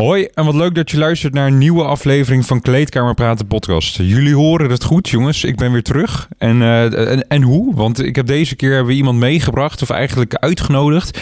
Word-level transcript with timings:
Hoi 0.00 0.28
en 0.34 0.44
wat 0.44 0.54
leuk 0.54 0.74
dat 0.74 0.90
je 0.90 0.98
luistert 0.98 1.34
naar 1.34 1.46
een 1.46 1.58
nieuwe 1.58 1.84
aflevering 1.84 2.46
van 2.46 2.60
Kleedkamer 2.60 3.14
Praten 3.14 3.46
podcast. 3.46 3.96
Jullie 3.96 4.34
horen 4.34 4.70
het 4.70 4.84
goed 4.84 5.08
jongens, 5.08 5.44
ik 5.44 5.56
ben 5.56 5.72
weer 5.72 5.82
terug. 5.82 6.28
En, 6.38 6.60
uh, 6.60 7.12
en, 7.12 7.28
en, 7.28 7.42
hoe? 7.42 7.74
Want 7.74 8.02
ik 8.04 8.16
heb 8.16 8.26
deze 8.26 8.56
keer 8.56 8.70
hebben 8.70 8.88
we 8.88 8.98
iemand 8.98 9.18
meegebracht 9.18 9.82
of 9.82 9.90
eigenlijk 9.90 10.34
uitgenodigd. 10.34 11.18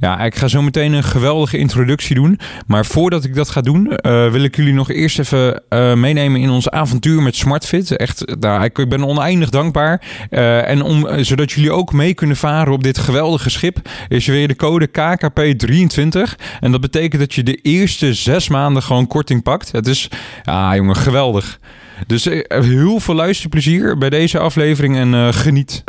Ja, 0.00 0.20
ik 0.20 0.34
ga 0.34 0.48
zo 0.48 0.62
meteen 0.62 0.92
een 0.92 1.04
geweldige 1.04 1.58
introductie 1.58 2.14
doen. 2.14 2.38
Maar 2.66 2.86
voordat 2.86 3.24
ik 3.24 3.34
dat 3.34 3.48
ga 3.48 3.60
doen, 3.60 3.86
uh, 3.86 4.30
wil 4.30 4.42
ik 4.42 4.56
jullie 4.56 4.72
nog 4.72 4.90
eerst 4.90 5.18
even 5.18 5.62
uh, 5.70 5.94
meenemen 5.94 6.40
in 6.40 6.50
ons 6.50 6.70
avontuur 6.70 7.22
met 7.22 7.36
SmartFit. 7.36 7.96
Echt, 7.96 8.36
nou, 8.40 8.64
ik 8.64 8.88
ben 8.88 9.04
oneindig 9.04 9.50
dankbaar. 9.50 10.02
en 10.30 10.82
om, 10.82 11.24
zodat 11.24 11.52
jullie 11.52 11.70
ook 11.70 11.92
mee 11.92 12.14
kunnen 12.14 12.36
varen 12.36 12.72
op 12.72 12.82
dit 12.82 12.98
geweldige 12.98 13.50
schip, 13.50 13.88
is 14.08 14.26
weer 14.26 14.48
de 14.48 14.56
code 14.56 14.88
KKP23. 14.88 16.34
En 16.60 16.70
dat 16.70 16.80
betekent 16.80 17.20
dat 17.20 17.34
je 17.34 17.42
de 17.42 17.54
eerste 17.54 18.14
zes 18.14 18.48
maanden 18.48 18.82
gewoon 18.82 19.06
korting 19.06 19.42
pakt. 19.42 19.72
Het 19.72 19.86
is, 19.86 20.08
ja 20.42 20.76
jongen, 20.76 20.96
geweldig. 20.96 21.58
Dus 22.06 22.24
heel 22.48 23.00
veel 23.00 23.14
luisterplezier 23.14 23.98
bij 23.98 24.10
deze 24.10 24.38
aflevering 24.38 24.96
en 24.96 25.34
geniet. 25.34 25.84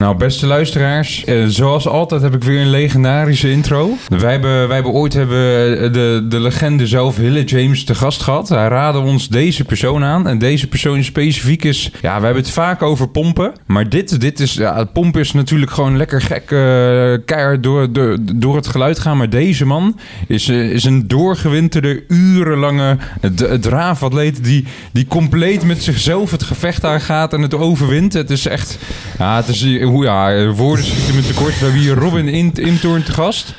Nou, 0.00 0.16
beste 0.16 0.46
luisteraars, 0.46 1.24
eh, 1.24 1.44
zoals 1.46 1.88
altijd 1.88 2.22
heb 2.22 2.34
ik 2.34 2.44
weer 2.44 2.60
een 2.60 2.70
legendarische 2.70 3.50
intro. 3.50 3.96
Wij 4.08 4.32
hebben, 4.32 4.84
ooit 4.84 5.12
hebben 5.12 5.38
de, 5.92 6.26
de 6.28 6.40
legende 6.40 6.86
zelf, 6.86 7.16
Hille 7.16 7.44
James, 7.44 7.84
te 7.84 7.94
gast 7.94 8.22
gehad. 8.22 8.48
Hij 8.48 8.68
raadde 8.68 8.98
ons 8.98 9.28
deze 9.28 9.64
persoon 9.64 10.04
aan. 10.04 10.28
En 10.28 10.38
deze 10.38 10.66
persoon 10.66 11.04
specifiek 11.04 11.64
is... 11.64 11.90
Ja, 12.00 12.18
we 12.18 12.24
hebben 12.24 12.42
het 12.42 12.52
vaak 12.52 12.82
over 12.82 13.08
pompen. 13.08 13.52
Maar 13.66 13.88
dit, 13.88 14.20
dit 14.20 14.40
is... 14.40 14.54
Ja, 14.54 14.84
pompen 14.84 15.20
is 15.20 15.32
natuurlijk 15.32 15.70
gewoon 15.70 15.96
lekker 15.96 16.22
gek. 16.22 16.50
Uh, 16.50 16.58
keihard 17.24 17.62
door, 17.62 17.92
door, 17.92 18.16
door 18.34 18.56
het 18.56 18.66
geluid 18.66 18.98
gaan. 18.98 19.16
Maar 19.16 19.30
deze 19.30 19.66
man 19.66 19.98
is, 20.26 20.48
uh, 20.48 20.70
is 20.70 20.84
een 20.84 21.08
doorgewinterde, 21.08 22.04
urenlange 22.08 22.96
draafatleet... 23.60 24.44
Die, 24.44 24.64
die 24.92 25.06
compleet 25.06 25.64
met 25.64 25.82
zichzelf 25.82 26.30
het 26.30 26.42
gevecht 26.42 26.84
aangaat 26.84 27.32
en 27.32 27.42
het 27.42 27.54
overwint. 27.54 28.12
Het 28.12 28.30
is 28.30 28.46
echt... 28.46 28.78
Ja, 29.18 29.36
het 29.36 29.48
is 29.48 29.62
hoe 29.90 30.04
ja, 30.04 30.46
woorden 30.52 30.84
schieten 30.84 31.14
me 31.14 31.22
tekort. 31.22 31.58
We 31.58 31.64
hebben 31.64 31.80
hier 31.80 31.94
Robin 31.94 32.28
in, 32.28 32.52
te 32.52 33.12
gast. 33.12 33.54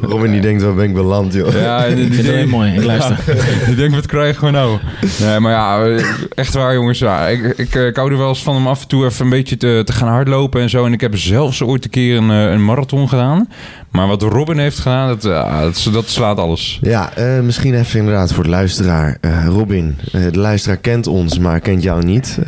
Robin 0.00 0.30
die 0.30 0.40
denkt, 0.40 0.62
waar 0.62 0.74
ben 0.74 0.84
ik 0.84 0.94
beland, 0.94 1.32
joh. 1.32 1.52
Ja, 1.52 1.86
die, 1.94 2.08
die, 2.08 2.22
die, 2.22 2.46
mooi, 2.46 2.72
ik 2.72 2.84
luister. 2.84 3.18
Ja, 3.26 3.34
die 3.66 3.74
denkt, 3.74 3.94
wat 3.94 4.06
krijgen 4.06 4.44
we 4.44 4.50
nou? 4.50 4.78
Nee, 5.20 5.40
maar 5.40 5.52
ja, 5.52 5.98
echt 6.34 6.54
waar 6.54 6.74
jongens. 6.74 6.98
Ja, 6.98 7.28
ik, 7.28 7.44
ik, 7.56 7.74
ik 7.74 7.96
hou 7.96 8.10
er 8.10 8.18
wel 8.18 8.28
eens 8.28 8.42
van 8.42 8.56
om 8.56 8.66
af 8.66 8.82
en 8.82 8.88
toe 8.88 9.04
even 9.04 9.24
een 9.24 9.30
beetje 9.30 9.56
te, 9.56 9.82
te 9.84 9.92
gaan 9.92 10.08
hardlopen 10.08 10.60
en 10.60 10.70
zo. 10.70 10.86
En 10.86 10.92
ik 10.92 11.00
heb 11.00 11.18
zelfs 11.18 11.62
ooit 11.62 11.84
een 11.84 11.90
keer 11.90 12.16
een, 12.16 12.28
een 12.28 12.64
marathon 12.64 13.08
gedaan. 13.08 13.48
Maar 13.90 14.06
wat 14.06 14.22
Robin 14.22 14.58
heeft 14.58 14.78
gedaan, 14.78 15.08
dat, 15.08 15.22
dat, 15.22 15.88
dat 15.92 16.08
slaat 16.08 16.38
alles. 16.38 16.78
Ja, 16.82 17.18
uh, 17.18 17.40
misschien 17.40 17.74
even 17.74 17.98
inderdaad 17.98 18.32
voor 18.32 18.44
de 18.44 18.50
luisteraar. 18.50 19.18
Uh, 19.20 19.46
Robin, 19.46 19.98
uh, 20.12 20.30
de 20.30 20.38
luisteraar 20.38 20.76
kent 20.76 21.06
ons, 21.06 21.38
maar 21.38 21.60
kent 21.60 21.82
jou 21.82 22.04
niet. 22.04 22.38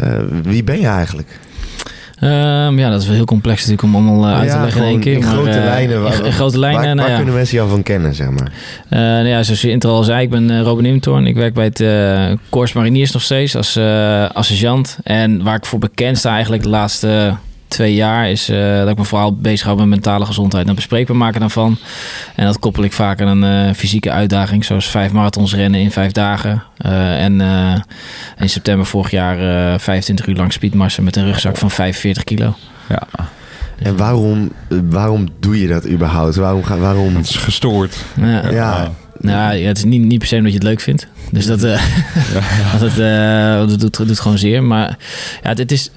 wie 0.43 0.65
ben 0.65 0.81
je 0.81 0.87
eigenlijk? 0.87 1.29
Um, 2.21 2.79
ja, 2.79 2.91
dat 2.91 3.01
is 3.01 3.07
wel 3.07 3.17
heel 3.17 3.25
complex 3.25 3.67
natuurlijk 3.67 3.83
om 3.83 3.95
allemaal 3.95 4.31
uh, 4.31 4.39
uit 4.39 4.51
te 4.51 4.59
leggen 4.59 4.83
in 4.83 4.89
één 4.89 5.01
keer. 5.01 5.15
In 5.15 5.23
grote 5.23 5.49
maar, 5.49 5.59
uh, 5.59 5.65
lijnen. 5.65 6.03
Waar, 6.03 6.25
in, 6.25 6.33
grote 6.33 6.59
lijnen. 6.59 6.83
Waar, 6.83 6.95
nou, 6.95 7.01
waar 7.01 7.11
ja. 7.11 7.17
kunnen 7.17 7.35
mensen 7.35 7.57
jou 7.57 7.69
van 7.69 7.83
kennen, 7.83 8.15
zeg 8.15 8.31
maar? 8.31 8.53
Uh, 8.91 8.99
nou 8.99 9.27
ja, 9.27 9.43
zoals 9.43 9.61
je 9.61 9.71
intro 9.71 9.91
al 9.91 10.05
zei, 10.05 10.23
ik 10.23 10.31
ben 10.31 10.63
Robin 10.63 10.87
Imtorn. 10.87 11.27
Ik 11.27 11.35
werk 11.35 11.55
bij 11.55 11.65
het 11.65 11.81
uh, 11.81 12.33
Corps 12.51 12.73
Mariniers 12.73 13.13
nog 13.13 13.23
steeds 13.23 13.57
als 13.57 13.79
assistent. 14.33 14.99
En 15.03 15.43
waar 15.43 15.57
ik 15.57 15.65
voor 15.65 15.79
bekend 15.79 16.19
sta 16.19 16.33
eigenlijk 16.33 16.63
de 16.63 16.69
laatste 16.69 17.35
twee 17.75 17.95
jaar 17.95 18.31
is 18.31 18.51
uh, 18.51 18.79
dat 18.79 18.89
ik 18.89 18.97
me 18.97 19.05
vooral 19.05 19.37
bezig 19.37 19.67
hou 19.67 19.79
met 19.79 19.87
mentale 19.87 20.27
gezondheid 20.27 20.69
en 20.69 20.75
bespreekbaar 20.75 21.17
maken 21.17 21.41
daarvan. 21.41 21.77
En 22.35 22.45
dat 22.45 22.59
koppel 22.59 22.83
ik 22.83 22.93
vaak 22.93 23.21
aan 23.21 23.43
een 23.43 23.69
uh, 23.69 23.75
fysieke 23.75 24.11
uitdaging, 24.11 24.65
zoals 24.65 24.87
vijf 24.87 25.13
marathons 25.13 25.55
rennen 25.55 25.81
in 25.81 25.91
vijf 25.91 26.13
dagen. 26.13 26.63
Uh, 26.87 27.23
en 27.23 27.41
in 28.39 28.49
september 28.49 28.87
vorig 28.87 29.11
jaar 29.11 29.81
25 29.81 30.27
uur 30.27 30.37
lang 30.37 30.53
speedmarsen 30.53 31.05
met 31.05 31.17
een 31.17 31.25
rugzak 31.25 31.57
van 31.57 31.71
45 31.71 32.25
kilo. 32.25 32.55
Ja. 32.89 33.07
En 33.79 33.97
waarom, 33.97 34.53
waarom 34.91 35.29
doe 35.41 35.61
je 35.61 35.69
dat 35.69 35.89
überhaupt? 35.89 36.37
Waarom, 36.37 36.63
waarom... 36.79 37.17
Het 37.17 37.29
is 37.29 37.37
gestoord. 37.37 37.97
Ja. 38.21 38.51
ja. 38.51 38.93
Nou, 39.25 39.57
ja, 39.57 39.67
het 39.67 39.77
is 39.77 39.85
niet, 39.85 40.03
niet 40.03 40.19
per 40.19 40.29
se 40.29 40.37
omdat 40.37 40.53
je 40.53 40.59
het 40.59 40.67
leuk 40.67 40.81
vindt. 40.81 41.07
Dus 41.31 41.47
dat, 41.47 41.65
uh, 41.65 41.81
ja. 42.35 42.79
dat, 42.85 42.99
uh, 42.99 43.69
dat 43.69 43.81
doet, 43.81 44.07
doet 44.09 44.21
gewoon 44.21 44.39
zeer. 44.39 44.63
Maar 44.63 44.99
ja, 45.43 45.49
het, 45.49 45.73
is, 45.73 45.91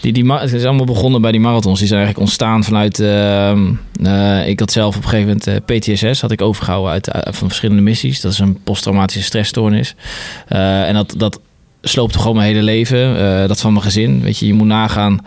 die, 0.00 0.12
die, 0.12 0.32
het 0.32 0.52
is 0.52 0.64
allemaal 0.64 0.84
begonnen 0.84 1.20
bij 1.20 1.32
die 1.32 1.40
marathons. 1.40 1.78
Die 1.78 1.88
zijn 1.88 2.00
eigenlijk 2.00 2.28
ontstaan 2.28 2.64
vanuit... 2.64 2.98
Uh, 2.98 4.48
ik 4.48 4.60
had 4.60 4.72
zelf 4.72 4.96
op 4.96 5.02
een 5.02 5.08
gegeven 5.08 5.40
moment 5.44 5.64
PTSS 5.64 6.20
had 6.20 6.30
ik 6.30 6.42
overgehouden 6.42 6.92
uit, 6.92 7.08
van 7.36 7.48
verschillende 7.48 7.82
missies. 7.82 8.20
Dat 8.20 8.32
is 8.32 8.38
een 8.38 8.58
posttraumatische 8.64 9.22
stressstoornis. 9.22 9.94
en 10.46 10.94
dat, 10.94 11.14
dat 11.16 11.40
sloopte 11.82 12.18
gewoon 12.18 12.36
mijn 12.36 12.48
hele 12.48 12.62
leven. 12.62 13.18
dat 13.48 13.60
van 13.60 13.72
mijn 13.72 13.84
gezin. 13.84 14.22
Weet 14.22 14.38
je, 14.38 14.46
je 14.46 14.54
moet 14.54 14.66
nagaan. 14.66 15.24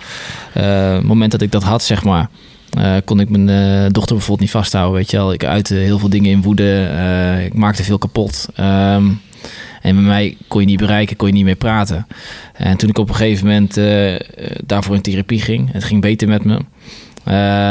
het 0.51 1.03
moment 1.03 1.31
dat 1.31 1.41
ik 1.41 1.51
dat 1.51 1.63
had, 1.63 1.83
zeg 1.83 2.03
maar... 2.03 2.29
Uh, 2.77 2.95
kon 3.05 3.19
ik 3.19 3.29
mijn 3.29 3.47
uh, 3.47 3.91
dochter 3.91 4.15
bijvoorbeeld 4.15 4.39
niet 4.39 4.51
vasthouden, 4.51 4.97
weet 4.97 5.11
je 5.11 5.17
wel. 5.17 5.33
Ik 5.33 5.45
uitte 5.45 5.75
heel 5.75 5.99
veel 5.99 6.09
dingen 6.09 6.31
in 6.31 6.41
woede. 6.41 6.89
Uh, 6.93 7.45
ik 7.45 7.53
maakte 7.53 7.83
veel 7.83 7.97
kapot. 7.97 8.47
Um, 8.59 9.21
en 9.81 9.95
met 9.95 10.05
mij 10.05 10.37
kon 10.47 10.61
je 10.61 10.67
niet 10.67 10.79
bereiken, 10.79 11.15
kon 11.15 11.27
je 11.27 11.33
niet 11.33 11.43
meer 11.43 11.55
praten. 11.55 12.07
En 12.53 12.77
toen 12.77 12.89
ik 12.89 12.97
op 12.97 13.09
een 13.09 13.15
gegeven 13.15 13.45
moment 13.45 13.79
daarvoor 14.65 14.95
in 14.95 15.01
therapie 15.01 15.41
ging, 15.41 15.71
het 15.71 15.83
ging 15.83 16.01
beter 16.01 16.27
met 16.27 16.43
me. 16.43 16.59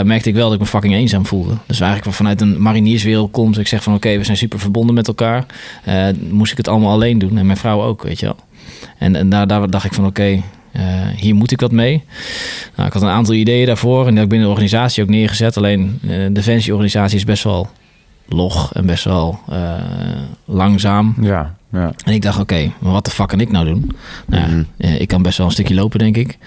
merkte 0.05 0.29
ik 0.29 0.35
wel 0.35 0.45
dat 0.45 0.55
ik 0.55 0.61
me 0.61 0.67
fucking 0.67 0.95
eenzaam 0.95 1.27
voelde. 1.27 1.55
Dus 1.67 1.81
eigenlijk 1.81 2.17
vanuit 2.17 2.41
een 2.41 2.63
marinierswereld 2.63 3.31
komt. 3.31 3.59
Ik 3.59 3.67
zeg 3.67 3.83
van 3.83 3.95
oké, 3.95 4.19
we 4.19 4.25
zijn 4.25 4.37
super 4.37 4.59
verbonden 4.59 4.95
met 4.95 5.09
elkaar. 5.09 5.47
moest 6.31 6.51
ik 6.51 6.57
het 6.57 6.69
allemaal 6.69 6.93
alleen 6.93 7.19
doen. 7.19 7.39
En 7.39 7.47
mijn 7.47 7.59
vrouw 7.59 7.83
ook, 7.83 8.03
weet 8.03 8.21
je 8.21 8.27
wel. 8.27 8.37
En, 8.99 9.17
en 9.17 9.29
daar, 9.29 9.47
daar 9.47 9.71
dacht 9.71 9.85
ik 9.85 9.93
van 9.93 10.07
oké, 10.07 10.43
hier 11.17 11.35
moet 11.35 11.51
ik 11.51 11.61
wat 11.61 11.73
mee. 11.73 12.05
Nou, 12.77 12.87
ik 12.87 12.93
had 12.93 13.03
een 13.03 13.09
aantal 13.09 13.35
ideeën 13.35 13.67
daarvoor 13.67 13.99
en 13.99 14.05
dat 14.07 14.15
heb 14.15 14.23
ik 14.23 14.29
binnen 14.29 14.47
de 14.47 14.55
organisatie 14.55 15.03
ook 15.03 15.09
neergezet. 15.09 15.57
Alleen 15.57 15.99
uh, 16.03 16.11
de 16.11 16.33
Defensieorganisatie 16.33 17.17
is 17.17 17.25
best 17.25 17.45
wel 17.45 17.69
log 18.29 18.73
en 18.75 18.87
best 18.87 19.05
wel 19.05 19.39
uh, 19.51 19.75
langzaam. 20.45 21.15
Ja, 21.21 21.55
ja. 21.73 21.93
En 22.05 22.13
ik 22.13 22.23
dacht, 22.23 22.41
oké, 22.41 22.55
okay, 22.55 22.73
maar 22.79 22.93
wat 22.93 23.05
de 23.05 23.11
fuck 23.11 23.29
kan 23.29 23.41
ik 23.41 23.51
nou 23.51 23.65
doen? 23.65 23.97
Nou, 24.27 24.51
mm 24.51 24.67
-hmm. 24.79 24.95
ik 24.95 25.09
kan 25.09 25.23
best 25.23 25.39
wel 25.39 25.47
een 25.47 25.53
stukje 25.53 25.75
lopen, 25.75 25.99
denk 25.99 26.17
ik. 26.17 26.39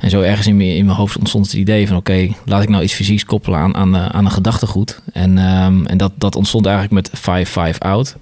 En 0.00 0.10
zo 0.10 0.20
ergens 0.20 0.46
in 0.46 0.56
mijn, 0.56 0.76
in 0.76 0.84
mijn 0.84 0.96
hoofd 0.96 1.18
ontstond 1.18 1.46
het 1.46 1.54
idee 1.54 1.86
van... 1.86 1.96
oké, 1.96 2.10
okay, 2.10 2.36
laat 2.44 2.62
ik 2.62 2.68
nou 2.68 2.82
iets 2.82 2.94
fysieks 2.94 3.24
koppelen 3.24 3.58
aan, 3.58 3.76
aan, 3.76 3.96
aan 3.96 4.24
een 4.24 4.30
gedachtegoed. 4.30 5.00
En, 5.12 5.38
um, 5.38 5.86
en 5.86 5.96
dat, 5.96 6.12
dat 6.16 6.36
ontstond 6.36 6.66
eigenlijk 6.66 7.10
met 7.24 7.74
5-5 7.74 7.78
out. 7.78 8.16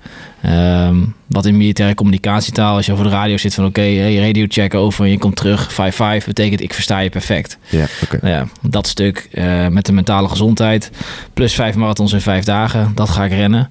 Um, 0.46 1.14
wat 1.26 1.46
in 1.46 1.56
militaire 1.56 1.94
communicatietaal, 1.94 2.76
als 2.76 2.86
je 2.86 2.92
over 2.92 3.04
de 3.04 3.10
radio 3.10 3.36
zit 3.36 3.54
van... 3.54 3.64
oké, 3.64 3.80
okay, 3.80 3.94
hey, 3.94 4.16
radio 4.16 4.44
checken 4.48 4.78
over 4.78 5.04
en 5.04 5.10
je 5.10 5.18
komt 5.18 5.36
terug, 5.36 5.72
5-5... 5.72 6.24
betekent 6.26 6.60
ik 6.60 6.74
versta 6.74 6.98
je 6.98 7.10
perfect. 7.10 7.58
Ja, 7.68 7.86
okay. 8.02 8.20
nou 8.22 8.34
ja 8.34 8.48
dat 8.70 8.86
stuk 8.86 9.28
uh, 9.32 9.68
met 9.68 9.86
de 9.86 9.92
mentale 9.92 10.28
gezondheid... 10.28 10.90
plus 11.34 11.54
vijf 11.54 11.74
marathons 11.74 12.12
in 12.12 12.20
vijf 12.20 12.44
dagen, 12.44 12.92
dat 12.94 13.08
ga 13.08 13.24
ik 13.24 13.32
rennen. 13.32 13.70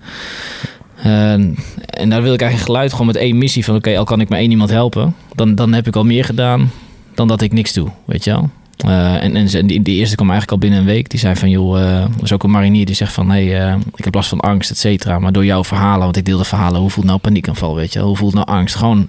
Uh, 1.06 1.31
en 1.31 2.09
daar 2.09 2.22
wil 2.22 2.34
ik 2.34 2.41
eigenlijk 2.41 2.72
geluid 2.72 2.91
gewoon 2.91 3.08
met 3.08 3.16
één 3.16 3.38
missie 3.38 3.63
van... 3.66 3.75
oké, 3.75 3.97
al 3.97 4.03
kan 4.03 4.22
ik 4.22 4.30
maar 4.30 4.40
één 4.40 4.52
iemand 4.52 4.69
helpen... 4.69 5.16
Dan, 5.35 5.56
dan 5.56 5.74
heb 5.74 5.88
ik 5.88 5.96
al 5.96 6.03
meer 6.03 6.24
gedaan 6.24 6.72
dan 7.16 7.28
dat 7.28 7.41
ik 7.41 7.53
niks 7.53 7.74
doe, 7.74 7.90
weet 8.06 8.24
je 8.24 8.31
wel. 8.31 8.50
Uh, 8.85 9.24
en, 9.24 9.36
en 9.36 9.68
die, 9.68 9.81
die 9.81 9.96
eerste 9.96 10.16
kwam 10.16 10.30
eigenlijk 10.30 10.52
al 10.52 10.69
binnen 10.69 10.80
een 10.80 10.94
week. 10.94 11.09
Die 11.09 11.19
zei 11.19 11.36
van, 11.36 11.50
joh, 11.50 11.80
uh, 11.80 12.02
er 12.02 12.09
is 12.24 12.34
ook 12.34 12.44
een 12.44 12.52
marinier 12.52 12.86
die 12.86 12.96
zegt 12.96 13.13
van... 13.13 13.30
hé, 13.30 13.41
uh, 13.41 13.75
ik 13.96 14.03
heb 14.03 14.13
last 14.13 14.30
van 14.30 14.40
angst, 14.40 14.72
et 14.72 14.78
cetera. 14.78 15.19
Maar 15.19 15.31
door 15.31 15.46
jouw 15.46 15.63
verhalen, 15.63 16.03
want 16.03 16.18
ik 16.18 16.25
deelde 16.25 16.44
verhalen... 16.44 16.81
hoe 16.81 16.90
voelt 16.90 17.06
nou 17.06 17.19
paniekaanval, 17.19 17.75
weet 17.75 17.94
je? 17.94 18.00
Hoe 18.00 18.18
voelt 18.18 18.34
nou 18.34 18.47
angst? 18.47 18.75
Gewoon 18.75 19.07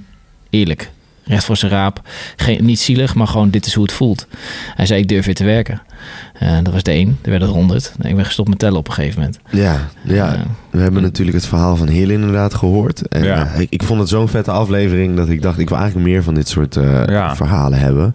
eerlijk, 0.50 0.90
recht 1.28 1.44
voor 1.44 1.56
zijn 1.56 1.70
raap. 1.72 2.00
Geen, 2.36 2.64
niet 2.64 2.80
zielig, 2.80 3.14
maar 3.14 3.26
gewoon 3.26 3.50
dit 3.50 3.66
is 3.66 3.74
hoe 3.74 3.82
het 3.84 3.92
voelt. 3.92 4.26
Hij 4.74 4.86
zei, 4.86 5.00
ik 5.00 5.08
durf 5.08 5.24
weer 5.24 5.34
te 5.34 5.44
werken. 5.44 5.82
Uh, 6.42 6.56
dat 6.62 6.72
was 6.72 6.82
de 6.82 6.90
één. 6.90 7.18
Er 7.22 7.30
werden 7.30 7.48
er 7.48 7.54
honderd. 7.54 7.92
Ik 8.02 8.16
ben 8.16 8.24
gestopt 8.24 8.48
met 8.48 8.58
tellen 8.58 8.78
op 8.78 8.88
een 8.88 8.94
gegeven 8.94 9.18
moment. 9.20 9.38
Ja, 9.50 9.88
ja. 10.02 10.34
Uh, 10.34 10.40
we 10.70 10.80
hebben 10.80 11.02
natuurlijk 11.02 11.36
het 11.36 11.46
verhaal 11.46 11.76
van 11.76 11.88
Hill 11.88 12.10
inderdaad 12.10 12.54
gehoord. 12.54 13.08
En 13.08 13.24
Ja. 13.24 13.46
uh, 13.54 13.60
ik, 13.60 13.66
ik 13.70 13.82
vond 13.82 14.00
het 14.00 14.08
zo'n 14.08 14.28
vette 14.28 14.50
aflevering 14.50 15.16
dat 15.16 15.28
ik 15.28 15.42
dacht, 15.42 15.58
ik 15.58 15.68
wil 15.68 15.78
eigenlijk 15.78 16.08
meer 16.08 16.22
van 16.22 16.34
dit 16.34 16.48
soort 16.48 16.76
uh, 16.76 17.04
Ja. 17.06 17.36
verhalen 17.36 17.78
hebben. 17.78 18.14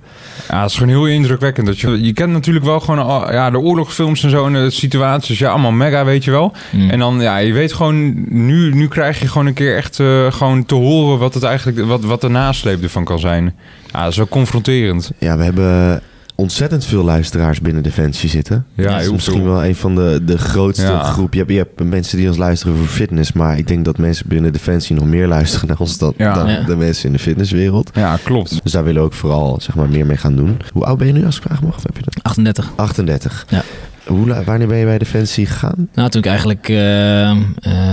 Ja, 0.50 0.62
het 0.62 0.70
is 0.70 0.78
gewoon 0.78 0.90
heel 0.94 1.06
indrukwekkend. 1.08 1.68
Dat 1.68 1.80
je, 1.80 2.02
je 2.04 2.14
kent 2.14 2.32
natuurlijk 2.32 2.66
wel 2.66 2.80
gewoon 2.80 3.06
al- 3.06 3.32
ja, 3.34 3.50
de 3.50 3.60
oorlogsfilms 3.60 4.24
en 4.24 4.30
zo 4.30 4.46
en 4.46 4.54
de 4.54 4.70
situaties. 4.70 5.40
Ja, 5.40 5.50
allemaal 5.50 5.72
mega, 5.72 6.06
weet 6.06 6.24
je 6.24 6.32
wel. 6.32 6.54
Mm. 6.72 6.90
En 6.90 7.00
dan, 7.00 7.22
ja, 7.22 7.38
je 7.38 7.54
weet 7.54 7.74
gewoon, 7.74 8.14
nu, 8.46 8.74
nu 8.74 8.88
krijg 8.88 9.20
je 9.20 9.28
gewoon 9.28 9.48
een 9.48 9.54
keer 9.54 9.76
echt 9.76 10.00
eh, 10.00 10.32
gewoon 10.32 10.66
te 10.66 10.76
horen 10.76 11.20
wat 11.20 11.34
het 11.34 11.44
eigenlijk, 11.44 11.88
wat, 11.88 12.04
wat 12.04 12.22
de 12.22 12.30
nasleep 12.30 12.84
ervan 12.84 13.03
kan 13.06 13.20
zijn. 13.20 13.54
Ja, 13.92 14.02
dat 14.02 14.12
is 14.12 14.18
wel 14.18 14.28
confronterend. 14.28 15.12
Ja, 15.18 15.38
we 15.38 15.44
hebben 15.44 16.02
ontzettend 16.36 16.86
veel 16.86 17.04
luisteraars 17.04 17.62
binnen 17.62 17.84
Defensie 17.84 18.30
zitten. 18.30 18.66
Ja, 18.74 18.84
dat 18.92 19.02
is 19.02 19.12
misschien 19.12 19.42
veel. 19.42 19.46
wel 19.52 19.66
een 19.66 19.76
van 19.76 19.96
de, 19.96 20.20
de 20.26 20.38
grootste 20.38 20.86
Ja. 20.86 21.04
groep. 21.04 21.34
Je 21.34 21.40
hebt, 21.40 21.52
je 21.52 21.58
hebt 21.58 21.84
mensen 21.84 22.18
die 22.18 22.28
ons 22.28 22.38
luisteren 22.38 22.78
voor 22.78 22.88
fitness, 22.88 23.34
maar 23.34 23.58
ik 23.58 23.68
denk 23.68 23.86
dat 23.86 23.98
mensen 23.98 24.28
binnen 24.28 24.54
Defensie 24.54 24.96
nog 24.96 25.06
meer 25.06 25.28
luisteren 25.28 25.68
naar 25.68 25.78
ons 25.80 25.98
dan, 25.98 26.14
Ja. 26.18 26.34
dan 26.34 26.50
Ja. 26.50 26.62
de 26.64 26.76
mensen 26.76 27.06
in 27.06 27.12
de 27.14 27.20
fitnesswereld. 27.20 27.90
Ja, 27.94 28.18
klopt. 28.24 28.60
Dus 28.64 28.72
daar 28.72 28.84
willen 28.84 29.00
we 29.02 29.08
ook 29.08 29.14
vooral 29.14 29.58
zeg 29.62 29.76
maar, 29.76 29.90
meer 29.90 30.06
mee 30.06 30.18
gaan 30.18 30.36
doen. 30.36 30.58
Hoe 30.74 30.86
oud 30.86 30.98
ben 30.98 31.08
je 31.08 31.14
nu 31.14 31.26
als 31.26 31.36
ik 31.38 31.42
vragen 31.44 31.66
mag? 31.66 31.76
Of 31.76 31.84
heb 31.84 31.98
je 31.98 32.04
dat? 32.04 32.24
38. 32.24 32.72
38. 32.76 33.46
Ja. 33.50 33.62
Hoe, 34.06 34.44
wanneer 34.44 34.68
ben 34.68 34.78
je 34.78 34.86
bij 34.86 34.98
Defensie 34.98 35.46
gegaan? 35.46 35.90
Nou, 35.94 36.10
toen 36.10 36.22
ik 36.22 36.28
eigenlijk, 36.28 36.70
eh, 36.70 37.30
eh, 37.30 37.38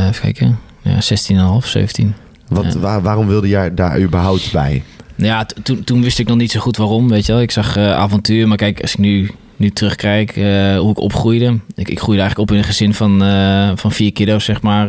even 0.09 0.21
kijken, 0.21 0.59
ja, 0.83 1.01
16,5, 1.01 1.67
17. 1.67 2.15
Wat, 2.49 2.73
Ja. 2.73 2.79
waar, 2.79 3.03
waarom 3.03 3.27
wilde 3.27 3.49
jij 3.49 3.75
daar 3.75 4.01
überhaupt 4.01 4.53
bij? 4.53 4.83
Ja, 5.21 5.47
toen, 5.63 5.85
toen 5.85 6.03
wist 6.03 6.19
ik 6.19 6.29
nog 6.29 6.37
niet 6.37 6.51
zo 6.51 6.61
goed 6.61 6.77
waarom, 6.77 7.09
weet 7.09 7.27
je 7.27 7.33
wel. 7.33 7.41
Ik 7.41 7.51
zag 7.51 7.77
eh, 7.77 7.93
avontuur, 7.93 8.49
maar 8.49 8.57
kijk, 8.57 8.81
als 8.81 8.93
ik 8.93 8.99
nu, 8.99 9.31
nu 9.57 9.71
terugkijk 9.71 10.37
eh, 10.37 10.79
hoe 10.79 10.91
ik 10.91 10.99
opgroeide. 10.99 11.59
Ik, 11.75 11.89
ik 11.89 11.99
groeide 11.99 12.23
eigenlijk 12.23 12.51
op 12.51 12.51
in 12.51 12.63
een 12.63 12.69
gezin 12.69 12.95
van, 12.95 13.25
eh, 13.25 13.71
van 13.75 13.93
vier 13.93 14.13
kiddo's, 14.13 14.45
zeg 14.45 14.63
maar. 14.63 14.89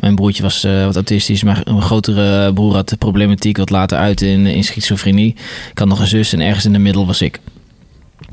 Mijn 0.00 0.14
broertje 0.14 0.42
was 0.42 0.62
wat 0.62 0.94
autistisch, 0.94 1.42
maar 1.42 1.60
een 1.64 1.82
grotere 1.82 2.52
broer 2.52 2.74
had 2.74 2.88
de 2.88 2.96
problematiek 2.96 3.56
wat 3.56 3.70
later 3.70 3.98
uit 3.98 4.20
in, 4.20 4.46
in 4.46 4.64
schizofrenie. 4.64 5.34
Ik 5.70 5.78
had 5.78 5.88
nog 5.88 6.00
een 6.00 6.06
zus 6.06 6.32
en 6.32 6.40
ergens 6.40 6.64
in 6.64 6.72
de 6.72 6.78
middel 6.78 7.06
was 7.06 7.22
ik. 7.22 7.40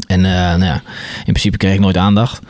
En 0.07 0.21
nou 0.21 0.63
ja, 0.63 0.81
in 1.17 1.33
principe 1.33 1.57
kreeg 1.57 1.73
ik 1.73 1.79
nooit 1.79 1.97
aandacht. 1.97 2.41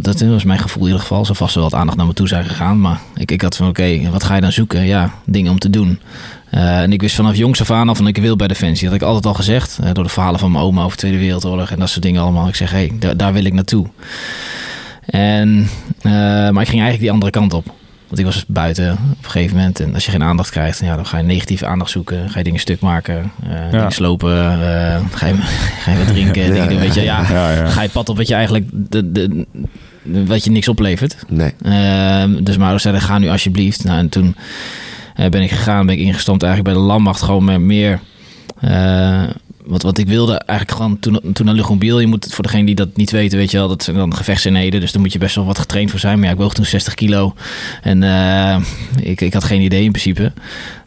Dat 0.00 0.20
was 0.20 0.44
mijn 0.44 0.58
gevoel 0.58 0.82
in 0.82 0.86
ieder 0.86 1.00
geval. 1.00 1.24
Zo 1.24 1.32
vast 1.32 1.54
wel 1.54 1.64
wat 1.64 1.74
aandacht 1.74 1.96
naar 1.96 2.06
me 2.06 2.12
toe 2.12 2.28
zijn 2.28 2.44
gegaan. 2.44 2.80
Maar 2.80 3.00
ik, 3.14 3.30
ik 3.30 3.42
had 3.42 3.56
van 3.56 3.68
oké, 3.68 4.10
wat 4.10 4.24
ga 4.24 4.34
je 4.34 4.40
dan 4.40 4.52
zoeken? 4.52 4.86
Ja, 4.86 5.10
dingen 5.24 5.50
om 5.50 5.58
te 5.58 5.70
doen. 5.70 5.98
Eh, 6.50 6.80
en 6.80 6.92
ik 6.92 7.00
wist 7.00 7.14
vanaf 7.14 7.36
jongs 7.36 7.60
af 7.60 7.70
aan 7.70 7.88
al 7.88 7.94
van 7.94 8.06
ik 8.06 8.16
wil 8.16 8.36
bij 8.36 8.48
Defensie. 8.48 8.82
Dat 8.82 8.92
had 8.92 9.00
ik 9.00 9.06
altijd 9.06 9.26
al 9.26 9.34
gezegd. 9.34 9.78
eh, 9.82 9.90
door 9.92 10.04
de 10.04 10.10
verhalen 10.10 10.40
van 10.40 10.52
mijn 10.52 10.64
oma 10.64 10.80
over 10.82 10.90
de 10.90 10.96
Tweede 10.98 11.18
Wereldoorlog 11.18 11.70
en 11.70 11.78
dat 11.78 11.88
soort 11.88 12.02
dingen 12.02 12.22
allemaal. 12.22 12.48
Ik 12.48 12.54
zeg, 12.54 12.70
hé, 12.70 12.90
hey, 13.00 13.16
daar, 13.16 13.32
wil 13.32 13.44
ik 13.44 13.52
naartoe. 13.52 13.86
En, 15.04 15.68
eh, 16.02 16.12
maar 16.12 16.62
ik 16.62 16.68
ging 16.68 16.82
eigenlijk 16.82 17.00
die 17.00 17.10
andere 17.10 17.30
kant 17.30 17.52
op. 17.52 17.66
Want 18.06 18.20
ik 18.20 18.24
was 18.24 18.44
buiten 18.46 18.92
op 18.92 19.24
een 19.24 19.30
gegeven 19.30 19.56
moment. 19.56 19.80
En 19.80 19.94
als 19.94 20.04
je 20.04 20.10
geen 20.10 20.22
aandacht 20.22 20.50
krijgt, 20.50 20.80
ja, 20.80 20.96
dan 20.96 21.06
ga 21.06 21.18
je 21.18 21.24
negatieve 21.24 21.66
aandacht 21.66 21.90
zoeken. 21.90 22.30
Ga 22.30 22.38
je 22.38 22.44
dingen 22.44 22.60
stuk 22.60 22.80
maken. 22.80 23.32
eh 23.50 23.70
dingen 23.70 23.92
slopen. 23.92 24.36
ga, 25.10 25.26
je, 25.26 25.34
ga 25.82 25.90
je 25.90 25.98
wat 25.98 26.06
drinken. 26.06 26.42
Ja, 26.46 26.52
dingen 26.52 26.72
ja, 26.72 26.78
weet 26.78 26.94
je, 26.94 27.02
ja, 27.02 27.24
Ja, 27.30 27.50
ja. 27.52 27.66
Ga 27.66 27.82
je 27.82 27.88
pad 27.88 28.08
op 28.08 28.16
wat 28.16 28.28
je 28.28 28.34
eigenlijk... 28.34 28.64
De, 28.72 29.12
de, 29.12 29.46
wat 30.02 30.44
je 30.44 30.50
niks 30.50 30.68
oplevert. 30.68 31.16
Nee. 31.28 31.54
Ehm, 31.62 32.42
dus 32.44 32.56
maar 32.56 32.80
zeiden, 32.80 33.02
ga 33.02 33.18
nu 33.18 33.28
alsjeblieft. 33.28 33.84
Nou, 33.84 33.98
en 33.98 34.08
toen 34.08 34.36
ben 35.26 35.42
ik 35.42 35.50
gegaan, 35.50 35.86
ben 35.86 35.94
ik 35.94 36.00
ingestampt 36.00 36.42
eigenlijk 36.42 36.74
bij 36.74 36.82
de 36.82 36.88
landmacht. 36.88 37.22
Gewoon 37.22 37.44
met 37.44 37.60
meer... 37.60 38.00
eh, 38.60 39.24
wat, 39.68 39.82
wat 39.82 39.98
ik 39.98 40.06
wilde 40.06 40.38
eigenlijk 40.38 40.78
gewoon 40.78 40.98
toen, 40.98 41.20
toen 41.32 41.46
naar 41.46 41.54
Lugobiel. 41.54 42.00
Je 42.00 42.06
moet 42.06 42.26
voor 42.30 42.44
degene 42.44 42.66
die 42.66 42.74
dat 42.74 42.96
niet 42.96 43.10
weten, 43.10 43.38
weet 43.38 43.50
je 43.50 43.56
wel, 43.58 43.68
dat 43.68 43.82
zijn 43.82 43.96
dan 43.96 44.14
gevechtseenheden. 44.14 44.80
Dus 44.80 44.92
daar 44.92 45.00
moet 45.00 45.12
je 45.12 45.18
best 45.18 45.34
wel 45.34 45.44
wat 45.44 45.58
getraind 45.58 45.90
voor 45.90 46.00
zijn. 46.00 46.18
Maar 46.18 46.26
ja, 46.26 46.32
ik 46.32 46.38
woog 46.38 46.54
toen 46.54 46.64
60 46.64 46.94
kilo. 46.94 47.34
En 47.82 48.02
eh, 48.02 48.60
ik, 49.00 49.20
ik 49.20 49.32
had 49.32 49.44
geen 49.44 49.60
idee 49.60 49.84
in 49.84 49.90
principe. 49.90 50.32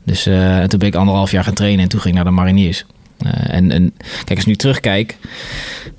Dus 0.04 0.25
eh, 0.25 0.60
en 0.60 0.69
toen 0.69 0.80
ben 0.80 0.88
ik 0.88 0.95
anderhalf 0.95 1.31
jaar 1.31 1.44
gaan 1.44 1.54
trainen 1.54 1.84
en 1.84 1.89
toen 1.89 2.00
ging 2.00 2.16
ik 2.16 2.24
naar 2.24 2.31
de 2.31 2.38
mariniers. 2.39 2.86
Eh, 3.23 3.56
en, 3.56 3.71
en 3.71 3.94
kijk, 4.18 4.29
als 4.29 4.39
ik 4.39 4.45
nu 4.45 4.56
terugkijk, 4.56 5.18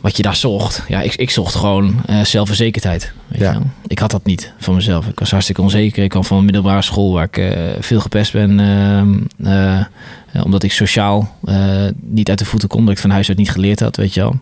wat 0.00 0.16
je 0.16 0.22
daar 0.22 0.36
zocht. 0.36 0.82
Ja, 0.88 1.00
ik, 1.00 1.14
ik 1.14 1.30
zocht 1.30 1.54
gewoon 1.54 1.94
eh, 2.06 2.20
zelfverzekerdheid. 2.24 3.12
Weet 3.28 3.40
Ja. 3.40 3.52
je 3.52 3.58
wel. 3.58 3.66
Ik 3.86 3.98
had 3.98 4.10
dat 4.10 4.24
niet 4.24 4.52
van 4.58 4.74
mezelf. 4.74 5.06
Ik 5.06 5.19
was 5.19 5.30
hartstikke 5.30 5.62
onzeker. 5.62 6.02
Ik 6.02 6.10
kwam 6.10 6.24
van 6.24 6.38
een 6.38 6.44
middelbare 6.44 6.82
school 6.82 7.12
waar 7.12 7.24
ik 7.24 7.36
eh, 7.38 7.52
veel 7.80 8.00
gepest 8.00 8.32
ben. 8.32 8.60
ehm, 8.60 9.19
eh, 9.48 9.78
eh, 9.80 10.44
omdat 10.44 10.62
ik 10.62 10.72
sociaal 10.72 11.36
niet 12.00 12.28
uit 12.28 12.38
de 12.38 12.44
voeten 12.44 12.69
kon. 12.69 12.84
Dat 12.84 12.94
ik 12.94 13.00
van 13.00 13.10
huis 13.10 13.28
uit 13.28 13.38
niet 13.38 13.50
geleerd 13.50 13.80
had, 13.80 13.96
weet 13.96 14.14
je 14.14 14.20
wel. 14.20 14.38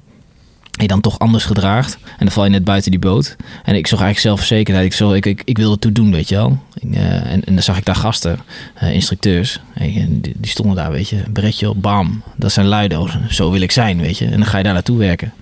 Je 0.80 0.88
dan 0.88 1.00
toch 1.00 1.18
anders 1.18 1.44
gedraagt. 1.44 1.98
En 2.02 2.18
dan 2.18 2.30
val 2.30 2.44
je 2.44 2.50
net 2.50 2.64
buiten 2.64 2.90
die 2.90 3.00
boot. 3.00 3.36
En 3.64 3.74
ik 3.74 3.86
zocht 3.86 4.02
eigenlijk 4.02 4.18
zelfverzekerdheid. 4.18 4.86
Ik, 4.86 4.92
zo, 4.92 5.12
ik, 5.12 5.26
ik, 5.26 5.42
ik 5.44 5.56
wilde 5.56 5.78
toe 5.78 5.92
doen, 5.92 6.12
weet 6.12 6.28
je 6.28 6.34
wel. 6.34 6.58
Ik, 6.74 6.94
eh, 6.94 7.32
en, 7.32 7.44
en 7.44 7.54
dan 7.54 7.62
zag 7.62 7.76
ik 7.76 7.84
daar 7.84 7.94
gasten, 7.94 8.38
eh, 8.74 8.94
instructeurs. 8.94 9.60
En 9.74 10.20
die, 10.20 10.50
stonden 10.50 10.76
daar, 10.76 10.90
weet 10.90 11.08
je. 11.08 11.22
Beretje 11.30 11.68
op, 11.68 11.82
bam. 11.82 12.22
Dat 12.36 12.52
zijn 12.52 12.66
luiden. 12.66 13.08
Zo 13.28 13.50
wil 13.50 13.60
ik 13.60 13.72
zijn, 13.72 14.00
weet 14.00 14.18
je. 14.18 14.24
En 14.24 14.30
dan 14.30 14.46
ga 14.46 14.58
je 14.58 14.64
daar 14.64 14.72
naartoe 14.72 14.98
werken. 14.98 15.32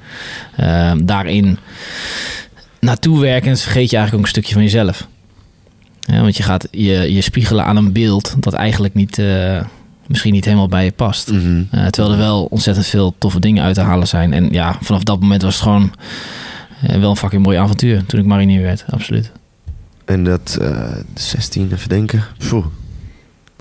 Ehm, 0.56 1.05
daarin 1.05 1.58
naartoe 2.81 3.20
werken 3.20 3.58
vergeet 3.58 3.91
je 3.91 3.96
eigenlijk 3.96 4.14
ook 4.14 4.23
een 4.23 4.43
stukje 4.43 4.52
van 4.52 4.62
jezelf. 4.62 5.08
Ja, 6.00 6.20
want 6.20 6.37
je 6.37 6.43
gaat 6.43 6.69
je, 6.70 7.14
je 7.14 7.20
spiegelen 7.20 7.64
aan 7.64 7.76
een 7.76 7.93
beeld 7.93 8.34
dat 8.38 8.52
eigenlijk 8.52 8.94
niet, 8.94 9.19
eh, 9.19 9.61
misschien 10.08 10.32
niet 10.32 10.44
helemaal 10.44 10.69
bij 10.69 10.84
je 10.84 10.93
past. 10.93 11.32
Mhm. 11.32 11.62
Eh, 11.70 11.87
terwijl 11.87 12.14
er 12.14 12.20
wel 12.20 12.44
ontzettend 12.44 12.87
veel 12.87 13.14
toffe 13.19 13.40
dingen 13.40 13.64
uit 13.64 13.75
te 13.75 13.81
halen 13.81 14.08
zijn. 14.08 14.32
En 14.32 14.52
ja, 14.52 14.76
vanaf 14.81 15.02
dat 15.02 15.20
moment 15.20 15.43
was 15.43 15.55
het 15.55 15.62
gewoon 15.62 15.93
eh, 16.82 17.00
wel 17.00 17.10
een 17.10 17.16
fucking 17.16 17.43
mooi 17.43 17.58
avontuur 17.58 18.06
toen 18.06 18.20
ik 18.20 18.26
marinier 18.26 18.62
werd. 18.62 18.84
Absoluut. 18.90 19.32
En 20.05 20.25
dat 20.25 20.58
eh 20.60 20.96
16, 21.14 21.70
even 21.72 21.88
denken. 21.88 22.25
Poeh. 22.49 22.66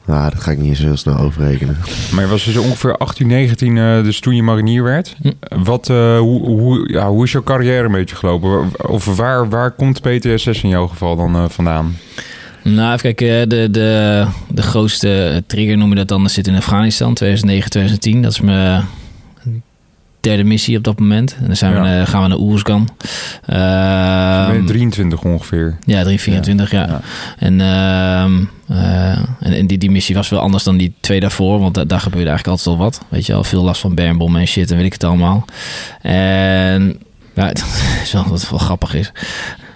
Nou, 0.08 0.30
dat 0.30 0.42
ga 0.42 0.52
ik 0.52 0.58
niet 0.58 0.70
eens 0.70 0.80
heel 0.80 0.98
snel 0.98 1.18
overrekenen. 1.18 1.78
Maar 2.14 2.24
je 2.24 2.30
was 2.30 2.44
dus 2.44 2.58
ongeveer 2.58 2.98
18, 2.98 3.28
19, 3.28 3.78
eh, 3.78 4.04
dus 4.04 4.20
toen 4.20 4.36
je 4.36 4.44
marinier 4.44 4.84
werd. 4.84 5.16
Hm. 5.22 5.32
Wat, 5.64 5.90
eh, 5.90 6.20
hoe, 6.20 6.46
hoe, 6.46 6.92
ja, 6.92 7.10
hoe 7.10 7.24
is 7.24 7.32
jouw 7.32 7.44
carrière 7.44 7.86
een 7.86 7.92
beetje 7.92 8.16
gelopen? 8.16 8.72
Of 8.88 9.16
waar, 9.16 9.50
waar 9.50 9.72
komt 9.72 10.02
PTSS 10.02 10.64
in 10.64 10.70
jouw 10.70 10.88
geval 10.88 11.16
dan 11.16 11.36
eh, 11.36 11.44
vandaan? 11.50 11.98
Nou, 12.76 12.94
even 12.94 13.16
kijken. 13.16 13.50
De, 13.50 13.68
de, 13.72 14.26
de 14.50 14.62
grootste 14.62 15.44
trigger 15.48 15.78
noem 15.78 15.90
je 15.90 15.96
dat 15.96 16.08
dan. 16.08 16.22
Dat 16.22 16.32
zit 16.32 16.48
in 16.48 16.56
Afghanistan, 16.56 17.14
2009, 17.14 17.70
2010. 17.70 18.22
Dat 18.22 18.32
is 18.32 18.42
mijn 18.42 18.86
derde 20.20 20.44
missie 20.44 20.78
op 20.78 20.84
dat 20.84 21.00
moment. 21.00 21.36
En 21.40 21.46
dan 21.46 21.56
zijn 21.56 21.82
we, 21.82 21.88
eh, 21.88 22.08
gaan 22.08 22.22
we 22.22 22.28
naar 22.28 22.38
bent 24.48 24.58
Ehm 24.60 24.66
23 24.66 25.24
ongeveer. 25.24 25.78
Ja, 25.86 26.04
324, 26.04 26.72
ja. 26.72 26.88
Ja. 26.88 27.02
En, 27.38 27.62
ehm, 27.62 28.44
eh, 28.80 29.12
en, 29.40 29.54
en 29.54 29.68
die, 29.68 29.78
die 29.78 29.92
missie 29.92 30.16
was 30.16 30.30
wel 30.30 30.40
anders 30.40 30.64
dan 30.64 30.78
die 30.78 30.94
twee 31.00 31.20
daarvoor. 31.20 31.60
Want 31.60 31.74
da- 31.76 31.86
daar 31.86 32.00
gebeurde 32.00 32.30
eigenlijk 32.30 32.58
altijd 32.60 32.78
al 32.78 32.84
wat. 32.84 33.02
Weet 33.10 33.26
je 33.26 33.32
wel, 33.34 33.44
veel 33.44 33.64
last 33.64 33.82
van 33.82 33.96
bermbommen 33.96 34.42
en 34.42 34.48
shit 34.48 34.72
en 34.72 34.78
weet 34.78 34.86
ik 34.86 34.94
het 34.94 35.04
allemaal. 35.04 35.46
En 36.02 37.00
ja, 37.36 37.48
het 37.54 37.64
is 38.04 38.12
wel 38.12 38.26
wat 38.28 38.50
wel 38.50 38.60
grappig 38.60 38.94
is. 38.94 39.12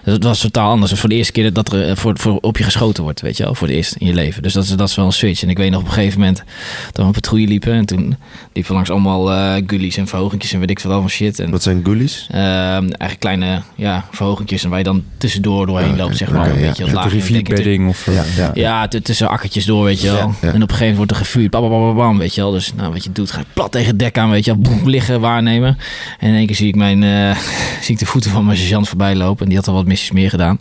Het 0.02 0.24
was 0.24 0.40
totaal 0.40 0.70
anders. 0.70 0.92
Voor 0.92 1.08
de 1.08 1.14
eerste 1.14 1.32
keer 1.32 1.52
dat 1.52 1.72
er 1.72 1.88
eh, 1.88 1.96
voor, 1.96 2.18
voor 2.18 2.38
op 2.40 2.56
je 2.58 2.64
geschoten 2.64 3.02
wordt, 3.02 3.20
weet 3.20 3.36
je 3.36 3.42
wel. 3.44 3.54
Voor 3.54 3.66
het 3.66 3.76
eerst 3.76 3.94
in 3.98 4.06
je 4.06 4.14
leven. 4.14 4.42
Dus 4.42 4.52
dat 4.52 4.64
is, 4.64 4.70
dat 4.70 4.88
is 4.88 4.94
wel 4.94 5.04
een 5.06 5.12
switch. 5.12 5.42
En 5.42 5.48
ik 5.50 5.56
weet 5.58 5.70
nog 5.70 5.80
op 5.80 5.86
een 5.86 5.92
gegeven 5.92 6.18
moment 6.20 6.42
dat 6.86 6.96
we 6.96 7.02
een 7.02 7.10
patrouille 7.12 7.46
liepen. 7.48 7.72
En 7.72 7.86
toen 7.86 8.16
liepen 8.52 8.66
we 8.66 8.72
langs 8.72 8.90
allemaal 8.90 9.32
eh 9.32 9.62
gullies 9.66 9.96
en 9.96 10.06
verhogingjes 10.06 10.52
en 10.52 10.60
weet 10.60 10.70
ik 10.70 10.80
veel 10.80 10.90
allemaal 10.90 11.08
shit. 11.08 11.38
En 11.38 11.50
Wat 11.50 11.62
zijn 11.62 11.80
ghoulies? 11.82 12.26
Ehm, 12.30 12.40
eigenlijk 12.42 13.18
kleine 13.18 13.62
ja, 13.74 14.04
verhogingjes 14.10 14.64
en 14.64 14.68
waar 14.68 14.78
je 14.78 14.84
dan 14.84 15.04
tussendoor 15.16 15.66
doorheen 15.66 15.90
Oké, 15.92 16.02
loopt, 16.02 16.16
zeg 16.16 16.30
maar. 16.30 16.50
oké, 16.50 16.72
een 16.82 16.90
ja. 16.92 17.02
rivierbedding 17.04 17.88
of... 17.88 18.06
eh, 18.06 18.14
Ja, 18.14 18.24
ja. 18.36 18.50
ja, 18.54 18.88
tussen 18.88 19.28
akkertjes 19.28 19.64
door, 19.64 19.84
weet 19.84 20.00
je 20.00 20.06
wel. 20.06 20.16
Ja, 20.16 20.34
ja. 20.42 20.48
En 20.48 20.48
op 20.48 20.54
een 20.54 20.60
gegeven 20.60 20.78
moment 20.78 20.96
wordt 20.96 21.10
er 21.10 21.16
gevuurd. 21.16 21.50
Bam, 21.50 21.60
bam, 21.60 21.70
bam, 21.70 21.94
bam, 21.96 22.18
weet 22.18 22.34
je 22.34 22.40
wel. 22.40 22.50
Dus 22.50 22.72
nou, 22.74 22.92
wat 22.92 23.04
je 23.04 23.12
doet, 23.12 23.30
ga 23.30 23.38
je 23.38 23.44
plat 23.52 23.72
tegen 23.72 23.88
het 23.88 23.98
dek 23.98 24.18
aan, 24.18 24.30
weet 24.30 24.44
je 24.44 24.50
wel. 24.52 24.60
Boem, 24.60 24.88
liggen, 24.88 25.20
waarnemen. 25.20 25.78
En 26.18 26.28
in 26.28 26.34
één 26.34 26.46
keer 26.46 26.56
zie 26.56 26.68
ik, 26.68 26.74
mijn, 26.74 27.02
eh, 27.02 27.36
zie 27.82 27.92
ik 27.94 27.98
de 27.98 28.06
voeten 28.06 28.30
van 28.30 28.44
mijn 28.44 28.58
sergeant 28.58 28.88
voorbij 28.88 29.14
lopen. 29.16 29.42
En 29.42 29.48
die 29.48 29.56
had 29.58 29.68
al 29.68 29.74
wat 29.74 29.86
missies 29.92 30.10
meer 30.12 30.30
gedaan. 30.30 30.58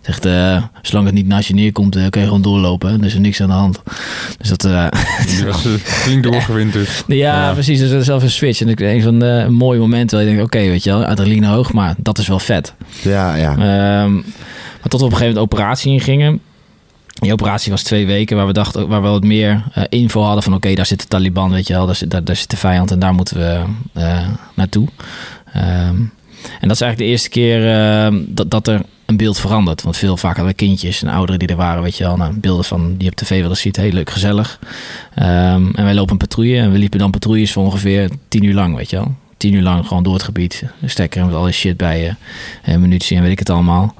Zegt, 0.00 0.24
eh, 0.24 0.62
zolang 0.82 1.06
het 1.06 1.14
niet 1.14 1.26
naast 1.26 1.48
je 1.48 1.54
neerkomt, 1.54 1.96
eh, 1.96 2.08
kan 2.08 2.20
je 2.20 2.26
gewoon 2.26 2.42
doorlopen. 2.42 2.90
hè. 2.90 2.98
Er 2.98 3.04
is 3.04 3.14
er 3.14 3.20
niks 3.20 3.40
aan 3.40 3.48
de 3.48 3.54
hand. 3.54 3.82
Dus 4.38 4.48
dat... 4.48 4.64
eh, 4.64 4.86
eh, 5.46 5.54
flink 5.82 6.22
doorgewinterd. 6.22 7.04
ja, 7.06 7.16
Ja. 7.16 7.52
precies. 7.52 7.78
Dus 7.78 7.90
dat 7.90 8.00
is 8.00 8.06
zelf 8.06 8.22
een 8.22 8.30
switch. 8.30 8.60
En 8.60 8.68
ik 8.68 8.80
een 8.80 9.02
van 9.02 9.18
de 9.18 9.46
mooie 9.50 9.78
momenten 9.80 10.16
waar 10.18 10.26
je 10.26 10.32
denkt, 10.34 10.46
oké, 10.46 10.58
weet 10.68 10.84
je 10.84 10.90
wel, 10.90 11.04
adrenaline 11.04 11.46
hoog, 11.46 11.72
maar 11.72 11.94
dat 11.98 12.18
is 12.18 12.28
wel 12.28 12.38
vet. 12.38 12.74
Ja, 13.02 13.34
ja. 13.34 13.50
Ehm, 13.50 14.12
maar 14.14 14.88
tot 14.88 15.00
we 15.00 15.06
op 15.06 15.12
een 15.12 15.16
gegeven 15.16 15.34
moment 15.34 15.52
operatie 15.52 15.92
in 15.92 16.00
gingen. 16.00 16.40
Die 17.20 17.32
operatie 17.32 17.70
was 17.72 17.82
twee 17.82 18.06
weken 18.06 18.36
waar 18.36 18.46
we 18.46 18.52
dachten, 18.52 18.88
waar 18.88 19.02
we 19.02 19.08
wat 19.08 19.24
meer 19.24 19.62
eh, 19.74 19.82
info 19.88 20.22
hadden 20.22 20.42
van 20.42 20.54
oké, 20.54 20.74
daar 20.74 20.86
zit 20.86 21.00
de 21.00 21.06
Taliban, 21.06 21.50
weet 21.50 21.66
je 21.66 21.72
wel, 21.72 21.86
daar 21.86 21.94
zit, 21.96 22.10
daar, 22.10 22.24
daar 22.24 22.36
zit 22.36 22.50
de 22.50 22.56
vijand 22.56 22.90
en 22.90 22.98
daar 22.98 23.14
moeten 23.14 23.36
we 23.36 23.60
eh, 23.92 24.28
naartoe. 24.54 24.88
Ehm, 25.52 25.96
en 26.60 26.68
dat 26.68 26.70
is 26.70 26.80
eigenlijk 26.80 26.98
de 26.98 27.04
eerste 27.04 27.28
keer 27.28 27.70
ehm, 27.70 28.20
dat, 28.26 28.50
dat 28.50 28.68
er 28.68 28.82
een 29.06 29.16
beeld 29.16 29.38
verandert. 29.38 29.82
Want 29.82 29.96
veel 29.96 30.16
vaak 30.16 30.36
hadden 30.36 30.54
we 30.56 30.64
kindjes 30.64 31.02
en 31.02 31.08
ouderen 31.08 31.38
die 31.38 31.48
er 31.48 31.56
waren, 31.56 31.82
weet 31.82 31.96
je 31.96 32.04
wel. 32.04 32.16
Nou, 32.16 32.32
beelden 32.34 32.64
van 32.64 32.96
die 32.96 33.08
op 33.08 33.14
tv 33.14 33.40
wel 33.40 33.48
eens 33.48 33.60
ziet, 33.60 33.76
heel 33.76 33.92
leuk, 33.92 34.10
gezellig. 34.10 34.58
Ehm, 35.14 35.70
en 35.74 35.84
wij 35.84 35.94
lopen 35.94 36.12
een 36.12 36.18
patrouille 36.18 36.58
en 36.58 36.72
we 36.72 36.78
liepen 36.78 36.98
dan 36.98 37.10
patrouilles 37.10 37.52
voor 37.52 37.64
ongeveer 37.64 38.10
tien 38.28 38.44
uur 38.44 38.54
lang, 38.54 38.76
weet 38.76 38.90
je 38.90 38.96
wel. 38.96 39.14
Tien 39.36 39.54
uur 39.54 39.62
lang 39.62 39.86
gewoon 39.86 40.02
door 40.02 40.12
het 40.12 40.22
gebied. 40.22 40.64
Stekker 40.84 41.24
met 41.24 41.34
al 41.34 41.44
die 41.44 41.52
shit 41.52 41.76
bij 41.76 42.00
je. 42.02 42.14
En 42.62 42.80
munitie 42.80 43.16
en 43.16 43.22
weet 43.22 43.32
ik 43.32 43.38
het 43.38 43.50
allemaal. 43.50 43.94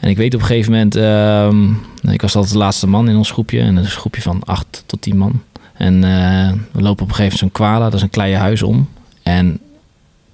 En 0.00 0.08
ik 0.08 0.16
weet 0.16 0.34
op 0.34 0.40
een 0.40 0.46
gegeven 0.46 0.72
moment, 0.72 0.96
ehm, 0.96 2.12
ik 2.12 2.20
was 2.20 2.34
altijd 2.34 2.52
de 2.52 2.58
laatste 2.58 2.86
man 2.86 3.08
in 3.08 3.16
ons 3.16 3.30
groepje. 3.30 3.60
En 3.60 3.74
dat 3.74 3.84
is 3.84 3.94
een 3.94 4.00
groepje 4.00 4.22
van 4.22 4.42
acht 4.44 4.82
tot 4.86 5.02
tien 5.02 5.16
man. 5.16 5.42
En 5.74 6.04
eh, 6.04 6.52
we 6.72 6.82
lopen 6.82 7.02
op 7.02 7.08
een 7.08 7.14
gegeven 7.14 7.22
moment 7.22 7.38
zo'n 7.38 7.52
kwala, 7.52 7.84
dat 7.84 7.94
is 7.94 8.02
een 8.02 8.10
kleine 8.10 8.36
huis 8.36 8.62
om. 8.62 8.88
En 9.22 9.60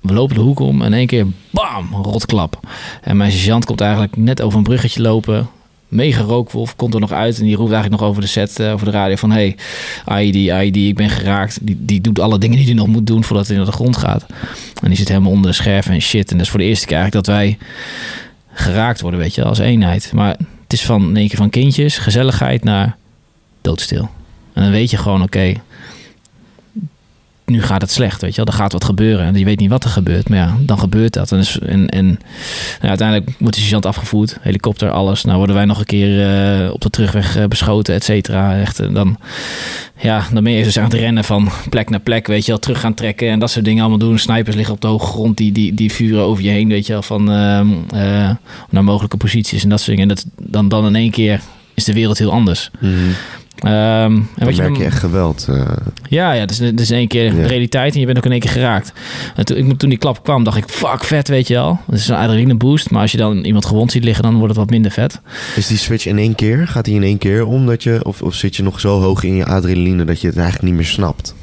we 0.05 0.13
lopen 0.13 0.35
de 0.35 0.41
hoek 0.41 0.61
om 0.61 0.81
en 0.81 0.87
in 0.87 0.93
één 0.93 1.07
keer, 1.07 1.27
bam, 1.51 1.89
rotklap. 2.03 2.61
En 3.03 3.17
mijn 3.17 3.33
sergeant 3.33 3.65
komt 3.65 3.81
eigenlijk 3.81 4.17
net 4.17 4.43
over 4.43 4.59
een 4.59 4.65
bruggetje 4.65 5.03
lopen. 5.03 5.49
mega 5.89 6.23
rookwolf, 6.23 6.77
komt 6.77 6.95
er 6.95 7.01
nog 7.01 7.13
uit 7.13 7.39
en 7.39 7.45
die 7.45 7.57
roept 7.57 7.73
eigenlijk 7.73 8.01
nog 8.01 8.11
over 8.11 8.23
de 8.23 8.29
set, 8.29 8.59
eh, 8.59 8.73
over 8.73 8.87
de 8.87 8.93
radio 8.93 9.17
van 9.17 9.31
hey, 9.31 9.57
ID, 10.21 10.35
ID, 10.35 10.77
ik 10.77 10.97
ben 10.97 11.11
geraakt. 11.11 11.59
Die, 11.63 11.77
die 11.81 12.01
doet 12.01 12.19
alle 12.19 12.39
dingen 12.39 12.57
die 12.57 12.67
hij 12.67 12.75
nog 12.75 12.87
moet 12.87 13.07
doen 13.07 13.25
voordat 13.25 13.47
hij 13.47 13.57
naar 13.57 13.67
de 13.67 13.73
grond 13.73 13.97
gaat. 13.97 14.27
En 14.83 14.89
die 14.89 14.97
zit 14.97 15.09
helemaal 15.09 15.31
onder 15.31 15.51
de 15.51 15.57
scherf 15.57 15.89
en 15.89 16.01
shit. 16.01 16.31
En 16.31 16.37
dat 16.37 16.47
is 16.47 16.51
voor 16.51 16.61
de 16.61 16.67
eerste 16.67 16.87
keer 16.87 16.97
eigenlijk 16.97 17.27
dat 17.27 17.37
wij 17.37 17.59
geraakt 18.53 19.01
worden, 19.01 19.21
weet 19.21 19.35
je, 19.35 19.45
als 19.45 19.59
eenheid. 19.59 20.11
Maar 20.15 20.37
het 20.63 20.73
is 20.73 20.85
van 20.85 21.09
in 21.09 21.17
één 21.17 21.29
keer 21.29 21.39
van 21.39 21.51
kindjes, 21.51 21.99
gezelligheid 21.99 22.65
naar 22.65 22.97
doodstil. 23.61 24.09
En 24.53 24.63
dan 24.63 24.71
weet 24.71 24.91
je 24.91 24.97
gewoon, 24.97 25.23
oké, 25.23 25.55
nu 27.47 27.63
gaat 27.63 27.81
het 27.81 27.91
slecht, 27.91 28.21
weet 28.21 28.31
je 28.31 28.37
wel. 28.37 28.47
Er 28.47 28.61
gaat 28.61 28.73
wat 28.73 28.85
gebeuren 28.85 29.27
en 29.27 29.35
je 29.35 29.45
weet 29.45 29.59
niet 29.59 29.71
wat 29.71 29.85
er 29.85 29.91
gebeurt. 29.91 30.29
Maar 30.29 30.39
ja, 30.39 30.57
dan 30.61 30.79
gebeurt 30.79 31.13
dat. 31.13 31.33
En, 31.33 31.39
dus- 31.39 31.59
en, 31.59 31.89
en 31.89 32.07
nou, 32.07 32.89
uiteindelijk 32.89 33.31
wordt 33.39 33.55
de 33.55 33.61
sergeant 33.61 33.87
afgevoerd, 33.87 34.39
helikopter, 34.41 34.91
alles. 34.91 35.25
Nou 35.25 35.37
worden 35.37 35.57
wij 35.57 35.65
nog 35.65 35.79
een 35.79 35.85
keer 35.85 36.31
eh, 36.65 36.73
op 36.73 36.81
de 36.81 36.91
terugweg 36.91 37.37
eh, 37.37 37.45
beschoten, 37.45 37.95
et 37.95 38.05
cetera. 38.05 38.59
Echt, 38.59 38.81
eh, 38.81 38.95
dan, 38.95 39.19
ja, 40.01 40.27
dan 40.33 40.45
ben 40.45 40.53
je 40.53 40.65
dus 40.65 40.79
aan 40.79 40.85
het 40.85 40.95
rennen 40.95 41.25
van 41.25 41.51
plek 41.71 41.91
naar 41.91 42.01
plek, 42.01 42.27
weet 42.27 42.45
je 42.45 42.51
wel. 42.51 42.61
Terug 42.61 42.81
gaan 42.81 42.95
trekken 42.95 43.29
en 43.31 43.39
dat 43.39 43.51
soort 43.51 43.65
dingen 43.65 43.81
allemaal 43.81 44.09
doen. 44.09 44.19
Snipers 44.19 44.57
liggen 44.57 44.75
op 44.75 44.81
de 44.81 44.87
hoge 44.87 45.07
grond, 45.07 45.37
die, 45.37 45.53
die, 45.53 45.75
die 45.75 45.93
vuren 45.93 46.23
over 46.23 46.45
je 46.45 46.51
heen, 46.51 46.69
weet 46.69 46.87
je 46.87 46.93
wel. 46.93 47.03
Van 47.03 47.31
ehm, 47.31 47.69
eh, 47.95 48.31
naar 48.71 48.85
mogelijke 48.85 49.17
posities 49.17 49.63
en 49.63 49.69
dat 49.69 49.81
soort 49.81 49.97
dingen. 49.97 50.11
En 50.11 50.15
dat, 50.15 50.27
dan, 50.51 50.69
dan 50.69 50.87
in 50.87 50.95
één 50.95 51.11
keer 51.11 51.41
is 51.75 51.85
de 51.85 51.93
wereld 51.93 52.19
heel 52.19 52.33
anders. 52.33 52.71
Mhm. 52.81 52.93
En 53.65 54.29
Dan 54.37 54.49
je 54.55 54.57
merk 54.57 54.57
dan- 54.57 54.75
je 54.79 54.85
echt 54.85 54.99
geweld. 54.99 55.47
eh. 55.51 55.63
ja, 56.09 56.33
ja, 56.33 56.41
het 56.41 56.51
is, 56.51 56.61
is 56.61 56.91
in 56.91 56.97
één 56.97 57.09
keer 57.09 57.35
Ja. 57.37 57.47
realiteit 57.47 57.95
en 57.95 58.01
je 58.01 58.07
bent 58.07 58.19
ook 58.19 58.25
in 58.25 58.31
één 58.31 58.41
keer 58.41 58.51
geraakt. 58.51 58.93
En 59.37 59.45
toen, 59.45 59.57
ik, 59.57 59.79
toen 59.79 59.89
die 59.89 59.99
klap 59.99 60.23
kwam, 60.23 60.45
dacht 60.45 60.57
ik, 60.57 60.65
fuck, 60.69 61.05
vet, 61.05 61.29
weet 61.29 61.49
je 61.49 61.55
wel. 61.55 61.79
Het 61.91 61.99
is 61.99 62.09
een 62.09 62.15
adrenaline 62.17 62.55
boost, 62.55 62.91
maar 62.91 63.01
als 63.01 63.13
je 63.13 63.19
dan 63.19 63.45
iemand 63.45 63.67
gewond 63.67 63.93
ziet 63.93 64.05
liggen, 64.05 64.23
dan 64.25 64.33
wordt 64.35 64.49
het 64.49 64.57
wat 64.57 64.71
minder 64.71 64.91
vet. 64.91 65.21
Is 65.57 65.67
die 65.67 65.79
switch 65.79 66.07
in 66.07 66.19
één 66.19 66.35
keer? 66.35 66.69
Gaat 66.69 66.85
die 66.85 66.95
in 66.95 67.03
één 67.03 67.19
keer 67.19 67.47
om? 67.47 67.67
Dat 67.67 67.83
je, 67.83 68.01
of, 68.03 68.23
of 68.23 68.35
zit 68.35 68.57
je 68.57 68.63
nog 68.63 68.81
zo 68.81 69.01
hoog 69.01 69.23
in 69.23 69.35
je 69.35 69.45
adrenaline 69.47 70.05
dat 70.05 70.21
je 70.21 70.27
het 70.27 70.37
eigenlijk 70.37 70.67
niet 70.67 70.75
meer 70.75 70.85
snapt? 70.91 71.34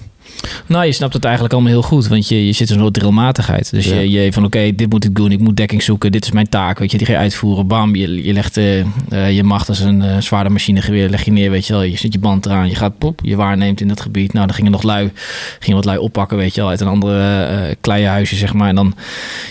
Nou, 0.72 0.86
je 0.86 0.92
snapt 0.92 1.14
het 1.14 1.24
eigenlijk 1.24 1.54
allemaal 1.54 1.72
heel 1.72 1.82
goed, 1.82 2.08
want 2.08 2.28
je, 2.28 2.46
je 2.46 2.52
zit 2.52 2.70
in 2.70 2.76
een 2.76 2.82
soort 2.82 2.94
drillmatigheid. 2.94 3.72
Dus 3.72 3.86
Ja. 3.86 3.96
je, 3.96 4.10
je 4.10 4.34
van, 4.34 4.46
oké, 4.46 4.76
dit 4.76 4.90
moet 4.90 5.04
ik 5.04 5.16
doen, 5.16 5.32
ik 5.32 5.40
moet 5.40 5.58
dekking 5.58 5.84
zoeken, 5.84 6.12
dit 6.12 6.24
is 6.26 6.32
mijn 6.32 6.50
taak, 6.50 6.80
weet 6.80 6.92
je, 6.92 6.98
die 6.98 7.06
ga 7.08 7.14
je 7.14 7.20
uitvoeren. 7.20 7.68
Bam, 7.68 7.96
je, 7.96 8.24
je 8.24 8.34
legt 8.34 8.58
eh, 8.58 9.32
je 9.36 9.44
macht 9.44 9.70
als 9.70 9.80
een 9.80 10.02
eh 10.02 10.18
zwaarde 10.22 10.50
machinegeweer, 10.50 11.10
leg 11.10 11.24
je 11.26 11.32
neer, 11.32 11.52
weet 11.52 11.68
je 11.68 11.74
wel. 11.74 11.82
Je 11.84 11.98
zet 11.98 12.14
je 12.14 12.20
band 12.20 12.46
eraan, 12.46 12.70
je 12.70 12.76
gaat 12.76 12.98
pop, 12.98 13.20
je 13.24 13.36
waarneemt 13.36 13.82
in 13.82 13.88
dat 13.88 14.02
gebied. 14.02 14.34
Nou, 14.34 14.46
dan 14.46 14.56
gingen 14.56 14.72
nog 14.72 14.84
lui, 14.84 15.12
gingen 15.60 15.76
wat 15.76 15.86
lui 15.86 15.98
oppakken, 15.98 16.38
weet 16.38 16.56
je 16.56 16.62
wel, 16.62 16.70
uit 16.70 16.82
een 16.82 16.88
andere 16.88 17.44
eh 17.44 17.76
kleienhuisje, 17.82 18.36
zeg 18.36 18.54
maar. 18.54 18.70
En 18.70 18.76
dan, 18.76 18.94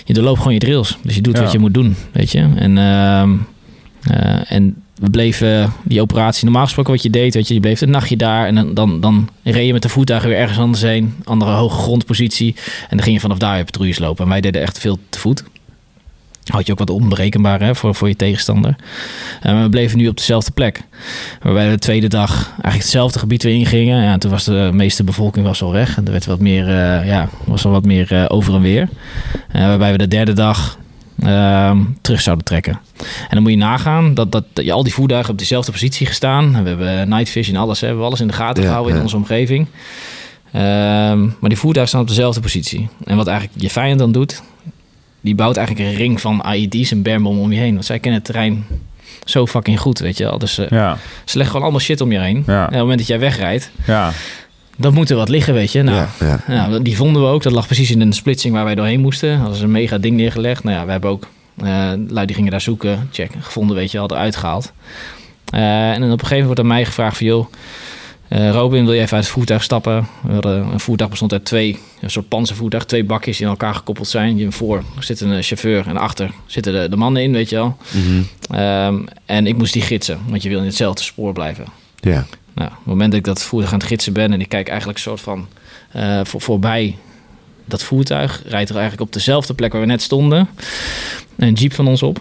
je 0.05 0.15
doorloopt 0.15 0.39
gewoon 0.39 0.53
je 0.55 0.59
drills. 0.59 0.99
Dus 1.03 1.15
je 1.15 1.21
doet 1.23 1.37
Ja. 1.37 1.43
wat 1.43 1.53
je 1.53 1.59
moet 1.59 1.75
doen, 1.75 1.97
weet 2.12 2.31
je. 2.33 2.49
En, 2.57 2.79
ehm, 2.79 3.31
eh, 4.11 4.53
en 4.53 4.83
we 5.00 5.11
bleven 5.11 5.73
die 5.83 6.00
operatie, 6.00 6.45
normaal 6.45 6.64
gesproken 6.64 6.92
wat 6.92 7.02
je 7.02 7.11
deed, 7.11 7.35
weet 7.35 7.49
je, 7.49 7.54
je 7.54 7.61
bleef 7.61 7.80
een 7.80 7.90
nachtje 7.90 8.16
daar 8.16 8.47
en 8.47 8.75
dan, 8.75 9.00
dan, 9.00 9.28
reed 9.42 9.66
je 9.66 9.73
met 9.73 9.83
de 9.83 9.88
voertuigen 9.88 10.28
weer 10.28 10.38
ergens 10.38 10.59
anders 10.59 10.83
heen, 10.83 11.14
andere 11.25 11.50
hoge 11.50 11.83
grondpositie. 11.83 12.54
En 12.80 12.97
dan 12.97 13.02
ging 13.02 13.14
je 13.14 13.21
vanaf 13.21 13.38
daar 13.38 13.59
je 13.59 13.64
patrouilles 13.64 13.99
lopen. 13.99 14.25
En 14.25 14.30
wij 14.30 14.40
deden 14.40 14.62
echt 14.62 14.78
veel 14.78 14.99
te 15.09 15.19
voet. 15.19 15.45
Had 16.45 16.66
je 16.66 16.73
ook 16.73 16.78
wat 16.78 16.90
onberekenbaar 16.90 17.61
hè, 17.61 17.75
voor, 17.75 17.95
voor 17.95 18.09
je 18.09 18.16
tegenstander. 18.16 18.76
En 19.40 19.62
we 19.62 19.69
bleven 19.69 19.99
nu 19.99 20.09
op 20.09 20.16
dezelfde 20.16 20.50
plek. 20.50 20.83
Waarbij 21.42 21.64
we 21.66 21.73
de 21.73 21.78
tweede 21.78 22.09
dag 22.09 22.33
eigenlijk 22.47 22.75
hetzelfde 22.75 23.19
gebied 23.19 23.42
weer 23.42 23.54
ingingen. 23.54 24.02
Ja, 24.02 24.19
toen 24.19 24.30
was 24.30 24.45
de 24.45 24.71
meeste 24.73 25.04
bevolking 25.04 25.47
was 25.47 25.62
al 25.62 25.73
weg. 25.73 25.97
En 25.97 26.04
er 26.07 26.12
werd 26.12 26.26
wat 26.26 26.40
meer, 26.40 26.69
eh, 26.69 27.07
ja, 27.07 27.28
was 27.45 27.64
al 27.64 27.71
wat 27.71 27.85
meer 27.85 28.12
eh, 28.12 28.25
over 28.28 28.54
en 28.54 28.61
weer. 28.61 28.88
Eh, 29.52 29.61
waarbij 29.61 29.92
we 29.92 29.99
de 29.99 30.09
derde 30.09 30.33
dag 30.33 30.78
ehm, 31.23 31.79
terug 32.00 32.21
zouden 32.21 32.45
trekken. 32.45 32.81
En 32.99 33.29
dan 33.31 33.43
moet 33.43 33.50
je 33.50 33.57
nagaan 33.59 34.15
dat, 34.15 34.33
dat, 34.33 34.45
dat 34.53 34.65
je 34.65 34.73
al 34.73 34.83
die 34.83 34.93
voertuigen 34.95 35.33
op 35.33 35.39
dezelfde 35.39 35.73
positie 35.73 36.07
gestaan. 36.07 36.62
We 36.62 36.69
hebben 36.69 37.09
night 37.09 37.29
vision, 37.31 37.57
alles, 37.57 37.77
hè, 37.81 37.81
we 37.81 37.87
hebben 37.87 38.07
alles 38.07 38.21
in 38.21 38.27
de 38.27 38.33
gaten 38.33 38.62
Ja, 38.62 38.69
gehouden 38.69 38.97
in 38.97 39.03
onze 39.03 39.17
omgeving. 39.17 39.67
Ehm, 40.53 41.21
maar 41.21 41.49
die 41.49 41.59
voertuigen 41.59 41.89
staan 41.89 42.00
op 42.00 42.09
dezelfde 42.09 42.41
positie. 42.41 42.89
En 43.05 43.17
wat 43.17 43.27
eigenlijk 43.27 43.61
je 43.62 43.71
vijand 43.71 43.99
dan 43.99 44.12
doet, 44.12 44.43
die 45.21 45.35
bouwt 45.35 45.57
eigenlijk 45.57 45.89
een 45.89 45.95
ring 45.97 46.21
van 46.21 46.45
IED's 46.55 46.91
en 46.91 47.03
bermbom 47.03 47.39
om 47.39 47.53
je 47.53 47.59
heen. 47.59 47.73
Want 47.75 47.85
zij 47.85 47.99
kennen 47.99 48.21
het 48.21 48.31
terrein 48.31 48.67
zo 49.25 49.47
fucking 49.47 49.81
goed, 49.81 49.99
weet 49.99 50.17
je 50.17 50.25
wel. 50.25 50.39
Dus 50.39 50.59
eh, 50.59 50.69
Ja, 50.69 50.97
ze 51.25 51.37
leggen 51.37 51.47
gewoon 51.47 51.62
allemaal 51.62 51.81
shit 51.81 52.00
om 52.00 52.12
je 52.12 52.19
heen. 52.21 52.43
En 52.47 52.65
op 52.65 52.71
het 52.71 52.79
moment 52.81 52.99
dat 52.99 53.07
jij 53.07 53.19
wegrijdt, 53.19 53.71
ja. 53.87 54.11
Dan 54.81 54.95
moet 54.95 55.11
er 55.11 55.17
wat 55.17 55.29
liggen, 55.29 55.55
weet 55.55 55.73
je. 55.73 55.83
Nou, 55.83 55.97
ja, 55.97 56.41
ja. 56.49 56.67
nou, 56.69 56.83
die 56.83 56.97
vonden 56.97 57.23
we 57.23 57.29
ook. 57.29 57.43
Dat 57.43 57.53
lag 57.53 57.67
precies 57.67 57.91
in 57.91 58.01
een 58.01 58.13
splitsing 58.13 58.55
waar 58.55 58.65
wij 58.65 58.75
doorheen 58.75 59.01
moesten. 59.01 59.39
Dat 59.39 59.49
was 59.49 59.61
een 59.61 59.71
mega 59.71 59.99
ding 59.99 60.17
neergelegd. 60.17 60.65
Nou 60.65 60.77
ja, 60.77 60.85
we 60.85 60.91
hebben 60.91 61.11
ook... 61.11 61.27
eh 61.63 61.93
lui 62.09 62.27
die 62.27 62.35
gingen 62.37 62.51
daar 62.51 62.61
zoeken. 62.61 63.09
Check, 63.13 63.31
gevonden, 63.41 63.77
weet 63.77 63.91
je 63.91 63.99
wel, 63.99 64.11
eruit 64.11 64.37
gehaald. 64.37 64.73
Eh, 65.45 65.91
en 65.93 66.01
dan 66.01 66.13
op 66.13 66.21
een 66.21 66.27
gegeven 66.27 66.29
moment 66.29 66.45
wordt 66.47 66.61
aan 66.61 66.67
mij 66.67 66.85
gevraagd 66.85 67.17
van... 67.17 67.27
joh, 67.27 67.47
eh, 68.29 68.51
Robin, 68.51 68.85
wil 68.85 68.95
je 68.95 69.01
even 69.01 69.17
uit 69.17 69.25
het 69.25 69.33
voertuig 69.33 69.63
stappen? 69.63 70.07
We 70.23 70.33
hadden, 70.33 70.67
een 70.73 70.81
voertuig 70.81 71.11
bestond 71.11 71.33
uit 71.33 71.45
twee, 71.45 71.79
een 72.01 72.11
soort 72.11 72.29
panzervoertuig. 72.29 72.85
Twee 72.85 73.05
bakjes 73.05 73.37
die 73.37 73.47
aan 73.47 73.53
elkaar 73.53 73.75
gekoppeld 73.75 74.09
zijn. 74.09 74.37
Je 74.37 74.53
voor 74.53 74.83
zit 74.99 75.21
een 75.21 75.43
chauffeur 75.43 75.87
en 75.87 75.97
achter 75.97 76.31
zitten 76.47 76.73
de, 76.73 76.89
de 76.89 76.97
mannen 76.97 77.23
in, 77.23 77.33
weet 77.33 77.49
je 77.49 77.57
wel. 77.57 77.77
Mhm. 77.91 78.23
Ehm, 78.51 78.99
en 79.27 79.47
ik 79.47 79.57
moest 79.57 79.73
die 79.73 79.83
gidsen, 79.83 80.19
want 80.29 80.43
je 80.43 80.49
wil 80.49 80.59
in 80.59 80.65
hetzelfde 80.65 81.03
spoor 81.03 81.33
blijven. 81.33 81.65
ja. 82.01 82.27
Nou, 82.61 82.73
op 82.73 82.79
het 82.79 82.87
moment 82.87 83.11
dat 83.11 83.21
ik 83.21 83.26
dat 83.26 83.43
voertuig 83.43 83.73
aan 83.73 83.79
het 83.79 83.88
gidsen 83.88 84.12
ben 84.12 84.33
en 84.33 84.40
ik 84.40 84.49
kijk 84.49 84.69
eigenlijk 84.69 84.99
een 84.99 85.05
soort 85.05 85.21
van 85.21 85.47
eh, 85.93 86.21
voor, 86.25 86.40
voorbij 86.40 86.97
dat 87.64 87.83
voertuig, 87.83 88.43
rijdt 88.47 88.69
er 88.69 88.76
eigenlijk 88.76 89.07
op 89.07 89.12
dezelfde 89.12 89.55
plek 89.55 89.73
waar 89.73 89.81
we 89.81 89.87
net 89.87 90.02
stonden 90.02 90.49
een 91.37 91.52
jeep 91.52 91.73
van 91.73 91.88
ons 91.88 92.02
op. 92.02 92.21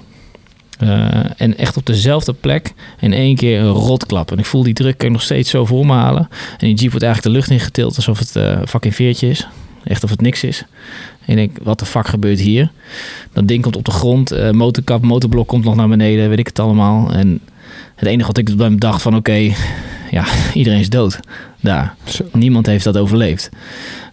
Eh, 0.80 1.42
en 1.42 1.58
echt 1.58 1.78
op 1.78 1.86
dezelfde 1.86 2.34
plek 2.34 2.74
in 3.00 3.14
één 3.14 3.36
keer 3.36 3.60
een 3.60 3.72
rotklap. 3.72 4.32
En 4.32 4.38
ik 4.38 4.46
voel 4.46 4.64
die 4.64 4.74
druk 4.74 4.98
kan 4.98 5.08
ik 5.08 5.14
nog 5.14 5.22
steeds 5.22 5.50
zo 5.50 5.66
voor 5.66 5.86
me 5.86 5.94
halen. 5.94 6.28
En 6.32 6.68
die 6.68 6.76
jeep 6.76 6.92
wordt 6.92 7.06
eigenlijk 7.06 7.24
de 7.24 7.30
lucht 7.30 7.50
ingetild 7.50 7.96
alsof 7.96 8.20
het 8.20 8.36
eh 8.36 8.60
fucking 8.68 8.96
veertje 8.96 9.30
is. 9.30 9.48
Echt 9.84 10.04
of 10.04 10.10
het 10.10 10.22
niks 10.22 10.44
is. 10.44 10.66
En 11.26 11.38
ik 11.38 11.54
denk, 11.54 11.66
wat 11.66 11.80
de 11.80 11.86
fuck 11.86 12.08
gebeurt 12.08 12.40
hier? 12.40 12.72
Dat 13.34 13.48
ding 13.48 13.62
komt 13.62 13.76
op 13.76 13.86
de 13.86 13.92
grond, 13.92 14.52
motorkap, 14.52 15.02
motorblok 15.02 15.48
komt 15.48 15.64
nog 15.64 15.76
naar 15.76 15.88
beneden, 15.88 16.30
weet 16.30 16.40
ik 16.40 16.48
het 16.48 16.60
allemaal. 16.60 17.14
En 17.14 17.40
het 17.96 18.08
enige 18.08 18.28
wat 18.28 18.38
ik 18.38 18.56
me 18.56 18.76
dacht 18.76 19.02
van 19.02 19.16
oké, 19.16 19.54
ja, 20.12 20.26
iedereen 20.54 20.80
is 20.80 20.90
dood 20.90 21.20
daar. 21.62 21.96
Zo. 22.04 22.26
Niemand 22.34 22.66
heeft 22.66 22.84
dat 22.84 22.98
overleefd. 22.98 23.50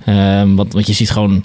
Ehm, 0.04 0.54
want, 0.54 0.72
want 0.72 0.86
je 0.86 0.92
ziet 0.92 1.10
gewoon 1.10 1.44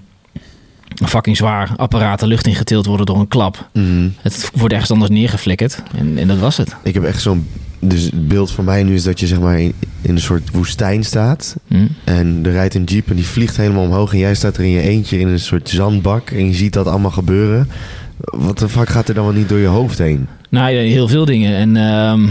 een 0.96 1.08
fucking 1.08 1.38
zwaar 1.38 1.74
apparaat 1.78 2.20
de 2.20 2.28
lucht 2.28 2.48
ingetild 2.48 2.86
worden 2.86 3.06
door 3.06 3.20
een 3.20 3.28
klap. 3.28 3.70
Mhm. 3.74 4.10
Het 4.22 4.52
wordt 4.54 4.74
ergens 4.74 4.92
anders 4.92 5.12
neergeflikkerd. 5.12 5.82
En, 5.98 6.18
en 6.18 6.28
dat 6.28 6.38
was 6.38 6.58
het. 6.58 6.76
Ik 6.84 6.94
heb 6.94 7.04
echt 7.04 7.22
zo'n... 7.22 7.48
Dus 7.80 8.04
het 8.04 8.28
beeld 8.28 8.52
voor 8.52 8.64
mij 8.64 8.84
nu 8.84 8.94
is 8.94 9.04
dat 9.04 9.20
je 9.20 9.28
zeg 9.28 9.40
maar 9.40 9.60
in, 9.60 9.74
in 10.02 10.16
een 10.16 10.22
soort 10.22 10.50
woestijn 10.52 11.04
staat. 11.04 11.56
Hm. 11.68 11.88
En 12.04 12.40
er 12.44 12.52
rijdt 12.52 12.76
een 12.76 12.84
jeep 12.84 13.10
en 13.10 13.16
die 13.16 13.26
vliegt 13.26 13.58
helemaal 13.58 13.84
omhoog. 13.84 14.12
En 14.12 14.18
jij 14.18 14.36
staat 14.36 14.58
er 14.58 14.64
in 14.64 14.70
je 14.70 14.82
eentje 14.82 15.20
in 15.20 15.28
een 15.28 15.40
soort 15.40 15.70
zandbak. 15.70 16.30
En 16.30 16.46
je 16.46 16.54
ziet 16.54 16.74
dat 16.74 16.88
allemaal 16.88 17.12
gebeuren. 17.12 17.70
Wat 18.18 18.60
de 18.60 18.70
fuck 18.70 18.90
gaat 18.90 19.08
er 19.08 19.14
dan 19.14 19.24
wel 19.26 19.34
niet 19.34 19.50
door 19.50 19.58
je 19.58 19.68
hoofd 19.68 19.98
heen? 19.98 20.28
Nou, 20.52 20.76
heel 20.76 21.08
veel 21.08 21.26
dingen. 21.26 21.56
En 21.56 21.78
ehm, 21.78 22.28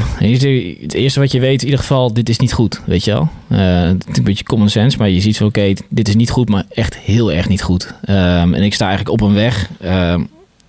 het 0.82 0.94
eerste 0.94 1.20
wat 1.20 1.32
je 1.32 1.40
weet, 1.40 1.58
in 1.60 1.64
ieder 1.64 1.80
geval, 1.80 2.12
dit 2.12 2.28
is 2.28 2.38
niet 2.38 2.52
goed. 2.52 2.80
Weet 2.86 3.04
je 3.04 3.10
wel? 3.12 3.28
Eh, 3.48 3.82
het 3.82 4.06
is 4.10 4.16
een 4.18 4.24
beetje 4.24 4.44
common 4.44 4.68
sense, 4.68 4.98
maar 4.98 5.08
je 5.08 5.20
ziet 5.20 5.36
van, 5.36 5.46
oké, 5.46 5.72
dit 5.88 6.08
is 6.08 6.14
niet 6.14 6.30
goed, 6.30 6.48
maar 6.48 6.64
echt 6.74 6.96
heel 6.98 7.32
erg 7.32 7.48
niet 7.48 7.62
goed. 7.62 7.94
Ehm, 8.04 8.54
en 8.54 8.62
ik 8.62 8.74
sta 8.74 8.86
eigenlijk 8.88 9.22
op 9.22 9.28
een 9.28 9.34
weg. 9.34 9.68
ehm, 9.80 10.20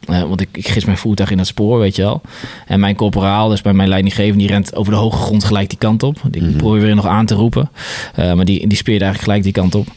eh, 0.07 0.21
want 0.21 0.41
ik, 0.41 0.47
ik 0.51 0.67
gis 0.67 0.85
mijn 0.85 0.97
voertuig 0.97 1.31
in 1.31 1.37
het 1.37 1.47
spoor, 1.47 1.79
weet 1.79 1.95
je 1.95 2.01
wel. 2.01 2.21
En 2.67 2.79
mijn 2.79 2.95
corporaal, 2.95 3.49
dus 3.49 3.61
bij 3.61 3.73
mijn 3.73 3.89
leidinggevende, 3.89 4.37
die 4.39 4.47
rent 4.47 4.75
over 4.75 4.91
de 4.93 4.97
hoge 4.99 5.17
grond 5.17 5.43
gelijk 5.43 5.69
die 5.69 5.77
kant 5.77 6.03
op. 6.03 6.17
Die 6.29 6.41
Mhm. 6.41 6.55
probeer 6.57 6.81
weer 6.81 6.95
nog 6.95 7.05
aan 7.07 7.25
te 7.25 7.35
roepen. 7.35 7.69
Eh, 8.15 8.33
maar 8.33 8.45
die, 8.45 8.67
die 8.67 8.77
speerde 8.77 9.03
eigenlijk 9.05 9.23
gelijk 9.23 9.43
die 9.43 9.63
kant 9.63 9.75
op. 9.75 9.87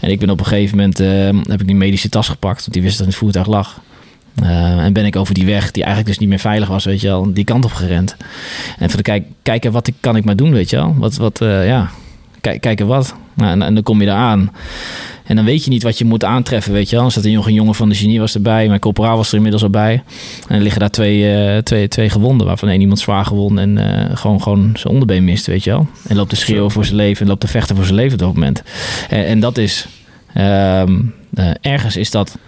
En 0.00 0.10
ik 0.10 0.18
ben 0.18 0.30
op 0.30 0.38
een 0.40 0.46
gegeven 0.46 0.76
moment, 0.76 0.98
heb 1.48 1.60
ik 1.60 1.66
die 1.66 1.76
medische 1.76 2.08
tas 2.08 2.28
gepakt, 2.28 2.60
want 2.60 2.72
die 2.72 2.82
wist 2.82 2.98
dat 2.98 3.06
het 3.06 3.16
voertuig 3.16 3.46
lag. 3.46 3.80
Eh, 4.42 4.84
en 4.84 4.92
ben 4.92 5.04
ik 5.04 5.16
over 5.16 5.34
die 5.34 5.46
weg, 5.46 5.70
die 5.70 5.82
eigenlijk 5.82 6.12
dus 6.12 6.18
niet 6.18 6.28
meer 6.28 6.38
veilig 6.38 6.68
was, 6.68 6.84
weet 6.84 7.00
je 7.00 7.06
wel, 7.06 7.32
die 7.32 7.44
kant 7.44 7.64
op 7.64 7.72
gerend. 7.72 8.16
En 8.78 8.88
van 8.88 8.96
de 8.96 9.02
kijk, 9.02 9.24
kijken 9.42 9.72
wat 9.72 9.86
ik, 9.86 9.94
kan 10.00 10.16
ik 10.16 10.24
maar 10.24 10.36
doen, 10.36 10.52
weet 10.52 10.70
je 10.70 10.76
wel. 10.76 10.94
Wat, 10.98 11.16
wat 11.16 11.40
eh, 11.40 11.66
ja, 11.66 11.90
kijk, 12.40 12.60
kijken 12.60 12.86
wat. 12.86 13.14
Nou, 13.34 13.50
en, 13.50 13.62
en 13.62 13.74
dan 13.74 13.82
kom 13.82 14.00
je 14.00 14.06
daar 14.06 14.16
aan. 14.16 14.50
En 15.24 15.36
dan 15.36 15.44
weet 15.44 15.64
je 15.64 15.70
niet 15.70 15.82
wat 15.82 15.98
je 15.98 16.04
moet 16.04 16.24
aantreffen, 16.24 16.72
weet 16.72 16.90
je 16.90 16.96
wel. 16.96 17.04
Er 17.04 17.10
zat 17.10 17.24
een 17.24 17.30
jongen, 17.30 17.48
een 17.48 17.54
jongen 17.54 17.74
van 17.74 17.88
de 17.88 17.94
genie 17.94 18.20
was 18.20 18.34
erbij. 18.34 18.68
Mijn 18.68 18.80
corporaal 18.80 19.16
was 19.16 19.28
er 19.28 19.34
inmiddels 19.34 19.62
al 19.62 19.70
bij. 19.70 20.02
En 20.48 20.56
er 20.56 20.62
liggen 20.62 20.80
daar 20.80 20.90
twee, 20.90 21.34
eh, 21.34 21.58
twee, 21.62 21.88
twee 21.88 22.10
gewonden, 22.10 22.46
waarvan 22.46 22.68
één 22.68 22.80
iemand 22.80 22.98
zwaar 22.98 23.24
gewond 23.24 23.58
en 23.58 23.78
gewoon, 24.14 24.42
gewoon 24.42 24.70
zijn 24.74 24.92
onderbeen 24.92 25.24
mist, 25.24 25.46
weet 25.46 25.64
je 25.64 25.70
wel. 25.70 25.86
En 26.08 26.16
loopt 26.16 26.30
te 26.30 26.36
schreeuwen 26.36 26.70
voor 26.70 26.84
zijn 26.84 26.96
leven 26.96 27.22
en 27.22 27.28
loopt 27.28 27.40
te 27.40 27.48
vechten 27.48 27.76
voor 27.76 27.84
zijn 27.84 27.96
leven 27.96 28.12
op 28.12 28.18
dat 28.18 28.34
moment. 28.34 28.62
En, 29.08 29.26
en 29.26 29.40
dat 29.40 29.58
is, 29.58 29.86
ehm, 30.34 31.00
eh, 31.34 31.50
ergens 31.60 31.96
is 31.96 32.10
dat 32.10 32.38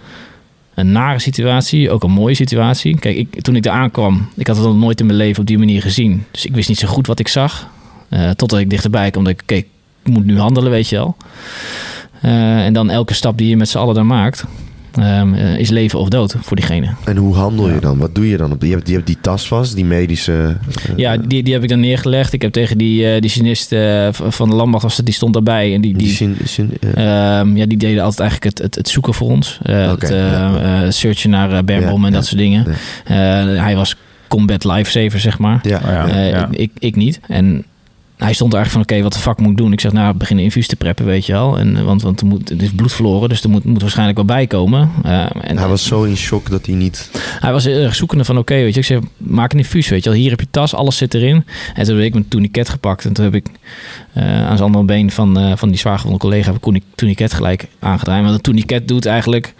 een 0.77 0.91
nare 0.91 1.19
situatie, 1.19 1.91
ook 1.91 2.03
een 2.03 2.11
mooie 2.11 2.35
situatie. 2.35 2.99
Kijk, 2.99 3.17
ik, 3.17 3.41
toen 3.41 3.55
ik 3.55 3.63
daar 3.63 3.73
aankwam, 3.73 4.29
ik 4.35 4.47
had 4.47 4.55
het 4.55 4.65
nog 4.65 4.77
nooit 4.77 4.99
in 4.99 5.05
mijn 5.05 5.17
leven 5.17 5.39
op 5.39 5.47
die 5.47 5.57
manier 5.57 5.81
gezien. 5.81 6.25
Dus 6.31 6.45
ik 6.45 6.55
wist 6.55 6.69
niet 6.69 6.77
zo 6.77 6.87
goed 6.87 7.07
wat 7.07 7.19
ik 7.19 7.27
zag. 7.27 7.69
Eh, 8.09 8.29
totdat 8.29 8.59
ik 8.59 8.69
dichterbij 8.69 9.11
kwam, 9.11 9.23
dat 9.23 9.33
ik, 9.33 9.41
oké, 9.41 9.55
ik 9.55 9.67
moet 10.03 10.25
nu 10.25 10.39
handelen, 10.39 10.71
weet 10.71 10.89
je 10.89 10.95
wel. 10.95 11.15
Eh, 12.21 12.65
en 12.65 12.73
dan 12.73 12.89
elke 12.89 13.13
stap 13.13 13.37
die 13.37 13.49
je 13.49 13.57
met 13.57 13.69
z'n 13.69 13.77
allen 13.77 13.95
daar 13.95 14.05
maakt. 14.05 14.45
Ehm, 14.99 15.33
eh, 15.33 15.57
is 15.59 15.69
leven 15.69 15.99
of 15.99 16.09
dood 16.09 16.35
voor 16.41 16.55
diegene. 16.55 16.87
En 17.05 17.17
hoe 17.17 17.35
handel 17.35 17.67
je 17.67 17.73
Ja. 17.73 17.79
dan? 17.79 17.97
Wat 17.97 18.15
doe 18.15 18.29
je 18.29 18.37
dan? 18.37 18.55
Je 18.59 18.67
hebt, 18.69 18.87
je 18.87 18.93
hebt 18.93 19.05
die 19.07 19.17
tas 19.21 19.47
vast, 19.47 19.75
die 19.75 19.85
medische... 19.85 20.57
eh, 20.87 20.97
Ja, 20.97 21.17
die, 21.17 21.43
die 21.43 21.53
heb 21.53 21.63
ik 21.63 21.69
dan 21.69 21.79
neergelegd. 21.79 22.33
Ik 22.33 22.41
heb 22.41 22.51
tegen 22.51 22.77
die, 22.77 23.09
eh 23.13 23.21
die 23.21 23.29
van 24.11 24.49
de 24.49 24.55
landmacht, 24.55 24.83
was 24.83 24.97
het, 24.97 25.05
die 25.05 25.15
stond 25.15 25.33
daarbij. 25.33 25.73
En 25.73 25.81
die, 25.81 25.97
die 25.97 26.17
die, 26.17 26.79
eh, 26.93 27.39
Ehm, 27.39 27.57
ja, 27.57 27.65
die 27.65 27.77
deden 27.77 28.03
altijd 28.03 28.19
eigenlijk 28.29 28.49
het, 28.57 28.65
het, 28.65 28.75
het 28.75 28.89
zoeken 28.89 29.13
voor 29.13 29.29
ons. 29.29 29.57
Oké, 29.61 29.71
het 29.71 30.09
ja. 30.09 30.91
searchen 30.91 31.29
naar 31.29 31.63
bermbom 31.63 32.05
en 32.05 32.11
dat 32.13 32.25
soort 32.25 32.39
dingen. 32.41 32.65
Hij 33.59 33.75
was 33.75 33.95
combat 34.27 34.63
lifesaver, 34.63 35.19
zeg 35.19 35.37
maar. 35.37 35.59
ja, 35.63 35.81
ja. 35.85 36.07
Ja. 36.25 36.47
ik, 36.51 36.59
ik, 36.59 36.71
ik 36.79 36.95
niet. 36.95 37.19
En 37.27 37.63
hij 38.17 38.33
stond 38.33 38.53
eigenlijk 38.53 38.87
van, 38.87 38.95
oké, 38.97 39.03
wat 39.03 39.13
de 39.13 39.19
fuck 39.19 39.39
moet 39.39 39.51
ik 39.51 39.57
doen? 39.57 39.71
Ik 39.71 39.79
zeg, 39.79 39.91
nou, 39.91 40.13
begin 40.15 40.37
een 40.37 40.43
infuus 40.43 40.67
te 40.67 40.75
preppen, 40.75 41.05
weet 41.05 41.25
je 41.25 41.31
wel. 41.31 41.57
En, 41.59 41.77
eh, 41.77 41.83
want 41.83 42.01
want 42.01 42.19
er 42.21 42.27
moet, 42.27 42.49
het 42.49 42.61
is 42.61 42.71
bloed 42.71 42.93
verloren, 42.93 43.29
dus 43.29 43.43
er 43.43 43.49
moet, 43.49 43.63
moet 43.63 43.81
waarschijnlijk 43.81 44.17
wel 44.17 44.25
bijkomen. 44.27 44.89
Eh, 45.03 45.25
en, 45.41 45.57
hij 45.57 45.67
was 45.67 45.85
zo 45.85 46.03
in 46.03 46.17
shock 46.17 46.49
dat 46.49 46.65
hij 46.65 46.75
niet... 46.75 47.09
hij 47.39 47.51
was 47.51 47.65
erg 47.65 47.95
zoekende 47.95 48.23
van, 48.23 48.37
oké, 48.37 48.53
weet 48.53 48.73
je. 48.73 48.79
Ik 48.79 48.85
zeg, 48.85 48.99
maak 49.17 49.51
een 49.51 49.57
infuus, 49.57 49.87
weet 49.89 50.03
je 50.03 50.09
wel. 50.09 50.19
Hier 50.19 50.29
heb 50.29 50.39
je 50.39 50.47
tas, 50.51 50.73
alles 50.75 50.97
zit 50.97 51.13
erin. 51.13 51.45
En 51.73 51.85
toen 51.85 51.95
heb 51.95 52.05
ik 52.05 52.13
mijn 52.13 52.27
tourniquet 52.27 52.69
gepakt. 52.69 53.05
En 53.05 53.13
toen 53.13 53.23
heb 53.23 53.35
ik 53.35 53.47
eh, 54.13 54.23
aan 54.23 54.57
zijn 54.57 54.69
andere 54.69 54.83
been 54.85 55.11
van, 55.11 55.39
eh, 55.39 55.51
van 55.55 55.69
die 55.69 55.79
zwaargewonde 55.79 56.19
collega... 56.19 56.45
heb 56.45 56.55
ik 56.55 56.61
tourni- 56.61 56.83
tourniquet 56.95 57.33
gelijk 57.33 57.67
aangedraaid. 57.79 58.23
Want 58.23 58.35
een 58.35 58.41
tourniquet 58.41 58.87
doet 58.87 59.05
eigenlijk... 59.05 59.53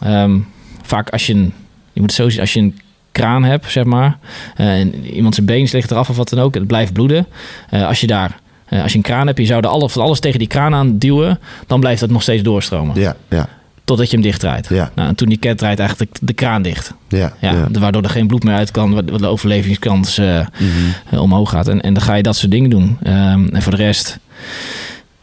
ehm, 0.00 0.38
vaak 0.82 1.10
als 1.10 1.26
je 1.26 1.34
een... 1.34 1.52
Je 1.92 2.00
moet 2.00 2.10
het 2.10 2.20
zo 2.20 2.28
zien, 2.28 2.40
als 2.40 2.52
je 2.52 2.60
een 2.60 2.78
kraan 3.14 3.44
hebt, 3.44 3.70
zeg 3.70 3.84
maar... 3.84 4.18
eh, 4.56 4.80
en 4.80 5.06
iemand 5.06 5.34
zijn 5.34 5.46
been 5.46 5.68
ligt 5.72 5.90
eraf 5.90 6.08
of 6.10 6.16
wat 6.16 6.28
dan 6.28 6.38
ook... 6.38 6.52
en 6.52 6.58
het 6.58 6.68
blijft 6.68 6.92
bloeden. 6.92 7.26
eh, 7.70 7.86
als 7.86 8.00
je 8.00 8.06
daar... 8.06 8.36
eh, 8.68 8.82
als 8.82 8.90
je 8.90 8.96
een 8.96 9.02
kraan 9.04 9.26
hebt, 9.26 9.38
je 9.38 9.46
zou 9.46 9.60
er 9.62 9.68
alles, 9.68 9.92
van 9.92 10.02
alles 10.02 10.20
tegen 10.20 10.38
die 10.38 10.48
kraan 10.48 10.74
aan 10.74 10.98
duwen... 10.98 11.38
dan 11.66 11.80
blijft 11.80 12.00
dat 12.00 12.10
nog 12.10 12.22
steeds 12.22 12.42
doorstromen. 12.42 13.00
Ja, 13.00 13.16
ja, 13.30 13.48
Totdat 13.84 14.10
je 14.10 14.16
hem 14.16 14.24
dichtdraait. 14.24 14.68
ja, 14.68 14.90
Nou, 14.94 15.08
een 15.08 15.14
tourniquet 15.14 15.58
draait 15.58 15.78
eigenlijk 15.78 16.12
de, 16.14 16.20
de 16.26 16.32
kraan 16.32 16.62
dicht. 16.62 16.94
ja. 17.08 17.32
Ja, 17.40 17.52
ja. 17.52 17.66
Waardoor 17.80 18.02
er 18.02 18.10
geen 18.10 18.26
bloed 18.26 18.44
meer 18.44 18.54
uit 18.54 18.70
kan, 18.70 18.92
waardoor 18.94 19.18
de 19.18 19.26
overlevingskans 19.26 20.18
Mhm. 20.18 21.18
omhoog 21.18 21.50
gaat. 21.50 21.68
En, 21.68 21.80
en 21.80 21.94
dan 21.94 22.02
ga 22.02 22.14
je 22.14 22.22
dat 22.22 22.36
soort 22.36 22.50
dingen 22.50 22.70
doen. 22.70 22.98
Ehm, 23.02 23.46
en 23.48 23.62
voor 23.62 23.76
de 23.76 23.82
rest, 23.82 24.18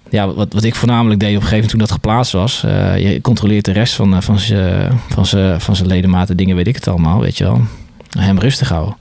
ja, 0.09 0.33
wat, 0.33 0.53
wat 0.53 0.63
ik 0.63 0.75
voornamelijk 0.75 1.19
deed 1.19 1.29
op 1.29 1.41
een 1.41 1.47
gegeven 1.47 1.55
moment 1.55 1.69
toen 1.71 1.79
dat 1.79 1.91
geplaatst 1.91 2.31
was. 2.31 2.61
je 3.01 3.19
controleert 3.21 3.65
de 3.65 3.71
rest 3.71 3.93
van, 3.93 4.23
van 4.23 4.39
zijn 4.39 4.99
van 5.09 5.25
zijn- 5.25 5.61
van 5.61 5.75
zijn 5.75 5.87
ledematen, 5.87 6.37
dingen 6.37 6.55
weet 6.55 6.67
ik 6.67 6.75
het 6.75 6.87
allemaal, 6.87 7.19
weet 7.19 7.37
je 7.37 7.43
wel. 7.43 7.61
Hem 8.19 8.39
rustig 8.39 8.69
houden. 8.69 8.95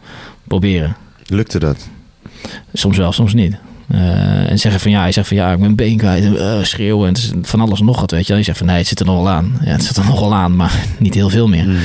Proberen. 0.45 0.97
Lukte 1.26 1.59
dat? 1.59 1.88
Soms 2.73 2.97
wel, 2.97 3.12
soms 3.12 3.35
niet. 3.35 3.57
Eh, 3.88 4.50
en 4.50 4.59
zeggen 4.59 4.81
van 4.81 4.90
ja, 4.90 5.00
hij 5.00 5.12
zegt 5.12 5.29
van 5.29 5.37
ja, 5.37 5.52
ik 5.52 5.59
ben 5.59 5.69
een 5.69 5.75
been 5.75 5.97
kwijt. 5.97 6.25
En, 6.25 6.38
eh, 6.38 6.64
schreeuwen. 6.64 7.07
En 7.09 7.14
het 7.14 7.23
is 7.23 7.33
van 7.43 7.61
alles 7.61 7.81
en 7.81 7.85
nog 7.85 8.00
wat, 8.00 8.11
weet 8.11 8.26
je. 8.26 8.35
Je 8.35 8.43
zegt 8.43 8.59
van 8.59 8.67
nee, 8.67 8.76
het 8.76 8.87
zit 8.87 9.00
er 9.00 9.07
nog 9.07 9.17
wel 9.17 9.29
aan. 9.29 9.59
Ja, 9.64 9.71
het 9.71 9.85
zit 9.85 9.97
er 9.97 10.05
nog 10.11 10.21
wel 10.21 10.35
aan, 10.35 10.57
maar 10.57 10.85
niet 10.99 11.14
heel 11.14 11.31
veel 11.31 11.49
meer. 11.49 11.69
Mhm. 11.69 11.79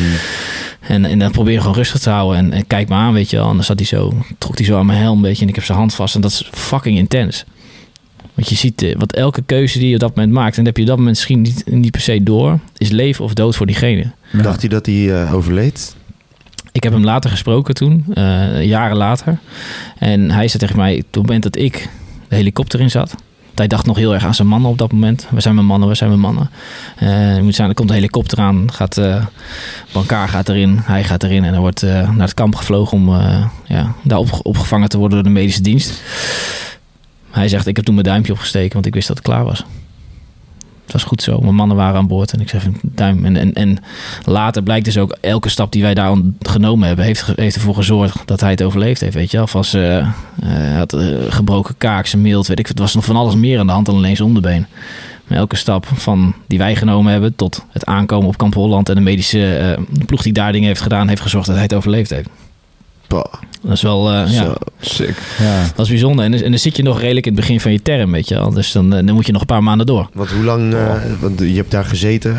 En, 0.79 1.05
en 1.05 1.19
dan 1.19 1.31
probeer 1.31 1.53
je 1.53 1.59
gewoon 1.59 1.75
rustig 1.75 1.99
te 1.99 2.09
houden. 2.09 2.37
En, 2.37 2.53
en 2.53 2.67
kijk 2.67 2.89
me 2.89 2.95
aan, 2.95 3.13
weet 3.13 3.29
je 3.29 3.35
wel. 3.37 3.49
En 3.49 3.55
dan 3.55 3.63
zat 3.63 3.79
hij 3.79 3.87
zo, 3.87 4.13
trok 4.37 4.57
hij 4.57 4.65
zo 4.65 4.77
aan 4.77 4.85
mijn 4.85 4.99
helm, 4.99 5.21
weet 5.21 5.35
je. 5.35 5.41
En 5.41 5.49
ik 5.49 5.55
heb 5.55 5.63
zijn 5.63 5.77
hand 5.77 5.93
vast. 5.93 6.15
En 6.15 6.21
dat 6.21 6.31
is 6.31 6.49
fucking 6.51 6.97
intens. 6.97 7.45
Want 8.33 8.49
je 8.49 8.55
ziet, 8.55 8.81
eh, 8.81 8.95
wat 8.97 9.13
elke 9.13 9.41
keuze 9.45 9.79
die 9.79 9.87
je 9.87 9.93
op 9.93 9.99
dat 9.99 10.15
moment 10.15 10.33
maakt... 10.33 10.57
en 10.57 10.63
dat 10.63 10.65
heb 10.65 10.75
je 10.75 10.81
op 10.81 10.87
dat 10.87 10.97
moment 10.97 11.15
misschien 11.15 11.41
niet, 11.41 11.63
niet 11.65 11.91
per 11.91 12.01
se 12.01 12.23
door... 12.23 12.59
is 12.77 12.89
leven 12.89 13.23
of 13.23 13.33
dood 13.33 13.55
voor 13.55 13.65
diegene. 13.65 14.11
Ja. 14.31 14.41
Dacht 14.41 14.59
hij 14.59 14.69
dat 14.69 14.85
hij 14.85 15.21
eh, 15.23 15.33
overleed? 15.33 15.95
Ik 16.75 16.83
heb 16.83 16.93
hem 16.93 17.03
later 17.03 17.29
gesproken 17.29 17.73
toen, 17.73 18.05
eh, 18.13 18.63
jaren 18.63 18.97
later. 18.97 19.39
En 19.97 20.31
hij 20.31 20.47
zei 20.47 20.57
tegen 20.59 20.77
mij, 20.77 20.95
op 20.95 21.05
het 21.05 21.15
moment 21.15 21.43
dat 21.43 21.55
ik 21.57 21.89
de 22.27 22.35
helikopter 22.35 22.79
in 22.79 22.91
zat... 22.91 23.15
Hij 23.53 23.67
dacht 23.67 23.85
nog 23.85 23.97
heel 23.97 24.13
erg 24.13 24.25
aan 24.25 24.35
zijn 24.35 24.47
mannen 24.47 24.69
op 24.69 24.77
dat 24.77 24.91
moment. 24.91 25.27
We 25.29 25.41
zijn 25.41 25.55
mijn 25.55 25.67
mannen, 25.67 25.89
we 25.89 25.95
zijn 25.95 26.09
mijn 26.09 26.21
mannen. 26.21 26.49
Je 27.35 27.39
moet 27.43 27.55
zijn, 27.55 27.69
er 27.69 27.75
komt 27.75 27.89
een 27.89 27.95
helikopter 27.95 28.39
aan. 28.39 28.71
Gaat, 28.71 28.97
eh 28.97 29.25
Bankaar 29.93 30.29
gaat 30.29 30.49
erin, 30.49 30.79
hij 30.83 31.03
gaat 31.03 31.23
erin. 31.23 31.43
En 31.43 31.53
er 31.53 31.59
wordt 31.59 31.81
naar 31.81 32.15
het 32.17 32.33
kamp 32.33 32.55
gevlogen 32.55 32.97
om 32.97 33.09
ja, 33.65 33.93
daar 34.03 34.17
op, 34.17 34.39
opgevangen 34.41 34.89
te 34.89 34.97
worden 34.97 35.23
door 35.23 35.33
de 35.33 35.39
medische 35.39 35.61
dienst. 35.61 36.01
Hij 37.31 37.47
zegt, 37.47 37.67
ik 37.67 37.75
heb 37.75 37.85
toen 37.85 37.95
mijn 37.95 38.07
duimpje 38.07 38.31
opgesteken, 38.33 38.73
want 38.73 38.85
ik 38.85 38.93
wist 38.93 39.07
dat 39.07 39.17
het 39.17 39.25
klaar 39.25 39.43
was. 39.43 39.65
Het 40.85 40.93
was 40.93 41.03
goed 41.03 41.21
zo. 41.21 41.39
Mijn 41.39 41.55
mannen 41.55 41.77
waren 41.77 41.95
aan 41.95 42.07
boord 42.07 42.31
en 42.31 42.41
ik 42.41 42.49
zei 42.49 42.61
van 42.61 42.75
duim. 42.81 43.25
En, 43.25 43.37
en, 43.37 43.53
en 43.53 43.77
later 44.25 44.63
blijkt 44.63 44.85
dus 44.85 44.97
ook 44.97 45.17
elke 45.21 45.49
stap 45.49 45.71
die 45.71 45.81
wij 45.81 45.93
daar 45.93 46.17
genomen 46.39 46.87
hebben, 46.87 47.05
heeft, 47.05 47.31
heeft 47.35 47.55
ervoor 47.55 47.75
gezorgd 47.75 48.21
dat 48.25 48.41
hij 48.41 48.51
het 48.51 48.63
overleefd 48.63 49.01
heeft. 49.01 49.15
Weet 49.15 49.31
je 49.31 49.37
wel, 49.37 49.47
Vast, 49.47 49.73
eh, 49.73 49.97
eh, 49.97 50.07
hij 50.45 50.73
had 50.73 50.93
eh, 50.93 51.07
gebroken 51.29 51.75
kaak, 51.77 52.05
zijn 52.05 52.21
mild, 52.21 52.47
weet 52.47 52.59
ik. 52.59 52.67
Het 52.67 52.79
was 52.79 52.95
nog 52.95 53.05
van 53.05 53.15
alles 53.15 53.35
meer 53.35 53.59
aan 53.59 53.67
de 53.67 53.73
hand 53.73 53.85
dan 53.85 53.95
alleen 53.95 54.15
zijn 54.15 54.27
onderbeen. 54.27 54.65
Maar 55.27 55.37
elke 55.37 55.55
stap 55.55 55.85
van 55.93 56.33
die 56.47 56.57
wij 56.57 56.75
genomen 56.75 57.11
hebben 57.11 57.35
tot 57.35 57.65
het 57.71 57.85
aankomen 57.85 58.27
op 58.27 58.37
Kamp 58.37 58.53
Holland 58.53 58.89
en 58.89 58.95
de 58.95 59.01
medische 59.01 59.55
eh, 59.57 60.05
ploeg 60.05 60.21
die 60.21 60.33
daar 60.33 60.51
dingen 60.51 60.67
heeft 60.67 60.81
gedaan, 60.81 61.07
heeft 61.07 61.21
gezorgd 61.21 61.45
dat 61.45 61.55
hij 61.55 61.63
het 61.63 61.73
overleefd 61.73 62.09
heeft. 62.09 62.29
Dat 63.07 63.73
is 63.73 63.81
wel, 63.81 64.11
eh, 64.11 64.33
ja. 64.33 64.53
Sick. 64.79 65.15
Ja. 65.39 65.61
dat 65.75 65.85
is 65.85 65.89
bijzonder. 65.91 66.25
En, 66.25 66.33
en 66.43 66.49
dan 66.49 66.59
zit 66.59 66.77
je 66.77 66.83
nog 66.83 66.99
redelijk 66.99 67.25
in 67.25 67.31
het 67.31 67.41
begin 67.41 67.59
van 67.59 67.71
je 67.71 67.81
term, 67.81 68.11
weet 68.11 68.27
je 68.27 68.35
wel. 68.35 68.49
Dus 68.49 68.71
dan, 68.71 68.93
eh, 68.95 69.05
dan 69.05 69.15
moet 69.15 69.25
je 69.25 69.31
nog 69.31 69.41
een 69.41 69.47
paar 69.47 69.63
maanden 69.63 69.85
door. 69.85 70.09
Want 70.13 70.29
hoe 70.29 70.43
lang... 70.43 70.73
eh, 70.73 70.95
want 71.19 71.39
je 71.39 71.55
hebt 71.55 71.71
daar 71.71 71.85
gezeten. 71.85 72.35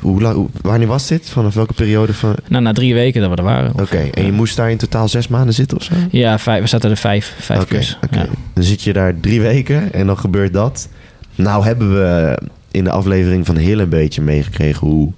hoe 0.00 0.22
lang, 0.22 0.48
wanneer 0.62 0.86
was 0.86 1.06
dit? 1.06 1.30
Vanaf 1.30 1.54
welke 1.54 1.72
periode 1.72 2.14
van... 2.14 2.34
Nou, 2.48 2.62
na 2.62 2.72
drie 2.72 2.94
weken 2.94 3.20
dat 3.20 3.30
we 3.30 3.36
er 3.36 3.42
waren. 3.42 3.72
Oké, 3.80 3.96
en 4.14 4.24
je 4.24 4.32
moest 4.32 4.56
daar 4.56 4.70
in 4.70 4.76
totaal 4.76 5.08
zes 5.08 5.28
maanden 5.28 5.54
zitten 5.54 5.76
of 5.76 5.82
zo? 5.82 5.94
Ja, 6.10 6.38
vijf, 6.38 6.62
we 6.62 6.68
zaten 6.68 6.90
er 6.90 6.96
vijf, 6.96 7.34
vijf 7.38 7.66
plus. 7.66 7.98
oké. 8.04 8.18
Ja. 8.18 8.26
Dan 8.54 8.64
zit 8.64 8.82
je 8.82 8.92
daar 8.92 9.14
drie 9.20 9.40
weken 9.40 9.92
en 9.92 10.06
dan 10.06 10.18
gebeurt 10.18 10.52
dat. 10.52 10.88
Nou 11.34 11.64
hebben 11.64 11.94
we 11.94 12.38
in 12.70 12.84
de 12.84 12.90
aflevering 12.90 13.46
van 13.46 13.56
heel 13.56 13.78
een 13.78 13.88
beetje 13.88 14.22
meegekregen 14.22 14.86
hoe, 14.86 15.12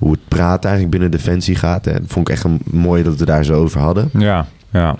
hoe 0.00 0.10
het 0.12 0.28
praten 0.28 0.70
eigenlijk 0.70 0.90
binnen 0.90 1.10
Defensie 1.10 1.54
gaat. 1.54 1.86
En 1.86 2.04
vond 2.06 2.28
ik 2.28 2.34
echt 2.34 2.44
een, 2.44 2.60
mooi 2.64 3.02
dat 3.02 3.16
we 3.16 3.24
daar 3.24 3.44
zo 3.44 3.52
over 3.54 3.80
hadden. 3.80 4.10
Ja, 4.18 4.46
ja. 4.72 4.96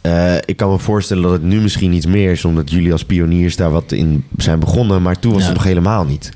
Eh, 0.00 0.34
ik 0.44 0.56
kan 0.56 0.70
me 0.70 0.78
voorstellen 0.78 1.22
dat 1.22 1.32
het 1.32 1.42
nu 1.42 1.60
misschien 1.60 1.92
iets 1.92 2.06
meer 2.06 2.30
is, 2.30 2.44
omdat 2.44 2.70
jullie 2.70 2.92
als 2.92 3.04
pioniers 3.04 3.56
daar 3.56 3.70
wat 3.70 3.92
in 3.92 4.24
zijn 4.36 4.58
begonnen. 4.58 5.02
Maar 5.02 5.18
toen 5.18 5.32
was 5.32 5.40
Ja. 5.40 5.46
het 5.48 5.56
nog 5.56 5.64
helemaal 5.66 6.04
niet. 6.04 6.30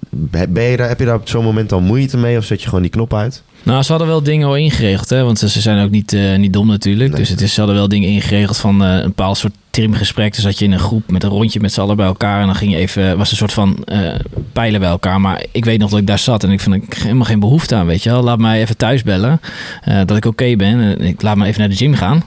Ben 0.48 0.62
je 0.62 0.76
daar, 0.76 0.88
heb 0.88 0.98
je 0.98 1.04
daar 1.04 1.14
op 1.14 1.28
zo'n 1.28 1.44
moment 1.44 1.72
al 1.72 1.80
moeite 1.80 2.16
mee 2.16 2.36
of 2.36 2.44
zet 2.44 2.60
je 2.62 2.66
gewoon 2.66 2.82
die 2.82 2.90
knop 2.90 3.14
uit? 3.14 3.42
Nou, 3.62 3.82
ze 3.82 3.90
hadden 3.90 4.08
wel 4.08 4.22
dingen 4.22 4.46
al 4.46 4.56
ingeregeld, 4.56 5.08
hè? 5.08 5.22
want 5.24 5.38
ze 5.38 5.60
zijn 5.60 5.84
ook 5.84 5.90
niet, 5.90 6.12
eh, 6.12 6.36
niet 6.38 6.52
dom 6.52 6.66
natuurlijk. 6.66 7.10
Nee. 7.10 7.18
Dus 7.20 7.28
het 7.28 7.40
is, 7.40 7.52
ze 7.54 7.60
hadden 7.60 7.78
wel 7.78 7.88
dingen 7.88 8.08
ingeregeld 8.08 8.56
van 8.56 8.84
eh, 8.84 8.94
een 8.96 9.02
bepaald 9.02 9.36
soort 9.36 9.54
teamgesprek. 9.70 10.34
Dus 10.34 10.42
zat 10.42 10.58
je 10.58 10.64
in 10.64 10.72
een 10.72 10.78
groep 10.78 11.10
met 11.10 11.22
een 11.22 11.30
rondje 11.30 11.60
met 11.60 11.72
z'n 11.72 11.80
allen 11.80 11.96
bij 11.96 12.06
elkaar 12.06 12.40
en 12.40 12.46
dan 12.46 12.54
ging 12.54 12.72
je 12.72 12.76
even, 12.76 13.18
was 13.18 13.30
een 13.30 13.36
soort 13.36 13.52
van 13.52 13.84
eh, 13.84 14.14
pijlen 14.52 14.80
bij 14.80 14.88
elkaar. 14.88 15.20
Maar 15.20 15.44
ik 15.52 15.64
weet 15.64 15.78
nog 15.78 15.90
dat 15.90 15.98
ik 15.98 16.06
daar 16.06 16.18
zat 16.18 16.44
en 16.44 16.50
ik 16.50 16.60
vind 16.60 16.74
ik 16.74 16.94
helemaal 16.94 17.24
geen 17.24 17.40
behoefte 17.40 17.74
aan, 17.74 17.86
weet 17.86 18.02
je 18.02 18.10
wel. 18.10 18.22
Laat 18.22 18.38
mij 18.38 18.60
even 18.60 18.76
thuis 18.76 19.02
bellen, 19.02 19.40
eh, 19.82 20.00
dat 20.06 20.16
ik 20.16 20.24
oké 20.24 20.56
ben. 20.56 20.80
En 20.80 21.00
ik 21.00 21.22
laat 21.22 21.36
me 21.36 21.46
even 21.46 21.60
naar 21.60 21.68
de 21.68 21.76
gym 21.76 21.94
gaan. 21.94 22.24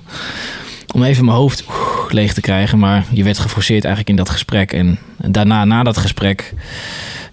Om 0.93 1.03
even 1.03 1.25
mijn 1.25 1.38
hoofd 1.38 1.65
leeg 2.10 2.34
te 2.34 2.41
krijgen. 2.41 2.79
Maar 2.79 3.06
je 3.12 3.23
werd 3.23 3.39
geforceerd 3.39 3.84
eigenlijk 3.84 4.10
in 4.10 4.23
dat 4.23 4.34
gesprek. 4.34 4.73
En 4.73 4.99
daarna, 5.17 5.65
na 5.65 5.84
dat 5.84 5.97
gesprek, 5.97 6.53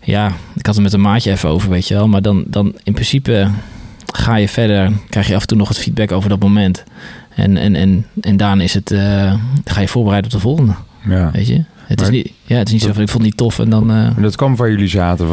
ja, 0.02 0.26
ik 0.54 0.66
had 0.66 0.74
het 0.74 0.84
met 0.84 0.92
een 0.92 1.00
maatje 1.00 1.30
even 1.30 1.48
over, 1.48 1.70
weet 1.70 1.88
je 1.88 1.94
wel. 1.94 2.08
Maar 2.08 2.22
dan, 2.22 2.44
dan 2.46 2.74
in 2.82 2.92
principe 2.92 3.50
ga 4.12 4.36
je 4.36 4.48
verder, 4.48 4.92
krijg 5.08 5.28
je 5.28 5.34
af 5.34 5.40
en 5.40 5.46
toe 5.46 5.58
nog 5.58 5.68
het 5.68 5.78
feedback 5.78 6.12
over 6.12 6.28
dat 6.28 6.40
moment. 6.40 6.84
En, 7.34 7.56
en, 7.56 7.74
en, 7.74 8.06
en 8.20 8.36
daarna 8.36 8.62
is 8.62 8.74
het, 8.74 8.90
eh, 8.90 9.34
ga 9.64 9.80
je 9.80 9.88
voorbereiden 9.88 10.30
op 10.30 10.36
de 10.36 10.42
volgende, 10.42 10.74
ja. 11.08 11.30
weet 11.30 11.46
je. 11.46 11.64
Het 11.90 12.00
is 12.00 12.08
niet, 12.10 12.32
ja, 12.44 12.56
het 12.56 12.66
is 12.66 12.72
niet 12.72 12.82
zo 12.82 12.92
van, 12.92 13.02
ik 13.02 13.08
vond 13.08 13.22
het 13.22 13.30
niet 13.30 13.36
tof 13.36 13.58
en 13.58 13.70
dan... 13.70 13.90
eh, 13.92 14.22
Dat 14.22 14.36
kwam 14.36 14.56
waar 14.56 14.70
jullie 14.70 14.88
zaten. 14.88 15.26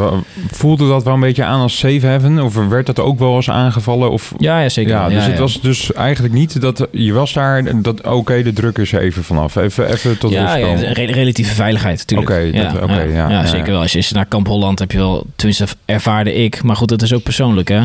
Voelde 0.52 0.88
dat 0.88 1.04
wel 1.04 1.13
een 1.13 1.20
beetje 1.20 1.43
aan 1.43 1.60
als 1.60 1.78
safe 1.78 2.08
haven? 2.08 2.39
Of 2.43 2.56
werd 2.67 2.86
dat 2.86 3.00
ook 3.00 3.20
wel 3.20 3.36
eens 3.36 3.50
aangevallen? 3.50 4.12
Of... 4.12 4.34
ja, 4.38 4.60
ja, 4.60 4.70
zeker. 4.70 4.91
Ja, 4.91 5.06
dus 5.10 5.17
ja, 5.17 5.22
het 5.24 5.34
ja. 5.34 5.39
was 5.39 5.62
dus 5.62 5.93
eigenlijk 5.93 6.34
niet 6.34 6.62
dat 6.62 6.88
je 6.91 7.13
was 7.13 7.34
daar 7.34 7.82
dat 7.82 8.02
oké, 8.08 8.43
de 8.43 8.54
druk 8.54 8.78
is 8.78 8.91
even 8.91 9.24
vanaf. 9.24 9.56
Even, 9.56 9.91
even 9.93 10.17
tot 10.17 10.32
ja, 10.32 10.54
rust 10.56 10.65
komen. 10.65 10.93
re- 10.93 11.06
relatieve 11.12 11.54
veiligheid 11.56 11.98
natuurlijk. 11.98 12.30
Oké, 12.30 12.39
ja, 12.39 13.04
ja, 13.04 13.30
ja, 13.30 13.46
zeker 13.46 13.72
wel. 13.72 13.82
Als 13.82 13.91
je, 13.91 14.06
naar 14.13 14.26
Kamp 14.26 14.48
Holland 14.48 14.80
heb 14.80 14.91
je 14.91 14.98
wel, 14.98 15.26
tenminste 15.36 15.65
ervaarde 15.86 16.34
ik, 16.34 16.63
maar 16.63 16.76
goed, 16.76 16.88
dat 16.89 17.02
is 17.02 17.13
ook 17.13 17.24
persoonlijk 17.24 17.67
hè. 17.70 17.82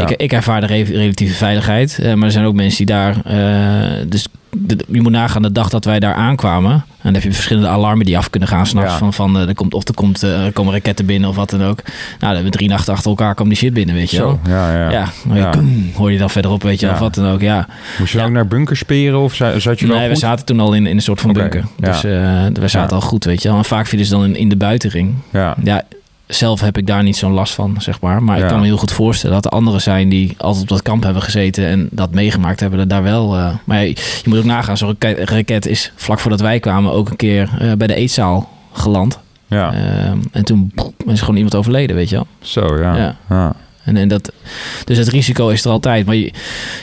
Ik, 0.00 0.10
ik 0.10 0.32
ervaarde 0.32 0.66
re- 0.66 0.82
relatieve 0.82 1.34
veiligheid, 1.34 1.98
eh, 1.98 2.14
maar 2.14 2.26
er 2.26 2.32
zijn 2.32 2.44
ook 2.44 2.54
mensen 2.54 2.86
die 2.86 2.94
daar, 2.96 3.16
eh, 3.24 4.06
dus 4.06 4.26
de- 4.56 4.78
je 4.88 5.00
moet 5.00 5.12
nagaan 5.12 5.42
de 5.42 5.52
dag 5.52 5.68
dat 5.68 5.84
wij 5.84 6.00
daar 6.00 6.14
aankwamen, 6.14 6.72
en 6.72 6.82
dan 7.02 7.14
heb 7.14 7.22
je 7.22 7.32
verschillende 7.32 7.68
alarmen 7.68 8.06
die 8.06 8.16
af 8.18 8.30
kunnen 8.30 8.48
gaan 8.48 8.66
s'nachts 8.66 8.92
Ja. 8.92 8.98
van, 8.98 9.12
van 9.12 9.38
eh, 9.38 9.48
er 9.48 9.54
komt, 9.54 9.74
of 9.74 9.88
er, 9.88 9.94
komt, 9.94 10.22
eh, 10.22 10.44
er 10.44 10.52
komen 10.52 10.72
raketten 10.72 11.06
binnen 11.06 11.28
of 11.28 11.36
wat 11.36 11.50
dan 11.50 11.62
ook. 11.62 11.82
Nou, 11.84 11.94
dan 12.18 12.28
hebben 12.28 12.44
we 12.44 12.50
drie 12.50 12.68
nachten 12.68 12.92
achter 12.94 13.10
elkaar 13.10 13.34
kwam 13.34 13.48
die 13.48 13.56
shit 13.56 13.72
binnen, 13.74 13.94
weet 13.94 14.10
je 14.10 14.16
wel. 14.18 14.40
Zo, 14.44 14.50
ja, 14.50 14.72
ja. 14.72 14.90
Ja, 14.90 15.08
Ja. 15.34 15.50
koem, 15.50 15.90
hoor 15.94 16.12
je 16.12 16.18
dan 16.18 16.30
verderop, 16.30 16.62
weet 16.62 16.80
je 16.80 16.86
wel, 16.86 16.94
of 16.94 17.00
wat 17.00 17.14
dan 17.14 17.26
ook, 17.26 17.40
ja. 17.40 17.66
Moest 17.98 18.12
je 18.12 18.18
dan 18.18 18.26
ook 18.26 18.32
naar 18.32 18.46
bunkers 18.46 18.78
speren 18.78 19.18
of 19.20 19.34
za- 19.34 19.58
zat 19.58 19.80
je 19.80 19.86
wel 19.86 19.98
Nee, 19.98 20.08
we 20.08 20.16
zaten 20.16 20.44
toen 20.46 20.60
al 20.60 20.72
in, 20.72 20.86
in 20.86 20.96
een 20.96 21.02
soort 21.02 21.20
van 21.20 21.32
bunker. 21.32 21.64
Dus 21.76 22.04
eh, 22.04 22.10
we 22.52 22.68
zaten 22.68 22.96
al 22.96 23.02
goed, 23.02 23.24
weet 23.24 23.42
je 23.42 23.48
wel. 23.48 23.56
En 23.58 23.64
vaak 23.64 23.86
vielen 23.86 24.06
ze 24.06 24.12
dan 24.12 24.24
in, 24.24 24.36
in 24.36 24.48
de 24.48 24.56
buitenring. 24.56 25.14
Ja, 25.32 25.56
Ja, 25.64 25.82
zelf 26.30 26.60
heb 26.60 26.78
ik 26.78 26.86
daar 26.86 27.02
niet 27.02 27.16
zo'n 27.16 27.32
last 27.32 27.54
van, 27.54 27.76
zeg 27.78 28.00
maar. 28.00 28.22
Maar 28.22 28.36
Ja. 28.36 28.42
ik 28.42 28.48
kan 28.48 28.58
me 28.60 28.64
heel 28.66 28.76
goed 28.76 28.92
voorstellen 28.92 29.34
dat 29.34 29.44
er 29.44 29.50
anderen 29.50 29.80
zijn 29.80 30.08
die 30.08 30.34
altijd 30.38 30.62
op 30.62 30.68
dat 30.68 30.82
kamp 30.82 31.02
hebben 31.02 31.22
gezeten 31.22 31.66
en 31.66 31.88
dat 31.90 32.14
meegemaakt 32.14 32.60
hebben, 32.60 32.78
dat 32.78 32.88
daar 32.88 33.02
wel. 33.02 33.36
eh, 33.36 33.54
maar 33.64 33.80
je, 33.84 33.88
je 33.88 34.22
moet 34.28 34.38
ook 34.38 34.44
nagaan, 34.44 34.76
zo'n 34.76 34.96
raket, 35.24 35.66
is 35.66 35.92
vlak 35.96 36.18
voordat 36.18 36.40
wij 36.40 36.60
kwamen 36.60 36.92
ook 36.92 37.10
een 37.10 37.16
keer 37.16 37.48
eh, 37.58 37.72
bij 37.72 37.86
de 37.86 37.94
eetzaal 37.94 38.48
geland. 38.72 39.18
ja. 39.46 39.72
Ehm, 39.72 40.18
en 40.32 40.44
toen 40.44 40.72
is 41.06 41.20
gewoon 41.20 41.34
iemand 41.36 41.54
overleden, 41.54 41.96
weet 41.96 42.08
je 42.08 42.14
wel. 42.16 42.26
zo 42.42 42.78
ja. 42.78 42.96
Ja. 42.96 43.16
ja. 43.28 43.52
En, 43.84 43.96
en 43.96 44.08
dat, 44.08 44.32
dus 44.84 44.98
het 44.98 45.08
risico 45.08 45.48
is 45.48 45.64
er 45.64 45.70
altijd. 45.70 46.06
Maar 46.06 46.14
je- 46.14 46.32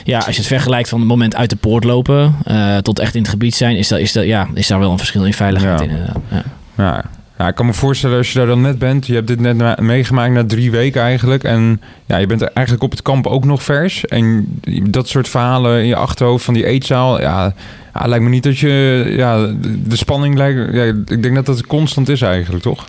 ja, 0.04 0.16
als 0.16 0.26
je 0.34 0.40
het 0.40 0.46
vergelijkt 0.46 0.88
van 0.88 0.98
het 0.98 1.08
moment 1.08 1.36
uit 1.36 1.50
de 1.50 1.56
poort 1.56 1.84
lopen 1.84 2.34
eh, 2.44 2.76
tot 2.76 2.98
echt 2.98 3.14
in 3.14 3.20
het 3.20 3.30
gebied 3.30 3.54
zijn, 3.54 3.76
is, 3.76 3.88
dat, 3.88 3.98
is, 3.98 4.12
dat, 4.12 4.24
ja, 4.24 4.48
is 4.54 4.66
daar 4.66 4.78
wel 4.78 4.90
een 4.90 4.98
verschil 4.98 5.24
in 5.24 5.32
veiligheid 5.34 5.78
Ja. 5.78 5.84
in. 5.84 5.90
inderdaad. 5.90 6.16
Ja. 6.76 7.04
Ja. 7.38 7.48
ik 7.48 7.54
kan 7.54 7.66
me 7.66 7.72
voorstellen 7.72 8.16
als 8.16 8.32
je 8.32 8.38
daar 8.38 8.46
dan 8.46 8.60
net 8.60 8.78
bent. 8.78 9.06
Je 9.06 9.14
hebt 9.14 9.26
dit 9.26 9.40
net 9.40 9.80
meegemaakt 9.80 10.32
na 10.32 10.44
drie 10.46 10.70
weken 10.70 11.02
eigenlijk. 11.02 11.44
En 11.44 11.80
ja, 12.06 12.16
je 12.16 12.26
bent 12.26 12.40
er 12.42 12.50
eigenlijk 12.52 12.84
op 12.84 12.90
het 12.90 13.02
kamp 13.02 13.26
ook 13.26 13.44
nog 13.44 13.62
vers. 13.62 14.04
En 14.06 14.46
dat 14.90 15.08
soort 15.08 15.28
verhalen 15.28 15.80
in 15.80 15.86
je 15.86 15.96
achterhoofd 15.96 16.44
van 16.44 16.54
die 16.54 16.66
eetzaal. 16.66 17.20
Ja, 17.20 17.54
ja 17.94 18.06
lijkt 18.06 18.24
me 18.24 18.30
niet 18.30 18.42
dat 18.42 18.58
je... 18.58 19.04
Ja, 19.16 19.46
de, 19.84 19.96
spanning 19.96 20.36
lijkt... 20.36 20.74
Ja, 20.74 20.82
ik 20.84 21.22
denk 21.22 21.34
dat 21.34 21.46
dat 21.46 21.66
constant 21.66 22.08
is 22.08 22.22
eigenlijk, 22.22 22.62
toch? 22.62 22.86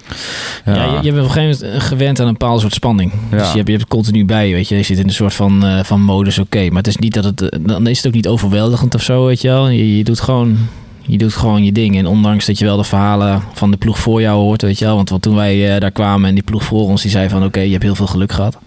Ja, 0.66 0.74
je, 0.74 1.00
je 1.02 1.12
bent 1.12 1.26
op 1.26 1.36
een 1.36 1.42
gegeven 1.42 1.66
moment 1.68 1.84
gewend 1.84 2.20
aan 2.20 2.28
een 2.28 2.34
bepaald 2.38 2.62
soort 2.62 2.74
spanning. 2.74 3.12
Ja. 3.32 3.38
Dus 3.38 3.52
je 3.52 3.56
hebt, 3.56 3.68
je 3.68 3.74
hebt 3.74 3.82
het 3.84 3.88
continu 3.88 4.26
bij 4.26 4.48
je, 4.48 4.54
weet 4.54 4.68
je. 4.68 4.76
Je 4.76 4.84
zit 4.84 4.98
in 4.98 5.08
een 5.08 5.14
soort 5.14 5.34
van, 5.34 5.66
eh, 5.66 5.84
van 5.84 6.02
modus, 6.02 6.40
oké. 6.40 6.68
Maar 6.68 6.78
het 6.78 6.88
is 6.88 6.98
niet 6.98 7.14
dat 7.14 7.24
het... 7.24 7.50
eh, 7.50 7.60
Dan 7.64 7.88
is 7.88 7.98
het 7.98 8.08
ook 8.08 8.14
niet 8.14 8.28
overweldigend 8.28 8.96
of 8.96 9.02
zo, 9.04 9.26
weet 9.26 9.42
je 9.42 9.48
wel. 9.48 9.70
Je, 9.70 9.98
je 9.98 10.04
doet 10.04 10.20
gewoon... 10.20 10.58
Je 11.02 11.18
doet 11.18 11.34
gewoon 11.34 11.64
je 11.64 11.72
ding. 11.72 11.98
En 11.98 12.08
ondanks 12.08 12.46
dat 12.46 12.60
je 12.60 12.66
wel 12.66 12.78
de 12.78 12.84
verhalen 12.84 13.42
van 13.54 13.72
de 13.72 13.78
ploeg 13.78 14.00
voor 14.00 14.22
jou 14.22 14.40
hoort, 14.40 14.62
weet 14.62 14.80
je 14.80 14.86
wel. 14.86 14.96
Want, 14.96 15.22
toen 15.22 15.36
wij 15.36 15.74
eh, 15.74 15.82
daar 15.82 15.92
kwamen 15.92 16.30
en 16.30 16.34
die 16.34 16.44
ploeg 16.44 16.64
voor 16.64 16.82
ons, 16.82 17.02
die 17.02 17.12
zei 17.12 17.30
van... 17.30 17.44
Oké, 17.44 17.60
je 17.60 17.72
hebt 17.72 17.84
heel 17.84 17.96
veel 17.96 18.08
geluk 18.08 18.32
gehad. 18.32 18.58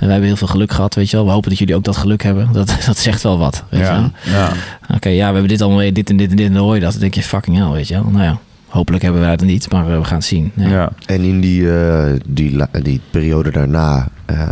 En 0.00 0.06
wij 0.06 0.10
hebben 0.10 0.28
heel 0.28 0.36
veel 0.36 0.48
geluk 0.48 0.72
gehad, 0.72 0.94
weet 0.94 1.10
je 1.10 1.16
wel. 1.16 1.26
We 1.26 1.32
hopen 1.32 1.48
dat 1.50 1.58
jullie 1.58 1.74
ook 1.74 1.84
dat 1.84 1.96
geluk 1.96 2.22
hebben. 2.22 2.48
Dat, 2.52 2.76
dat 2.86 2.98
zegt 2.98 3.22
wel 3.22 3.38
wat, 3.38 3.64
weet 3.68 3.80
je 3.80 3.86
wel. 3.86 4.10
ja, 4.24 4.32
ja. 4.32 4.52
Oké, 4.94 5.08
ja, 5.08 5.26
we 5.26 5.32
hebben 5.32 5.48
dit 5.48 5.60
allemaal, 5.60 5.92
dit 5.92 6.10
en 6.10 6.16
dit 6.16 6.30
en 6.30 6.36
dit. 6.36 6.46
En 6.46 6.52
dan 6.52 6.62
hoor 6.62 6.74
je 6.74 6.80
dat. 6.80 6.92
Dan 6.92 7.00
denk 7.00 7.14
je, 7.14 7.22
fucking 7.22 7.56
hell, 7.56 7.68
weet 7.68 7.88
je 7.88 7.94
wel. 7.94 8.10
Nou 8.10 8.24
ja, 8.24 8.38
hopelijk 8.68 9.02
hebben 9.02 9.20
wij 9.20 9.30
het 9.30 9.42
niet, 9.42 9.70
maar 9.70 9.98
we 9.98 10.04
gaan 10.04 10.16
het 10.16 10.24
zien. 10.24 10.52
Ja. 10.54 10.68
ja. 10.68 10.92
En 11.06 11.22
in 11.22 11.40
die, 11.40 11.72
eh, 11.72 12.12
die, 12.28 12.56
die 12.82 13.00
periode 13.10 13.50
daarna, 13.50 14.08
eh, 14.26 14.48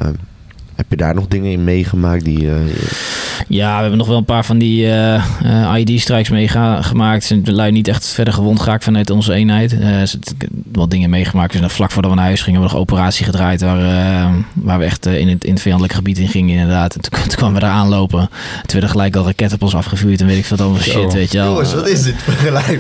heb 0.79 0.87
je 0.91 0.97
daar 0.97 1.15
nog 1.15 1.27
dingen 1.29 1.51
in 1.53 1.65
meegemaakt 1.65 2.25
die... 2.25 2.51
eh, 2.51 2.55
Ja, 3.49 3.75
we 3.75 3.81
hebben 3.81 3.99
nog 3.99 4.07
wel 4.07 4.17
een 4.17 4.25
paar 4.25 4.45
van 4.45 4.59
die 4.59 4.91
eh 4.93 5.75
ID-strijks 5.77 6.29
meegemaakt. 6.31 7.25
Zijn 7.25 7.43
de 7.43 7.53
lui 7.53 7.73
niet 7.73 7.89
echt 7.89 8.07
verder 8.07 8.35
gewond 8.35 8.61
geraakt 8.61 8.85
vanuit 8.85 9.11
onze 9.11 9.33
eenheid. 9.33 9.79
Eh, 9.81 10.03
zit 10.05 10.35
wat 10.73 10.91
dingen 10.91 11.11
meegemaakt. 11.11 11.53
Dus 11.53 11.61
dan 11.61 11.71
vlak 11.71 11.91
voordat 11.91 12.11
we 12.11 12.17
naar 12.17 12.27
huis 12.27 12.43
gingen, 12.43 12.61
hebben 12.61 12.79
we 12.79 12.85
nog 12.85 12.89
operatie 12.91 13.25
gedraaid. 13.25 13.61
Waar, 13.63 13.79
eh, 13.81 14.35
waar 14.55 14.79
we 14.79 14.85
echt 14.85 15.07
eh, 15.07 15.19
in, 15.19 15.29
het, 15.29 15.45
in 15.45 15.53
het 15.53 15.63
vijandelijk 15.63 15.95
gebied 15.95 16.19
in 16.19 16.29
gingen, 16.29 16.55
inderdaad. 16.59 16.95
En 16.95 17.01
toen, 17.01 17.21
toen 17.21 17.37
kwamen 17.37 17.55
we 17.55 17.61
daar 17.61 17.71
aanlopen. 17.71 18.19
Toen 18.29 18.73
werden 18.73 18.91
gelijk 18.91 19.17
al 19.17 19.25
raketten 19.25 19.57
op 19.57 19.63
ons 19.63 19.75
afgevuurd. 19.75 20.21
En 20.21 20.27
weet 20.27 20.39
ik 20.39 20.47
wat 20.47 20.61
allemaal 20.61 20.81
Zo. 20.83 20.91
shit, 20.91 21.13
weet 21.13 21.33
je 21.33 21.39
wel. 21.39 21.47
Jongens, 21.51 21.75
wat 21.75 21.89
is 21.89 22.03
dit 22.03 22.15
voor? 22.17 22.35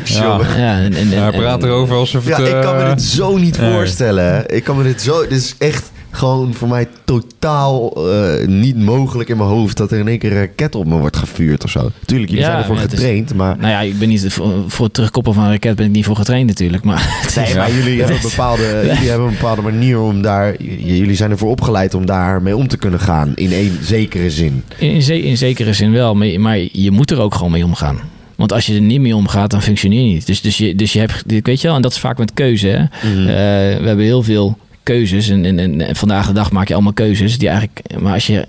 Ja. 0.09 0.39
Ja, 0.57 0.79
en, 0.79 0.95
en, 0.95 1.11
Ja, 1.11 1.33
en- 1.33 1.41
praat 1.41 1.63
erover 1.63 1.97
alsof 1.97 2.25
het... 2.27 2.37
Ja, 2.37 2.45
ik 2.57 2.63
kan 2.63 2.77
me 2.77 2.83
eh, 2.83 2.89
dit 2.89 3.03
zo 3.03 3.37
niet 3.37 3.59
nee. 3.59 3.73
voorstellen. 3.73 4.45
Ik 4.55 4.65
kan 4.65 4.77
me 4.77 4.83
dit 4.83 5.03
zo... 5.03 5.21
Dit 5.21 5.33
is 5.39 5.55
echt 5.59 5.91
gewoon 6.11 6.55
voor 6.55 6.68
mij 6.68 6.87
totaal 7.05 7.92
eh, 8.12 8.47
niet 8.47 8.77
mogelijk 8.77 9.29
in 9.29 9.37
mijn 9.37 9.49
hoofd... 9.49 9.77
dat 9.77 9.90
er 9.92 9.99
in 9.99 10.09
één 10.09 10.18
keer 10.18 10.31
een 10.33 10.38
raket 10.38 10.75
op 10.75 10.87
me 10.87 10.97
wordt 10.99 11.16
gevuurd 11.16 11.64
of 11.64 11.71
zo. 11.71 11.90
Tuurlijk, 12.05 12.31
jullie 12.31 12.44
Ja, 12.44 12.51
zijn 12.51 12.59
ervoor 12.62 12.75
ja, 12.77 12.81
het 12.81 12.92
is- 12.92 12.99
getraind, 12.99 13.35
maar... 13.35 13.57
Nou 13.59 13.71
ja, 13.71 13.81
ik 13.81 13.99
ben 13.99 14.09
niet 14.09 14.33
voor, 14.33 14.53
voor 14.66 14.85
het 14.85 14.94
terugkoppelen 14.94 15.37
van 15.38 15.47
een 15.47 15.53
raket 15.53 15.77
ben 15.77 15.87
ik 15.87 15.92
niet 15.92 16.05
voor 16.05 16.16
getraind 16.16 16.47
natuurlijk. 16.47 16.85
Maar 16.85 17.03
het 17.21 17.29
is- 17.29 17.35
Nee, 17.35 17.55
maar 17.55 17.73
jullie 17.73 17.99
hebben, 18.03 18.18
bepaalde, 18.23 18.62
jullie 18.94 19.09
hebben 19.09 19.27
een 19.29 19.33
bepaalde 19.35 19.62
manier 19.62 20.01
om 20.01 20.23
daar... 20.23 20.62
Jullie 20.62 21.14
zijn 21.16 21.31
ervoor 21.31 21.51
opgeleid 21.51 21.94
om 21.94 22.07
daar 22.07 22.42
mee 22.42 22.57
om 22.57 22.68
te 22.68 22.77
kunnen 22.77 23.01
gaan. 23.01 23.33
In 23.35 23.53
één 23.53 23.79
zekere 23.83 24.31
zin. 24.31 24.64
In, 24.79 24.90
in, 24.90 25.03
ze- 25.03 25.23
in 25.23 25.37
zekere 25.37 25.73
zin 25.73 25.92
wel, 25.92 26.14
maar, 26.14 26.40
maar 26.40 26.59
je 26.73 26.90
moet 26.90 27.11
er 27.11 27.21
ook 27.21 27.35
gewoon 27.35 27.51
mee 27.53 27.64
omgaan. 27.64 27.99
Want 28.37 28.53
als 28.53 28.66
je 28.66 28.75
er 28.75 28.81
niet 28.81 29.01
mee 29.01 29.16
omgaat, 29.16 29.51
dan 29.51 29.62
functioneer 29.62 30.07
je 30.07 30.12
niet. 30.14 30.27
Dus, 30.27 30.40
dus, 30.40 30.57
je, 30.59 30.75
dus 30.75 30.92
je 30.92 30.99
hebt, 30.99 31.23
weet 31.42 31.61
je 31.61 31.66
wel, 31.66 31.77
en 31.77 31.83
dat 31.83 31.92
is 31.92 31.99
vaak 31.99 32.18
met 32.18 32.35
keuze. 32.35 32.66
Hè? 32.66 32.79
Mhm. 33.11 33.21
Eh, 33.21 33.35
we 33.81 33.87
hebben 33.87 34.05
heel 34.05 34.23
veel 34.23 34.59
keuzes 34.92 35.29
en, 35.29 35.44
en, 35.59 35.81
en 35.81 35.96
vandaag 35.96 36.27
de 36.27 36.33
dag 36.33 36.51
maak 36.53 36.68
je 36.68 36.74
allemaal 36.74 36.92
keuzes. 36.92 37.38
Die 37.38 37.48
eigenlijk, 37.48 37.81
maar 38.01 38.12
als 38.12 38.27
je 38.27 38.46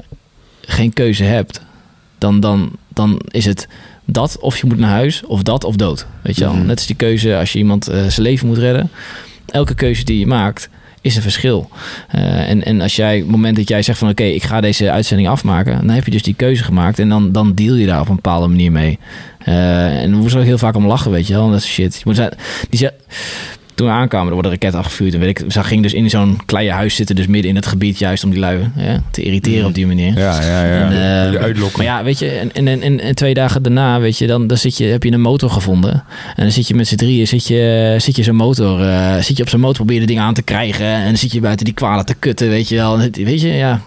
geen 0.62 0.93
keuze 0.93 1.23
hebt, 1.23 1.62
dan, 2.17 2.39
dan, 2.39 2.71
dan 2.93 3.21
is 3.28 3.45
het 3.45 3.67
dat 4.06 4.38
of 4.39 4.58
je 4.58 4.67
moet 4.67 4.78
naar 4.78 4.89
huis 4.89 5.25
of 5.25 5.43
dat 5.43 5.63
of 5.63 5.75
dood. 5.75 6.06
Weet 6.21 6.38
je 6.38 6.43
wel? 6.43 6.54
Mhm. 6.54 6.65
Net 6.65 6.78
als 6.78 6.86
die 6.88 6.95
keuze 6.95 7.38
als 7.38 7.52
je 7.54 7.60
iemand 7.60 7.88
eh, 7.88 8.06
zijn 8.08 8.21
leven 8.28 8.47
moet 8.47 8.58
redden. 8.58 8.89
Elke 9.45 9.75
keuze 9.75 10.04
die 10.04 10.19
je 10.19 10.28
maakt 10.28 10.69
is 11.02 11.15
een 11.15 11.21
verschil. 11.21 11.69
Eh, 12.10 12.49
en, 12.49 12.65
en 12.65 12.82
als 12.82 12.95
jij, 12.95 13.15
op 13.15 13.21
het 13.21 13.32
moment 13.32 13.56
dat 13.56 13.67
jij 13.67 13.82
zegt 13.82 13.99
van 13.99 14.10
oké, 14.10 14.23
ik 14.23 14.43
ga 14.43 14.62
deze 14.62 14.91
uitzending 14.91 15.30
afmaken, 15.30 15.78
dan 15.78 15.89
heb 15.95 16.06
je 16.06 16.12
dus 16.12 16.23
die 16.23 16.34
keuze 16.34 16.63
gemaakt 16.63 16.99
en 16.99 17.10
dan, 17.10 17.32
dan 17.32 17.54
deal 17.54 17.75
je 17.75 17.86
daar 17.86 18.02
op 18.02 18.10
een 18.10 18.15
bepaalde 18.15 18.47
manier 18.47 18.71
mee. 18.71 18.99
Eh, 19.39 20.02
en 20.02 20.12
we 20.12 20.17
moesten 20.17 20.39
ook 20.39 20.45
heel 20.45 20.58
vaak 20.58 20.75
om 20.75 20.86
lachen, 20.88 21.12
weet 21.12 21.28
je 21.28 21.34
wel. 21.34 21.49
Dat 21.49 21.60
is 21.60 21.67
shit. 21.67 21.95
Je 21.95 22.02
moet 22.06 22.15
zijn, 22.15 22.32
die 22.69 22.80
ze- 22.80 22.93
toen 23.80 23.88
we 23.88 23.94
aankwamen, 23.94 24.28
er 24.28 24.34
worden 24.34 24.52
raketten 24.52 24.80
afgevuurd. 24.80 25.13
En 25.13 25.20
weet 25.20 25.39
ik, 25.39 25.52
ze 25.52 25.63
ging 25.63 25.82
dus 25.84 25.94
in 25.94 26.10
zo'n 26.10 26.39
kleine 26.46 26.72
huis 26.72 26.96
zitten, 26.96 27.15
dus 27.15 27.28
midden 27.28 27.50
in 27.50 27.56
het 27.56 27.65
gebied, 27.65 28.00
juist 28.00 28.24
om 28.24 28.30
die 28.30 28.39
lui 28.39 28.72
te 29.12 29.22
irriteren 29.22 29.65
op 29.65 29.74
die 29.74 29.88
manier. 29.88 30.18
Ja, 30.18 30.42
ja, 30.42 30.63
ja. 30.65 30.89
En, 30.92 31.32
je 31.32 31.39
uitlokken. 31.39 31.84
Maar 31.84 31.98
ja, 31.98 32.04
weet 32.04 32.20
je, 32.20 32.30
en, 32.30 32.68
en, 32.68 32.82
en, 32.82 33.00
en 33.00 33.15
twee 33.15 33.34
dagen 33.34 33.63
daarna, 33.63 34.00
weet 34.00 34.18
je, 34.18 34.28
dan, 34.28 34.48
dan 34.48 34.58
zit 34.58 34.78
je, 34.78 34.86
heb 34.86 35.04
je 35.04 35.12
een 35.12 35.22
motor 35.22 35.50
gevonden. 35.50 35.92
En 36.36 36.44
dan 36.44 36.52
zit 36.52 36.68
je 36.68 36.76
met 36.76 36.88
z'n 36.88 36.96
drieën, 36.96 37.28
zit 37.28 37.48
je, 37.48 37.96
zit 37.98 38.15
je 38.15 38.24
zo'n 38.24 38.36
motor, 38.36 38.82
eh, 38.89 39.15
zit 39.22 39.38
je 39.38 39.44
op 39.44 39.50
zo'n 39.50 39.60
motor, 39.60 39.76
probeer 39.76 40.00
je 40.02 40.08
ding 40.08 40.20
aan 40.20 40.34
te 40.34 40.42
krijgen. 40.42 40.86
En 40.86 41.06
dan 41.06 41.18
zit 41.18 41.32
je 41.32 41.39
buiten 41.39 41.65
die 41.65 41.74
kwalen 41.74 42.06
te 42.06 42.13
kutten, 42.20 42.50
weet 42.50 42.70
je 42.70 42.76
wel. 42.76 43.00
En 43.00 43.12
weet 43.13 43.42
je, 43.42 43.48
ja. 43.48 43.82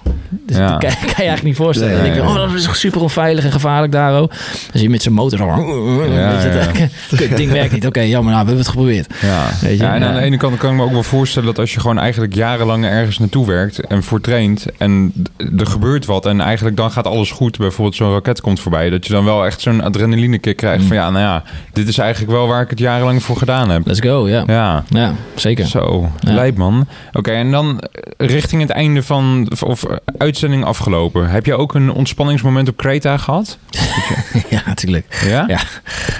Dus 0.47 0.57
Ja. 0.57 0.69
Dat 0.69 0.79
kan, 0.79 0.91
kan 1.01 1.09
je 1.09 1.15
eigenlijk 1.15 1.43
niet 1.43 1.57
voorstellen. 1.57 1.93
Nee, 1.93 2.03
denk 2.03 2.15
nee. 2.15 2.25
oh, 2.29 2.35
dat 2.35 2.53
is 2.53 2.69
super 2.81 3.01
onveilig 3.01 3.45
en 3.45 3.53
gevaarlijk 3.53 3.93
daar 3.93 4.21
ook. 4.21 4.31
Dan 4.31 4.39
zie 4.73 4.83
je 4.83 4.89
met 4.91 5.03
zijn 5.03 5.15
motor 5.15 5.39
zo, 5.39 5.45
Ja, 6.15 6.33
weet 6.33 6.43
je, 6.43 6.49
ja. 6.49 6.89
dat- 7.11 7.19
het 7.29 7.37
ding 7.37 7.51
werkt 7.51 7.73
niet. 7.73 7.87
Oké, 7.87 8.01
jammer, 8.01 8.33
nou, 8.33 8.45
we 8.45 8.51
hebben 8.51 8.57
het 8.57 8.69
geprobeerd. 8.69 9.07
Ja. 9.23 9.51
Weet 9.61 9.79
je? 9.79 9.82
Ja, 9.83 9.95
en 9.95 10.03
aan 10.05 10.15
de 10.15 10.21
ene 10.21 10.37
kant 10.37 10.57
kan 10.57 10.71
ik 10.71 10.77
me 10.77 10.83
ook 10.83 10.93
wel 10.93 11.03
voorstellen 11.03 11.49
dat 11.49 11.59
als 11.59 11.75
je 11.75 11.81
gewoon 11.81 11.99
eigenlijk 11.99 12.35
jarenlang 12.35 12.85
ergens 12.85 13.19
naartoe 13.19 13.47
werkt 13.47 13.81
en 13.87 14.03
voor 14.03 14.21
traint 14.21 14.67
en 14.79 15.13
er 15.59 15.67
gebeurt 15.67 16.05
wat 16.07 16.27
en 16.27 16.41
eigenlijk 16.41 16.77
dan 16.77 16.91
gaat 16.91 17.07
alles 17.07 17.31
goed, 17.31 17.59
bijvoorbeeld 17.59 17.97
zo'n 17.97 18.13
raket 18.13 18.41
komt 18.41 18.61
voorbij, 18.61 18.91
dat 18.91 19.07
je 19.07 19.13
dan 19.13 19.25
wel 19.25 19.47
echt 19.47 19.61
zo'n 19.61 19.83
adrenaline 19.83 20.39
kick 20.39 20.57
krijgt 20.57 20.81
Mm. 20.83 20.87
van 20.89 20.97
ja, 20.97 21.11
nou 21.11 21.25
ja, 21.25 21.43
dit 21.73 21.89
is 21.89 21.99
eigenlijk 21.99 22.33
wel 22.33 22.47
waar 22.47 22.63
ik 22.63 22.71
het 22.71 22.79
jarenlang 22.79 23.23
voor 23.23 23.37
gedaan 23.37 23.71
heb. 23.71 23.87
Let's 23.87 24.01
go, 24.01 24.29
ja. 24.29 24.43
Ja. 24.47 24.85
Ja, 24.89 25.15
zeker. 25.35 25.67
Zo, 25.67 26.11
Ja. 26.21 26.33
lijp 26.33 26.57
man. 26.57 26.87
Oké, 27.13 27.31
en 27.31 27.51
dan 27.51 27.81
eh, 27.81 28.29
richting 28.29 28.63
het 28.63 28.71
einde 28.71 29.03
van, 29.03 29.53
of 29.67 29.85
uitzending 30.19 30.65
afgelopen. 30.65 31.31
Heb 31.31 31.47
je 31.47 31.55
ook 31.55 31.75
een 31.75 31.91
ontspanningsmoment 31.93 32.69
op 32.69 32.77
Kreta 32.77 33.17
gehad? 33.17 33.59
ja, 34.51 34.63
natuurlijk. 34.67 35.21
Ja? 35.27 35.45
Ja. 35.49 35.59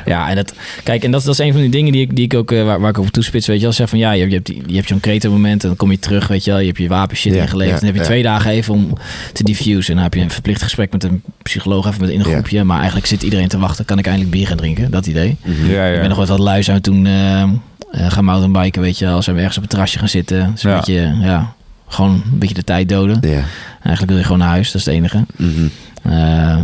Ja, 0.05 0.29
en 0.29 0.37
dat, 0.37 0.55
kijk, 0.83 1.05
en 1.05 1.11
dat, 1.11 1.23
dat 1.25 1.33
is 1.33 1.39
een 1.47 1.53
van 1.53 1.61
die 1.61 1.71
dingen 1.71 1.93
die 1.93 2.03
ik, 2.03 2.17
die 2.17 2.25
ik 2.25 2.35
ook, 2.35 2.53
eh, 2.53 2.65
waar, 2.65 2.81
waar 2.81 2.91
ik 2.91 2.99
op 2.99 3.07
toespits, 3.07 3.47
weet 3.53 3.61
je 3.61 3.67
wel, 3.67 3.73
zeg 3.77 3.89
van 3.89 3.99
ja, 3.99 4.13
je, 4.13 4.19
hebt- 4.21 4.31
je 4.31 4.37
hebt, 4.37 4.47
die- 4.47 4.63
je 4.67 4.75
hebt 4.77 4.89
zo'n 4.89 5.01
Kreta-moment 5.01 5.63
en 5.63 5.69
dan 5.69 5.77
kom 5.77 5.91
je 5.91 5.99
terug, 5.99 6.29
weet 6.29 6.45
je 6.45 6.51
wel, 6.51 6.61
je 6.61 6.67
hebt 6.67 6.79
je 6.79 6.89
wapenshit 6.89 7.35
Ja, 7.35 7.41
ingeleverd. 7.43 7.75
ja, 7.75 7.87
dan 7.87 7.95
heb 7.95 7.97
je 7.99 8.05
twee 8.11 8.23
dagen 8.23 8.51
even 8.51 8.75
om 8.75 8.93
te 9.33 9.43
diffusen. 9.45 9.89
En 9.91 9.95
dan 9.95 10.03
heb 10.03 10.15
je 10.15 10.21
een 10.21 10.31
verplicht 10.31 10.63
gesprek 10.63 10.93
met 10.93 11.05
een 11.05 11.23
psycholoog 11.43 11.87
even 11.87 12.01
met 12.01 12.11
in 12.11 12.19
een 12.19 12.25
groepje. 12.25 12.65
Maar 12.65 12.77
eigenlijk 12.77 13.07
zit 13.07 13.23
iedereen 13.23 13.49
te 13.49 13.59
wachten, 13.59 13.85
kan 13.85 13.99
ik 13.99 14.07
eindelijk 14.07 14.35
bier 14.35 14.47
gaan 14.47 14.57
drinken? 14.57 14.91
Dat 14.91 15.07
idee. 15.07 15.37
Ja, 15.69 15.87
Ik 15.87 16.01
ben 16.01 16.09
nog 16.09 16.19
wat 16.19 16.29
wat 16.29 16.39
lui 16.39 16.63
zijn 16.63 16.77
we 16.77 16.83
toen 16.83 17.07
eh, 17.07 17.43
eh, 17.43 17.49
gaan 17.93 18.25
mountainbiken, 18.25 18.83
weet 18.83 18.99
je 18.99 19.05
wel. 19.05 19.23
Zijn 19.23 19.35
we 19.37 19.41
ergens 19.43 19.59
op 19.59 19.63
het 19.65 19.73
terrasje 19.73 19.99
gaan 19.99 20.09
zitten. 20.09 20.51
Dus 20.53 20.63
een 20.65 20.71
Ja. 20.71 20.77
beetje, 20.77 21.15
ja, 21.21 21.53
gewoon 21.89 22.11
een 22.33 22.39
beetje 22.39 22.55
de 22.55 22.65
tijd 22.65 22.89
doden. 22.89 23.19
Ja. 23.21 23.43
Eigenlijk 23.83 24.07
wil 24.09 24.17
je 24.17 24.23
gewoon 24.23 24.39
naar 24.39 24.49
huis, 24.49 24.67
dat 24.73 24.81
is 24.81 24.87
het 24.87 24.95
enige. 24.95 25.25
Mhm. 25.37 25.67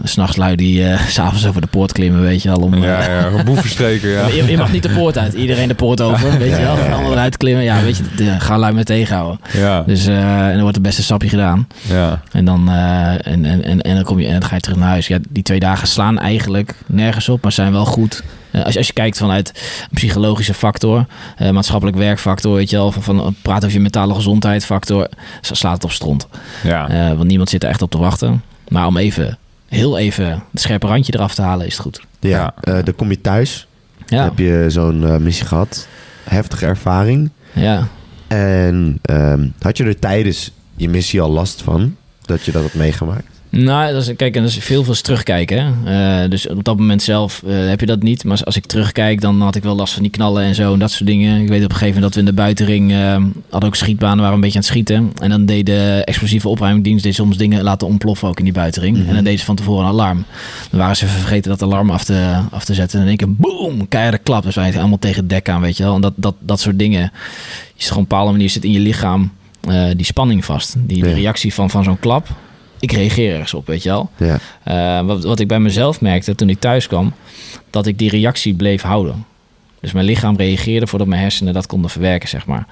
S 0.04 0.10
S'nachts 0.10 0.36
lui 0.36 0.56
die 0.56 0.84
eh, 0.84 1.00
s 1.06 1.12
s'avonds 1.14 1.46
over 1.46 1.60
de 1.60 1.66
poort 1.66 1.92
klimmen, 1.92 2.20
weet 2.20 2.42
je 2.42 2.48
wel. 2.48 2.58
Om, 2.58 2.74
eh, 2.74 2.82
Ja, 2.82 3.02
ja, 3.30 3.42
boevenstreken, 3.44 4.08
ja. 4.18 4.26
je, 4.26 4.44
je 4.50 4.56
mag 4.56 4.72
niet 4.72 4.82
de 4.82 4.88
poort 4.90 5.18
uit. 5.18 5.34
Iedereen 5.34 5.68
de 5.68 5.74
poort 5.74 6.00
over, 6.00 6.38
weet 6.38 6.56
je 6.56 6.62
wel. 6.62 6.78
En 6.78 6.92
allemaal 6.92 7.12
eruit 7.12 7.36
klimmen. 7.36 7.64
Ja, 7.64 7.82
weet 7.82 7.96
je, 7.96 8.02
de, 8.16 8.40
ga 8.40 8.58
lui 8.58 8.72
mee 8.74 8.84
tegenhouden. 8.84 9.40
Ja, 9.52 9.82
Dus, 9.82 10.06
eh, 10.06 10.46
en 10.46 10.52
dan 10.52 10.60
wordt 10.60 10.74
het 10.76 10.84
beste 10.84 11.02
sapje 11.02 11.28
gedaan. 11.28 11.66
ja. 11.88 12.20
En 12.32 12.44
dan, 12.44 12.68
eh, 12.68 13.10
en, 13.12 13.44
en, 13.44 13.64
en, 13.64 13.80
en 13.82 13.94
dan 13.94 14.04
kom 14.04 14.18
je 14.20 14.26
en 14.26 14.32
dan 14.32 14.44
ga 14.44 14.54
je 14.54 14.60
terug 14.60 14.78
naar 14.78 14.88
huis. 14.88 15.06
Ja, 15.06 15.18
die 15.30 15.42
twee 15.42 15.60
dagen 15.60 15.88
slaan 15.88 16.18
eigenlijk 16.18 16.74
nergens 16.86 17.28
op, 17.28 17.42
maar 17.42 17.52
zijn 17.52 17.72
wel 17.72 17.84
goed. 17.84 18.22
Eh, 18.50 18.64
als, 18.64 18.72
je, 18.72 18.78
als 18.78 18.86
je 18.86 18.92
kijkt 18.92 19.18
vanuit 19.18 19.48
een 19.82 19.88
psychologische 19.94 20.54
factor, 20.54 21.06
eh, 21.36 21.50
maatschappelijk 21.50 21.96
werkfactor, 21.96 22.54
weet 22.54 22.70
je 22.70 22.76
wel, 22.76 22.92
van, 22.92 23.02
van 23.02 23.34
praat 23.42 23.64
over 23.64 23.76
je 23.76 23.82
mentale 23.82 24.14
gezondheid 24.14 24.64
factor, 24.64 25.08
slaat 25.40 25.74
het 25.74 25.84
op 25.84 25.92
stront. 25.92 26.26
ja. 26.62 26.88
Eh, 26.88 27.08
want 27.16 27.28
niemand 27.28 27.48
zit 27.48 27.62
er 27.62 27.68
echt 27.68 27.82
op 27.82 27.90
te 27.90 27.98
wachten. 27.98 28.42
Maar 28.68 28.86
om 28.86 28.96
even, 28.96 29.38
heel 29.68 29.98
even 29.98 30.26
het 30.52 30.60
scherpe 30.60 30.86
randje 30.86 31.14
eraf 31.14 31.34
te 31.34 31.42
halen, 31.42 31.66
is 31.66 31.72
het 31.72 31.82
goed. 31.82 32.00
Ja, 32.20 32.28
Ja. 32.30 32.54
eh, 32.60 32.84
dan 32.84 32.94
kom 32.94 33.10
je 33.10 33.20
thuis. 33.20 33.66
Ja, 34.06 34.24
Heb 34.24 34.38
je 34.38 34.64
zo'n 34.68 35.06
eh, 35.06 35.16
missie 35.16 35.46
gehad. 35.46 35.86
Heftige 36.24 36.66
ervaring. 36.66 37.30
ja. 37.52 37.88
En 38.28 38.98
ehm, 39.02 39.48
had 39.60 39.76
je 39.76 39.84
er 39.84 39.98
tijdens 39.98 40.52
je 40.76 40.88
missie 40.88 41.20
al 41.20 41.30
last 41.30 41.62
van? 41.62 41.96
Dat 42.24 42.44
je 42.44 42.52
dat 42.52 42.62
had 42.62 42.74
meegemaakt? 42.74 43.37
Nou, 43.50 43.92
dat 43.92 44.02
is, 44.08 44.16
kijk, 44.16 44.36
en 44.36 44.42
dat 44.42 44.50
is 44.50 44.58
veel, 44.58 44.84
veel 44.84 44.94
terugkijken. 44.94 45.74
hè. 45.84 46.22
Eh, 46.24 46.30
dus 46.30 46.48
op 46.48 46.64
dat 46.64 46.78
moment 46.78 47.02
zelf 47.02 47.42
eh, 47.46 47.68
heb 47.68 47.80
je 47.80 47.86
dat 47.86 48.02
niet. 48.02 48.22
Maar 48.22 48.32
als, 48.32 48.44
als 48.44 48.56
ik 48.56 48.66
terugkijk, 48.66 49.20
dan 49.20 49.40
had 49.40 49.56
ik 49.56 49.62
wel 49.62 49.74
last 49.74 49.92
van 49.92 50.02
die 50.02 50.10
knallen 50.10 50.42
en 50.44 50.54
zo 50.54 50.72
en 50.72 50.78
dat 50.78 50.90
soort 50.90 51.06
dingen. 51.08 51.42
Ik 51.42 51.48
weet 51.48 51.64
op 51.64 51.70
een 51.70 51.76
gegeven 51.76 51.94
moment 52.00 52.02
dat 52.02 52.14
we 52.14 52.20
in 52.20 52.36
de 52.36 52.42
buitenring 52.42 52.92
eh, 52.92 53.16
hadden 53.50 53.68
ook 53.68 53.76
schietbanen, 53.76 54.16
waren 54.16 54.28
we 54.30 54.34
een 54.34 54.40
beetje 54.40 54.58
aan 54.58 54.64
het 54.64 54.70
schieten. 54.72 55.12
En 55.22 55.30
dan 55.30 55.46
deed 55.46 55.66
de 55.66 56.02
explosieve 56.04 56.48
opruimdienst 56.48 57.02
deed 57.04 57.14
soms 57.14 57.36
dingen 57.36 57.62
laten 57.62 57.86
ontploffen 57.86 58.28
ook 58.28 58.38
in 58.38 58.44
die 58.44 58.52
buitenring. 58.52 58.96
Mhm. 58.96 59.08
En 59.08 59.14
dan 59.14 59.24
deden 59.24 59.38
ze 59.38 59.44
van 59.44 59.56
tevoren 59.56 59.84
een 59.84 59.90
alarm. 59.92 60.24
Dan 60.70 60.80
waren 60.80 60.96
ze 60.96 61.04
even 61.04 61.18
vergeten 61.18 61.50
dat 61.50 61.62
alarm 61.62 61.90
af 61.90 62.04
te, 62.04 62.38
af 62.50 62.64
te 62.64 62.74
zetten. 62.74 62.96
En 62.98 63.02
in 63.04 63.08
één 63.08 63.16
keer, 63.18 63.34
boom, 63.34 63.88
keiharde 63.88 64.18
klap. 64.18 64.42
Dus 64.42 64.54
wij 64.54 64.78
allemaal 64.78 64.98
tegen 64.98 65.20
het 65.20 65.28
dek 65.28 65.48
aan, 65.48 65.60
weet 65.60 65.76
je 65.76 65.82
wel. 65.82 65.94
En 65.94 66.00
dat, 66.00 66.12
dat, 66.16 66.34
dat 66.40 66.60
soort 66.60 66.78
dingen. 66.78 67.00
Je 67.00 67.08
zit 67.74 67.88
gewoon 67.88 67.92
op 67.92 67.96
een 67.98 68.02
bepaalde 68.08 68.32
manier 68.32 68.50
zit 68.50 68.64
in 68.64 68.72
je 68.72 68.80
lichaam 68.80 69.30
die 69.96 70.04
spanning 70.06 70.44
vast. 70.44 70.74
Die 70.78 71.04
Ja. 71.04 71.12
reactie 71.14 71.54
van, 71.54 71.70
van 71.70 71.84
zo'n 71.84 71.98
klap. 71.98 72.28
Ik 72.80 72.92
reageer 72.92 73.32
ergens 73.32 73.54
op, 73.54 73.66
weet 73.66 73.82
je 73.82 73.88
wel. 73.88 74.10
Ja. 74.16 74.38
Eh, 74.62 75.06
wat, 75.06 75.24
wat 75.24 75.40
ik 75.40 75.48
bij 75.48 75.60
mezelf 75.60 76.00
merkte 76.00 76.34
toen 76.34 76.48
ik 76.48 76.60
thuis 76.60 76.86
kwam, 76.86 77.12
dat 77.70 77.86
ik 77.86 77.98
die 77.98 78.10
reactie 78.10 78.54
bleef 78.54 78.82
houden. 78.82 79.24
Dus 79.80 79.92
mijn 79.92 80.06
lichaam 80.06 80.36
reageerde 80.36 80.86
voordat 80.86 81.08
mijn 81.08 81.20
hersenen 81.20 81.54
dat 81.54 81.66
konden 81.66 81.90
verwerken, 81.90 82.28
zeg 82.28 82.46
maar. 82.46 82.66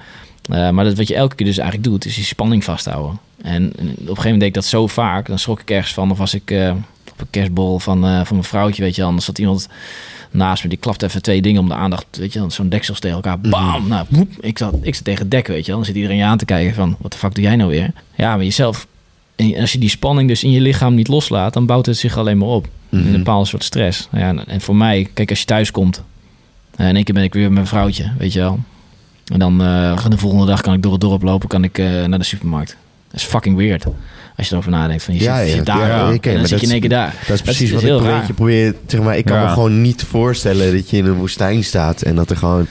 Eh, 0.49 0.69
maar 0.69 0.83
dat, 0.83 0.97
wat 0.97 1.07
je 1.07 1.15
elke 1.15 1.35
keer 1.35 1.45
dus 1.45 1.57
eigenlijk 1.57 1.89
doet, 1.89 2.05
is 2.05 2.15
die 2.15 2.23
spanning 2.23 2.63
vasthouden. 2.63 3.19
En, 3.41 3.65
op 3.67 3.77
een 3.79 3.87
gegeven 3.87 4.05
moment 4.05 4.39
deed 4.39 4.47
ik 4.47 4.53
dat 4.53 4.65
zo 4.65 4.87
vaak, 4.87 5.27
dan 5.27 5.39
schrok 5.39 5.61
ik 5.61 5.69
ergens 5.69 5.93
van. 5.93 6.11
Of 6.11 6.17
was 6.17 6.33
ik 6.33 6.51
eh, 6.51 6.71
op 7.11 7.19
een 7.19 7.29
kerstbol 7.29 7.79
van, 7.79 8.01
van 8.01 8.35
mijn 8.35 8.43
vrouwtje, 8.43 8.83
weet 8.83 8.91
je 8.91 8.97
wel. 8.97 9.09
Anders 9.09 9.25
zat 9.25 9.39
iemand 9.39 9.67
naast 10.31 10.63
me, 10.63 10.69
die 10.69 10.77
klapt 10.77 11.01
even 11.01 11.21
twee 11.21 11.41
dingen 11.41 11.61
om 11.61 11.67
de 11.67 11.73
aandacht, 11.73 12.05
weet 12.11 12.33
je. 12.33 12.45
Zo'n 12.47 12.69
deksels 12.69 12.99
tegen 12.99 13.15
elkaar, 13.15 13.39
bam! 13.39 13.87
Nou, 13.87 14.05
woep, 14.09 14.31
ik, 14.39 14.57
zat, 14.57 14.73
ik 14.81 14.95
zat 14.95 15.03
tegen 15.03 15.21
het 15.21 15.31
dek, 15.31 15.47
weet 15.47 15.65
je. 15.65 15.71
Dan 15.71 15.85
zit 15.85 15.95
iedereen 15.95 16.17
je 16.17 16.23
aan 16.23 16.37
te 16.37 16.45
kijken 16.45 16.73
van, 16.73 16.95
wat 16.99 17.11
de 17.11 17.17
fuck 17.17 17.35
doe 17.35 17.43
jij 17.43 17.55
nou 17.55 17.69
weer? 17.69 17.91
Ja, 18.15 18.35
maar 18.35 18.43
jezelf... 18.43 18.87
En 19.37 19.55
als 19.59 19.71
je 19.71 19.77
die 19.79 19.89
spanning 19.89 20.27
dus 20.27 20.43
in 20.43 20.51
je 20.51 20.61
lichaam 20.61 20.95
niet 20.95 21.07
loslaat, 21.07 21.53
dan 21.53 21.65
bouwt 21.65 21.85
het 21.85 21.97
zich 21.97 22.17
alleen 22.17 22.37
maar 22.37 22.47
op. 22.47 22.67
In 22.89 22.97
een 23.05 23.11
bepaalde 23.11 23.45
soort 23.47 23.63
stress. 23.63 24.07
Nou 24.11 24.35
Ja, 24.35 24.43
en 24.47 24.61
voor 24.61 24.75
mij, 24.75 25.07
kijk, 25.13 25.29
als 25.29 25.39
je 25.39 25.45
thuis 25.45 25.71
komt, 25.71 26.03
en 26.75 26.87
in 26.87 26.95
één 26.95 27.03
keer 27.03 27.13
ben 27.13 27.23
ik 27.23 27.33
weer 27.33 27.43
met 27.43 27.53
mijn 27.53 27.67
vrouwtje, 27.67 28.11
weet 28.17 28.33
je 28.33 28.39
wel. 28.39 28.59
En 29.33 29.39
dan 29.39 29.61
eh, 29.61 30.05
de 30.09 30.17
volgende 30.17 30.45
dag 30.45 30.61
kan 30.61 30.73
ik 30.73 30.81
door 30.81 30.91
het 30.91 31.01
dorp 31.01 31.21
lopen, 31.23 31.47
kan 31.49 31.63
ik 31.63 31.77
eh, 31.77 32.03
naar 32.05 32.19
de 32.19 32.25
supermarkt. 32.25 32.77
Dat 33.11 33.19
is 33.19 33.25
fucking 33.25 33.55
weird. 33.57 33.85
Als 34.37 34.47
je 34.47 34.51
erover 34.53 34.71
nadenkt. 34.71 35.03
Van 35.03 35.13
je 35.13 35.19
Ja, 35.23 35.37
zit, 35.37 35.43
je 35.45 35.49
ja. 35.51 35.57
zit 35.57 35.65
daar 35.65 35.77
Ja, 35.87 36.09
en 36.11 36.19
dan 36.21 36.33
maar 36.33 36.47
zit 36.47 36.49
je 36.49 36.55
in 36.55 36.61
dat 36.61 36.69
één 36.71 36.79
keer 36.79 36.89
daar. 36.89 37.15
Dat 37.27 37.35
is 37.35 37.41
precies 37.41 37.67
is 37.67 37.71
wat 37.71 37.81
heel 37.81 38.15
ik 38.15 38.35
probeer. 38.35 38.75
Zeg 38.87 39.01
maar, 39.01 39.17
ik 39.17 39.25
kan 39.25 39.37
Ja. 39.37 39.43
me 39.43 39.49
gewoon 39.49 39.81
niet 39.81 40.03
voorstellen 40.03 40.73
dat 40.73 40.89
je 40.89 40.97
in 40.97 41.05
een 41.05 41.13
woestijn 41.13 41.63
staat 41.63 42.01
en 42.01 42.15
dat 42.15 42.29
er 42.29 42.37
gewoon 42.37 42.67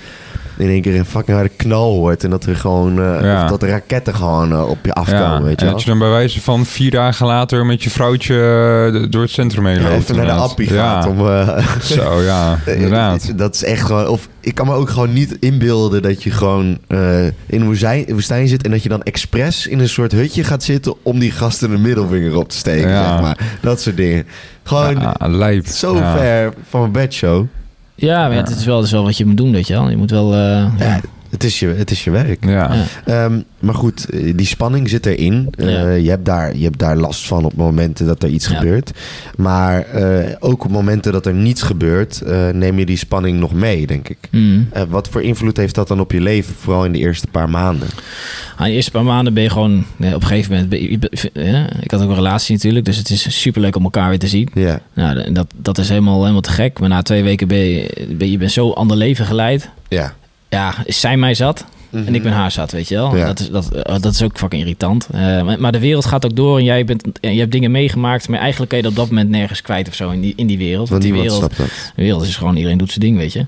in 0.56 0.68
één 0.68 0.82
keer 0.82 0.96
een 0.98 1.04
fucking 1.06 1.36
harde 1.36 1.52
knal 1.56 1.92
hoort 1.94 2.24
en 2.24 2.30
dat 2.30 2.44
er 2.44 2.56
gewoon 2.56 2.98
eh, 3.02 3.20
Ja. 3.22 3.42
of 3.44 3.50
dat 3.50 3.62
er 3.62 3.68
raketten 3.68 4.14
gewoon 4.14 4.52
eh, 4.52 4.68
op 4.68 4.78
je 4.84 4.92
afkomen, 4.92 5.20
Ja, 5.38 5.42
weet 5.42 5.60
je 5.60 5.66
en 5.66 5.72
dat 5.72 5.82
je 5.82 5.88
dan 5.90 5.98
bij 5.98 6.08
wijze 6.08 6.40
van 6.40 6.66
vier 6.66 6.90
dagen 6.90 7.26
later 7.26 7.66
met 7.66 7.82
je 7.82 7.90
vrouwtje 7.90 8.34
eh, 8.34 9.10
door 9.10 9.22
het 9.22 9.30
centrum 9.30 9.66
heen 9.66 9.80
Ja, 9.80 9.82
loopt. 9.88 9.94
even 10.02 10.16
naar 10.16 10.26
de 10.26 10.32
appie 10.32 10.68
gaat 10.68 11.06
om. 11.06 11.18
Zo, 11.82 12.22
ja, 12.22 12.58
inderdaad. 12.76 13.38
Dat 13.38 13.54
is 13.54 13.64
echt 13.64 13.82
gewoon. 13.82 14.08
Of 14.08 14.28
ik 14.40 14.54
kan 14.54 14.66
me 14.66 14.72
ook 14.74 14.90
gewoon 14.90 15.12
niet 15.12 15.36
inbeelden 15.40 16.02
dat 16.02 16.22
je 16.22 16.30
gewoon 16.30 16.78
in 17.46 17.60
een 17.60 17.64
woestijn, 17.64 18.04
woestijn 18.12 18.48
zit 18.48 18.64
en 18.64 18.70
dat 18.70 18.82
je 18.82 18.88
dan 18.88 19.02
expres 19.02 19.66
in 19.66 19.78
een 19.78 19.88
soort 19.88 20.12
hutje 20.12 20.44
gaat 20.44 20.62
zitten 20.62 20.94
om 21.02 21.18
die 21.18 21.30
gasten 21.30 21.70
de 21.70 21.78
middelvinger 21.78 22.36
op 22.36 22.48
te 22.48 22.56
steken, 22.56 22.88
zeg 22.90 23.20
maar. 23.20 23.38
Dat 23.60 23.80
soort 23.80 23.96
dingen. 23.96 24.26
Gewoon 24.62 25.14
zo 25.64 25.94
ver 25.94 26.52
van 26.68 26.80
mijn 26.80 26.92
bedshow. 26.92 27.46
Ja, 27.96 28.26
maar 28.26 28.36
Ja. 28.36 28.42
het 28.42 28.48
is 28.50 28.64
wel, 28.64 28.82
is 28.82 28.90
wel 28.90 29.02
wat 29.02 29.16
je 29.16 29.26
moet 29.26 29.36
doen, 29.36 29.52
weet 29.52 29.66
je 29.66 29.72
wel. 29.74 29.90
Je 29.90 29.96
moet 29.96 30.10
wel... 30.10 30.34
eh, 30.34 30.72
Ja, 30.78 31.00
het 31.30 31.44
is 31.44 31.60
je, 31.60 31.66
het 31.66 31.90
is 31.90 32.04
je 32.04 32.10
werk. 32.10 32.44
Ja. 32.44 32.74
Ja. 32.74 32.84
Ehm, 33.24 33.40
maar 33.60 33.74
goed, 33.74 34.10
eh, 34.10 34.32
die 34.36 34.46
spanning 34.46 34.88
zit 34.88 35.06
erin. 35.06 35.48
Eh, 35.58 35.70
Ja. 35.70 35.90
je, 35.90 36.08
hebt 36.10 36.24
daar, 36.24 36.56
je 36.56 36.64
hebt 36.64 36.78
daar 36.78 36.96
last 36.96 37.26
van 37.26 37.44
op 37.44 37.54
momenten 37.56 38.06
dat 38.06 38.22
er 38.22 38.28
iets 38.28 38.46
Ja. 38.48 38.56
gebeurt. 38.56 38.90
Maar 39.36 39.80
eh, 39.82 40.34
ook 40.38 40.64
op 40.64 40.70
momenten 40.70 41.12
dat 41.12 41.26
er 41.26 41.34
niets 41.34 41.62
gebeurt, 41.62 42.20
eh, 42.20 42.48
neem 42.48 42.78
je 42.78 42.86
die 42.86 42.96
spanning 42.96 43.38
nog 43.38 43.52
mee, 43.54 43.86
denk 43.86 44.08
ik. 44.08 44.18
Mm. 44.30 44.68
Eh, 44.72 44.82
wat 44.88 45.08
voor 45.08 45.22
invloed 45.22 45.56
heeft 45.56 45.74
dat 45.74 45.88
dan 45.88 46.00
op 46.00 46.12
je 46.12 46.20
leven, 46.20 46.54
vooral 46.54 46.84
in 46.84 46.92
de 46.92 46.98
eerste 46.98 47.26
paar 47.26 47.50
maanden? 47.50 47.88
Aan 48.56 48.66
de 48.66 48.72
eerste 48.72 48.90
paar 48.90 49.04
maanden 49.04 49.34
ben 49.34 49.42
je 49.42 49.50
gewoon... 49.50 49.84
nee, 49.96 50.14
op 50.14 50.20
een 50.22 50.28
gegeven 50.28 50.52
moment... 50.70 51.00
ja, 51.32 51.66
ik 51.80 51.90
had 51.90 52.02
ook 52.02 52.08
een 52.08 52.14
relatie 52.14 52.54
natuurlijk, 52.54 52.84
dus 52.84 52.96
het 52.96 53.10
is 53.10 53.40
superleuk 53.40 53.76
om 53.76 53.84
elkaar 53.84 54.08
weer 54.08 54.18
te 54.18 54.26
zien. 54.28 54.48
Ja, 54.54 54.80
Nou, 54.94 55.18
en 55.18 55.34
dat, 55.34 55.46
dat 55.56 55.78
is 55.78 55.88
helemaal, 55.88 56.20
helemaal 56.20 56.40
te 56.40 56.50
gek. 56.50 56.78
Maar 56.80 56.88
na 56.88 57.02
twee 57.02 57.22
weken 57.22 57.48
ben 57.48 57.58
je, 57.58 58.06
ben 58.16 58.30
je 58.30 58.38
bent 58.38 58.52
zo 58.52 58.70
ander 58.70 58.96
leven 58.96 59.26
geleid. 59.26 59.70
ja. 59.88 60.14
Ja, 60.48 60.74
is 60.84 61.00
zij 61.00 61.16
mij 61.16 61.34
zat 61.34 61.64
en 61.90 62.14
ik 62.14 62.22
ben 62.22 62.32
haar 62.32 62.50
zat, 62.50 62.72
weet 62.72 62.88
je 62.88 62.94
wel. 62.94 63.16
Ja. 63.16 63.26
Dat, 63.26 63.40
is, 63.40 63.50
dat, 63.50 63.72
eh, 63.72 63.94
dat 64.00 64.12
is 64.12 64.22
ook 64.22 64.38
fucking 64.38 64.62
irritant. 64.62 65.08
Eh, 65.12 65.56
maar, 65.58 65.72
de 65.72 65.78
wereld 65.78 66.04
gaat 66.04 66.24
ook 66.24 66.36
door 66.36 66.58
en 66.58 66.64
jij 66.64 66.84
bent, 66.84 67.20
en 67.20 67.32
je 67.34 67.40
hebt 67.40 67.52
dingen 67.52 67.70
meegemaakt. 67.70 68.28
Maar 68.28 68.38
eigenlijk 68.38 68.68
kan 68.70 68.78
je 68.78 68.84
dat 68.84 68.92
op 68.92 68.98
dat 68.98 69.08
moment 69.08 69.30
nergens 69.30 69.62
kwijt 69.62 69.88
of 69.88 69.94
zo 69.94 70.10
in 70.10 70.20
die, 70.20 70.32
in 70.36 70.46
die 70.46 70.58
wereld. 70.58 70.88
Want 70.88 71.02
die 71.02 71.12
wereld, 71.12 71.56
de 71.56 71.66
wereld 72.02 72.22
is 72.22 72.36
gewoon, 72.36 72.56
iedereen 72.56 72.78
doet 72.78 72.88
zijn 72.88 73.00
ding, 73.00 73.16
weet 73.16 73.32
je. 73.32 73.46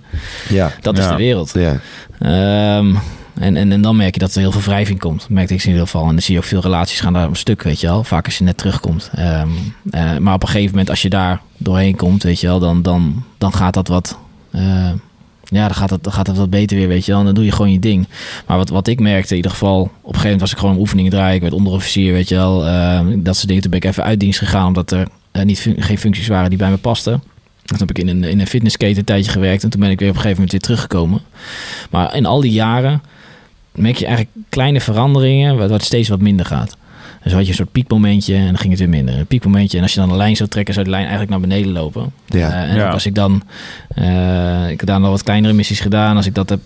Ja, 0.49 0.73
Dat 0.81 0.99
is 0.99 1.09
de 1.09 1.17
wereld. 1.17 1.53
ja. 1.55 1.81
Ehm, 2.19 2.95
en, 3.41 3.57
en, 3.57 3.73
en 3.73 3.81
dan 3.83 3.97
merk 3.97 4.15
je 4.15 4.21
dat 4.21 4.35
er 4.35 4.41
heel 4.41 4.53
veel 4.53 4.61
wrijving 4.61 4.99
komt. 4.99 5.21
Dat 5.21 5.29
merkte 5.31 5.55
ik 5.55 5.63
in 5.63 5.69
ieder 5.69 5.83
geval. 5.85 6.03
En 6.03 6.09
dan 6.13 6.23
zie 6.23 6.35
je 6.35 6.41
ook 6.41 6.47
veel 6.47 6.61
relaties 6.61 7.01
gaan 7.01 7.13
daar 7.13 7.29
een 7.29 7.37
stuk, 7.37 7.63
weet 7.63 7.81
je 7.81 7.87
wel. 7.87 8.05
Vaak 8.05 8.25
als 8.25 8.39
je 8.39 8.45
net 8.45 8.57
terugkomt. 8.57 9.11
Ehm, 9.15 9.49
eh, 9.91 10.17
maar 10.17 10.35
op 10.35 10.43
een 10.43 10.49
gegeven 10.49 10.71
moment, 10.71 10.91
als 10.91 11.03
je 11.03 11.09
daar 11.09 11.41
doorheen 11.57 11.97
komt, 11.97 12.23
weet 12.23 12.41
je 12.41 12.47
wel, 12.47 12.59
dan, 12.59 12.83
dan, 12.83 13.25
dan 13.39 13.53
gaat 13.53 13.75
dat 13.75 13.89
wat. 13.89 14.19
eh, 14.51 14.91
ja, 15.51 15.67
dan 15.67 15.75
gaat, 15.75 15.91
het, 15.91 16.05
dan 16.05 16.13
gaat 16.13 16.27
het 16.27 16.37
wat 16.37 16.51
beter 16.51 16.77
weer, 16.77 16.89
weet 16.89 17.05
je. 17.05 17.13
En 17.13 17.25
dan 17.25 17.35
doe 17.35 17.45
je 17.45 17.53
gewoon 17.53 17.73
je 17.73 17.79
ding. 17.79 18.07
Maar 18.47 18.57
wat, 18.57 18.69
wat 18.69 18.87
ik 18.87 19.01
merkte, 19.01 19.31
in 19.31 19.37
ieder 19.37 19.51
geval... 19.51 19.81
Op 19.81 19.89
een 19.91 20.01
gegeven 20.03 20.23
moment 20.23 20.41
was 20.41 20.53
ik 20.53 20.59
gewoon 20.59 20.79
oefeningen 20.79 21.11
draaien. 21.11 21.35
Ik 21.35 21.41
werd 21.41 21.53
onderofficier, 21.53 22.13
weet 22.13 22.29
je 22.29 22.35
wel. 22.35 22.67
eh, 22.67 23.01
dat 23.17 23.35
soort 23.35 23.47
dingen. 23.47 23.63
Toen 23.63 23.71
ben 23.71 23.81
ik 23.81 23.87
even 23.87 24.05
uit 24.05 24.21
dienst 24.21 24.39
gegaan... 24.39 24.67
omdat 24.67 24.91
er 24.91 25.09
eh, 25.31 25.45
niet, 25.45 25.75
geen 25.79 25.99
functies 25.99 26.29
waren 26.29 26.49
die 26.49 26.59
bij 26.59 26.71
me 26.71 26.77
pasten. 26.77 27.23
Toen 27.65 27.79
heb 27.79 27.91
ik 27.91 27.99
in 27.99 28.09
een, 28.09 28.25
in 28.25 28.41
een 28.41 28.47
fitnessketen 28.47 28.99
een 28.99 29.05
tijdje 29.05 29.31
gewerkt. 29.31 29.63
En 29.63 29.71
toen 29.71 29.81
ben 29.81 29.91
ik 29.91 29.99
weer 29.99 30.09
op 30.09 30.15
een 30.15 30.21
gegeven 30.21 30.43
moment 30.43 30.53
weer 30.53 30.77
teruggekomen. 30.77 31.21
Maar 31.91 32.17
in 32.17 32.27
al 32.27 32.41
die 32.41 32.53
jaren 32.53 33.03
merk 33.73 33.97
je 33.97 34.07
eigenlijk 34.07 34.37
kleine 34.49 34.81
veranderingen... 34.81 35.69
wat 35.69 35.83
steeds 35.83 36.09
wat 36.09 36.21
minder 36.21 36.47
gaat. 36.47 36.77
Dus 37.23 37.33
had 37.33 37.43
je 37.43 37.49
een 37.49 37.55
soort 37.55 37.73
piekmomentje 37.73 38.35
en 38.35 38.47
dan 38.47 38.59
ging 38.59 38.71
het 38.71 38.79
weer 38.79 38.89
minder. 38.89 39.19
Een 39.19 39.27
piekmomentje 39.27 39.77
en 39.77 39.83
als 39.83 39.95
je 39.95 40.01
dan 40.01 40.11
een 40.11 40.17
lijn 40.17 40.37
zou 40.37 40.49
trekken... 40.49 40.75
zou 40.75 40.85
de 40.87 40.91
lijn 40.93 41.07
eigenlijk 41.07 41.31
naar 41.33 41.41
beneden 41.49 41.73
lopen. 41.73 42.13
Ja. 42.27 42.51
Eh, 42.51 42.71
en 42.71 42.77
Ja. 42.77 42.89
als 42.91 43.07
ik 43.07 43.15
dan... 43.15 43.43
eh, 43.89 44.71
ik 44.71 44.79
heb 44.81 44.89
daar 44.89 45.01
nog 45.01 45.11
wat 45.11 45.23
kleinere 45.23 45.53
missies 45.55 45.81
gedaan. 45.81 46.17
Als 46.17 46.27
ik, 46.27 46.35
dat 46.35 46.49
heb, 46.49 46.61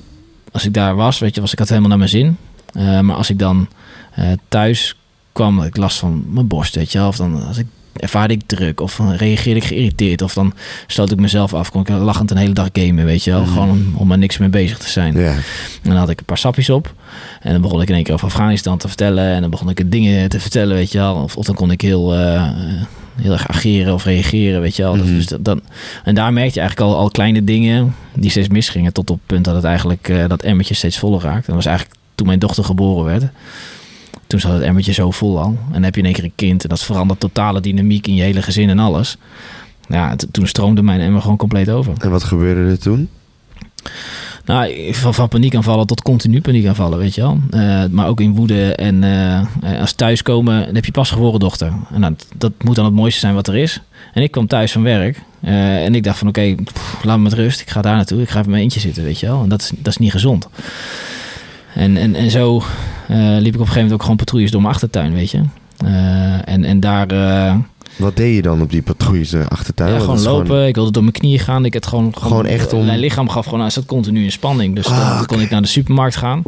als 0.52 0.64
ik 0.64 0.74
daar 0.74 0.94
was, 0.96 1.18
weet 1.18 1.34
je, 1.34 1.40
was 1.40 1.52
ik 1.52 1.58
had 1.58 1.68
helemaal 1.68 1.88
naar 1.88 1.98
mijn 1.98 2.10
zin. 2.10 2.36
Eh, 2.72 3.00
maar 3.00 3.16
als 3.16 3.30
ik 3.30 3.38
dan 3.38 3.68
eh, 4.14 4.26
thuis 4.48 4.96
kwam, 5.32 5.56
had 5.58 5.66
ik 5.66 5.76
last 5.76 5.98
van 5.98 6.24
mijn 6.28 6.46
borst, 6.46 6.74
weet 6.74 6.92
je 6.92 6.98
wel. 6.98 7.08
Of 7.08 7.16
dan 7.16 7.46
als 7.46 7.58
ik, 7.58 7.66
ervaarde 7.96 8.34
ik 8.34 8.42
druk. 8.46 8.80
Of 8.80 9.00
reageerde 9.16 9.60
ik 9.60 9.66
geïrriteerd. 9.66 10.22
Of 10.22 10.34
dan 10.34 10.54
sloot 10.86 11.10
ik 11.10 11.20
mezelf 11.20 11.54
af. 11.54 11.70
Kon 11.70 11.80
ik 11.80 11.88
lachend 11.88 12.30
een 12.30 12.36
hele 12.36 12.52
dag 12.52 12.68
gamen, 12.72 13.04
weet 13.04 13.24
je 13.24 13.30
wel. 13.30 13.40
Mhm. 13.40 13.52
Gewoon 13.52 13.70
om, 13.70 13.92
om 13.96 14.12
er 14.12 14.18
niks 14.18 14.38
mee 14.38 14.48
bezig 14.48 14.78
te 14.78 14.90
zijn. 14.90 15.16
En 15.16 15.42
dan 15.82 15.96
had 15.96 16.08
ik 16.08 16.18
een 16.18 16.24
paar 16.24 16.38
sapjes 16.38 16.70
op. 16.70 16.94
En 17.40 17.52
dan 17.52 17.60
begon 17.60 17.82
ik 17.82 17.88
in 17.88 17.94
één 17.94 18.04
keer 18.04 18.14
over 18.14 18.26
Afghanistan 18.26 18.78
te 18.78 18.88
vertellen. 18.88 19.24
En 19.24 19.40
dan 19.40 19.50
begon 19.50 19.70
ik 19.70 19.90
dingen 19.90 20.28
te 20.28 20.40
vertellen, 20.40 20.76
weet 20.76 20.92
je 20.92 20.98
wel. 20.98 21.14
Of, 21.14 21.36
of 21.36 21.44
dan 21.44 21.54
kon 21.54 21.70
ik 21.70 21.80
heel, 21.80 22.14
eh, 22.14 22.50
heel 23.20 23.32
erg 23.32 23.48
ageren 23.48 23.94
of 23.94 24.04
reageren, 24.04 24.60
weet 24.60 24.76
je 24.76 24.82
wel. 24.82 24.96
Mhm. 24.96 25.06
dus 25.06 25.26
dat, 25.26 25.44
dan, 25.44 25.60
en 26.04 26.14
daar 26.14 26.32
merkte 26.32 26.54
je 26.54 26.60
eigenlijk 26.60 26.90
al, 26.90 26.98
al 26.98 27.10
kleine 27.10 27.44
dingen 27.44 27.94
die 28.14 28.30
steeds 28.30 28.48
misgingen. 28.48 28.92
Tot 28.92 29.10
op 29.10 29.16
het 29.16 29.26
punt 29.26 29.44
dat 29.44 29.54
het 29.54 29.64
eigenlijk 29.64 30.08
eh, 30.08 30.28
dat 30.28 30.42
emmertje 30.42 30.74
steeds 30.74 30.98
voller 30.98 31.20
raakt. 31.20 31.36
En 31.36 31.54
dat 31.54 31.54
was 31.54 31.66
eigenlijk 31.66 31.98
toen 32.14 32.26
mijn 32.26 32.38
dochter 32.38 32.64
geboren 32.64 33.04
werd. 33.04 33.24
Toen 34.32 34.40
zat 34.40 34.52
het 34.52 34.62
emmertje 34.62 34.92
zo 34.92 35.10
vol 35.10 35.38
al. 35.38 35.46
En 35.46 35.72
dan 35.72 35.82
heb 35.82 35.94
je 35.94 36.00
in 36.00 36.06
één 36.06 36.14
keer 36.14 36.24
een 36.24 36.32
kind. 36.34 36.62
En 36.62 36.68
dat 36.68 36.82
verandert 36.82 37.20
totale 37.20 37.60
dynamiek 37.60 38.06
in 38.06 38.14
je 38.14 38.22
hele 38.22 38.42
gezin 38.42 38.68
en 38.68 38.78
alles. 38.78 39.16
Ja, 39.88 40.16
toen 40.30 40.46
stroomde 40.46 40.82
mijn 40.82 41.00
emmer 41.00 41.20
gewoon 41.20 41.36
compleet 41.36 41.70
over. 41.70 41.92
En 41.98 42.10
wat 42.10 42.24
gebeurde 42.24 42.70
er 42.70 42.78
toen? 42.78 43.08
Nou, 44.44 44.94
van, 44.94 45.14
van 45.14 45.28
paniekaanvallen 45.28 45.86
tot 45.86 46.02
continu 46.02 46.40
paniekaanvallen, 46.40 46.98
weet 46.98 47.14
je 47.14 47.20
wel. 47.20 47.40
Eh, 47.50 47.84
maar 47.90 48.06
ook 48.06 48.20
in 48.20 48.34
woede 48.34 48.74
en 48.74 49.04
eh, 49.04 49.80
als 49.80 49.92
thuiskomen, 49.92 50.64
dan 50.64 50.74
heb 50.74 50.84
je 50.84 50.92
pas 50.92 51.10
geboren 51.10 51.40
dochter. 51.40 51.72
En 51.92 52.00
dat, 52.00 52.26
dat 52.36 52.52
moet 52.58 52.76
dan 52.76 52.84
het 52.84 52.94
mooiste 52.94 53.20
zijn 53.20 53.34
wat 53.34 53.48
er 53.48 53.56
is. 53.56 53.80
En 54.12 54.22
ik 54.22 54.30
kwam 54.30 54.46
thuis 54.46 54.72
van 54.72 54.82
werk 54.82 55.22
en 55.40 55.94
ik 55.94 56.02
dacht 56.02 56.18
van 56.18 56.28
oké, 56.28 56.54
laat 57.02 57.16
me 57.16 57.22
met 57.22 57.32
rust. 57.32 57.60
Ik 57.60 57.70
ga 57.70 57.82
daar 57.82 57.94
naartoe, 57.94 58.22
ik 58.22 58.28
ga 58.28 58.38
even 58.38 58.50
mijn 58.50 58.62
eentje 58.62 58.80
zitten, 58.80 59.04
weet 59.04 59.20
je 59.20 59.26
wel. 59.26 59.42
En 59.42 59.48
dat 59.48 59.60
is, 59.60 59.70
dat 59.76 59.92
is 59.92 59.96
niet 59.96 60.12
gezond. 60.12 60.48
En, 61.74 61.96
en, 61.96 62.14
en 62.14 62.30
zo 62.30 62.62
liep 63.08 63.18
ik 63.18 63.36
op 63.36 63.44
een 63.44 63.52
gegeven 63.52 63.74
moment 63.74 63.92
ook 63.92 64.00
gewoon 64.02 64.16
patrouilles 64.16 64.52
door 64.52 64.60
mijn 64.62 64.72
achtertuin, 64.74 65.14
weet 65.14 65.30
je. 65.30 65.40
Eh, 65.84 66.48
en, 66.48 66.64
en 66.64 66.80
daar... 66.80 67.06
eh, 67.10 67.54
Wat 67.96 68.16
deed 68.16 68.34
je 68.34 68.42
dan 68.42 68.62
op 68.62 68.70
die 68.70 68.82
patrouilles 68.82 69.32
eh, 69.32 69.46
achtertuin? 69.48 69.92
ja, 69.94 69.98
gewoon 70.00 70.22
lopen. 70.22 70.66
Ik 70.66 70.74
wilde 70.74 70.90
door 70.90 71.02
mijn 71.02 71.14
knieën 71.14 71.38
gaan. 71.38 71.64
Ik 71.64 71.74
had 71.74 71.86
gewoon, 71.86 72.14
Gewoon 72.18 72.46
echt 72.46 72.72
om- 72.72 72.84
Mijn 72.84 72.98
lichaam 72.98 73.28
gaf 73.28 73.44
gewoon 73.44 73.58
aan. 73.58 73.64
Het 73.64 73.74
zat 73.74 73.86
continu 73.86 74.24
in 74.24 74.32
spanning. 74.32 74.74
Dus 74.74 74.86
Ah, 74.86 75.16
dan 75.16 75.26
kon 75.26 75.40
ik 75.40 75.50
naar 75.50 75.62
de 75.62 75.68
supermarkt 75.68 76.16
gaan. 76.16 76.42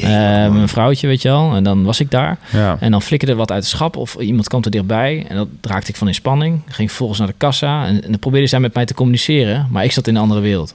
Eh, 0.00 0.08
mijn 0.52 0.68
vrouwtje, 0.68 1.06
weet 1.06 1.22
je 1.22 1.28
wel. 1.28 1.54
En 1.54 1.64
dan 1.64 1.82
was 1.84 2.00
ik 2.00 2.10
daar. 2.10 2.38
Ja. 2.52 2.76
En 2.80 2.90
dan 2.90 3.02
flikkerde 3.02 3.34
wat 3.34 3.50
uit 3.50 3.62
het 3.62 3.70
schap. 3.72 3.96
Of 3.96 4.14
iemand 4.14 4.48
kwam 4.48 4.62
er 4.64 4.70
dichtbij. 4.70 5.26
En 5.28 5.36
dat 5.36 5.48
raakte 5.60 5.90
ik 5.90 5.96
van 5.96 6.06
in 6.08 6.14
spanning. 6.14 6.60
Ging 6.66 6.88
vervolgens 6.88 7.18
naar 7.18 7.28
de 7.28 7.34
kassa. 7.36 7.86
En, 7.86 7.94
en 8.04 8.10
dan 8.10 8.18
probeerde 8.18 8.46
zij 8.46 8.60
met 8.60 8.74
mij 8.74 8.84
te 8.84 8.94
communiceren. 8.94 9.66
Maar 9.70 9.84
ik 9.84 9.92
zat 9.92 10.06
in 10.06 10.14
een 10.14 10.22
andere 10.22 10.40
wereld. 10.40 10.74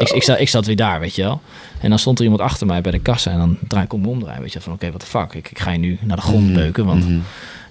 Ik, 0.00 0.08
ik, 0.08 0.22
zat, 0.22 0.40
ik 0.40 0.48
zat 0.48 0.66
weer 0.66 0.76
daar, 0.76 1.00
weet 1.00 1.14
je 1.14 1.22
wel. 1.22 1.40
En 1.80 1.88
dan 1.90 1.98
stond 1.98 2.18
er 2.18 2.24
iemand 2.24 2.42
achter 2.42 2.66
mij 2.66 2.80
bij 2.80 2.92
de 2.92 2.98
kassa. 2.98 3.30
En 3.30 3.38
dan 3.38 3.56
draai 3.68 3.84
ik 3.84 3.92
om 3.92 4.00
me 4.00 4.08
omdraaien. 4.08 4.40
Weet 4.42 4.52
je 4.52 4.58
wel, 4.58 4.62
van 4.62 4.72
oké, 4.72 4.90
wat 4.92 5.00
de 5.00 5.06
fuck. 5.06 5.32
Ik, 5.34 5.50
ik 5.50 5.58
ga 5.58 5.70
je 5.70 5.78
nu 5.78 5.98
naar 6.02 6.16
de 6.16 6.22
grond 6.22 6.44
Mhm, 6.44 6.54
beuken. 6.54 6.84
Want 6.86 7.04
mhm. 7.04 7.18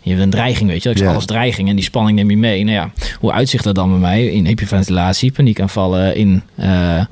je 0.02 0.10
hebt 0.10 0.21
een 0.21 0.30
dreiging, 0.30 0.69
weet 0.69 0.84
je 0.84 0.89
wel. 0.89 0.97
Ik 0.97 1.04
Ja. 1.04 1.10
alles 1.12 1.25
dreiging 1.25 1.69
en 1.69 1.75
die 1.75 1.84
spanning 1.84 2.17
neem 2.17 2.30
je 2.30 2.38
mee. 2.38 2.63
Nou 2.63 2.75
ja, 2.75 2.91
hoe 3.19 3.32
uitzicht 3.32 3.63
dat 3.63 3.75
dan 3.75 3.89
bij 3.89 3.99
mij? 3.99 4.25
In 4.25 4.45
hyperventilatie, 4.45 5.32
paniekaanvallen, 5.32 6.15
in 6.15 6.43
eh, 6.56 7.06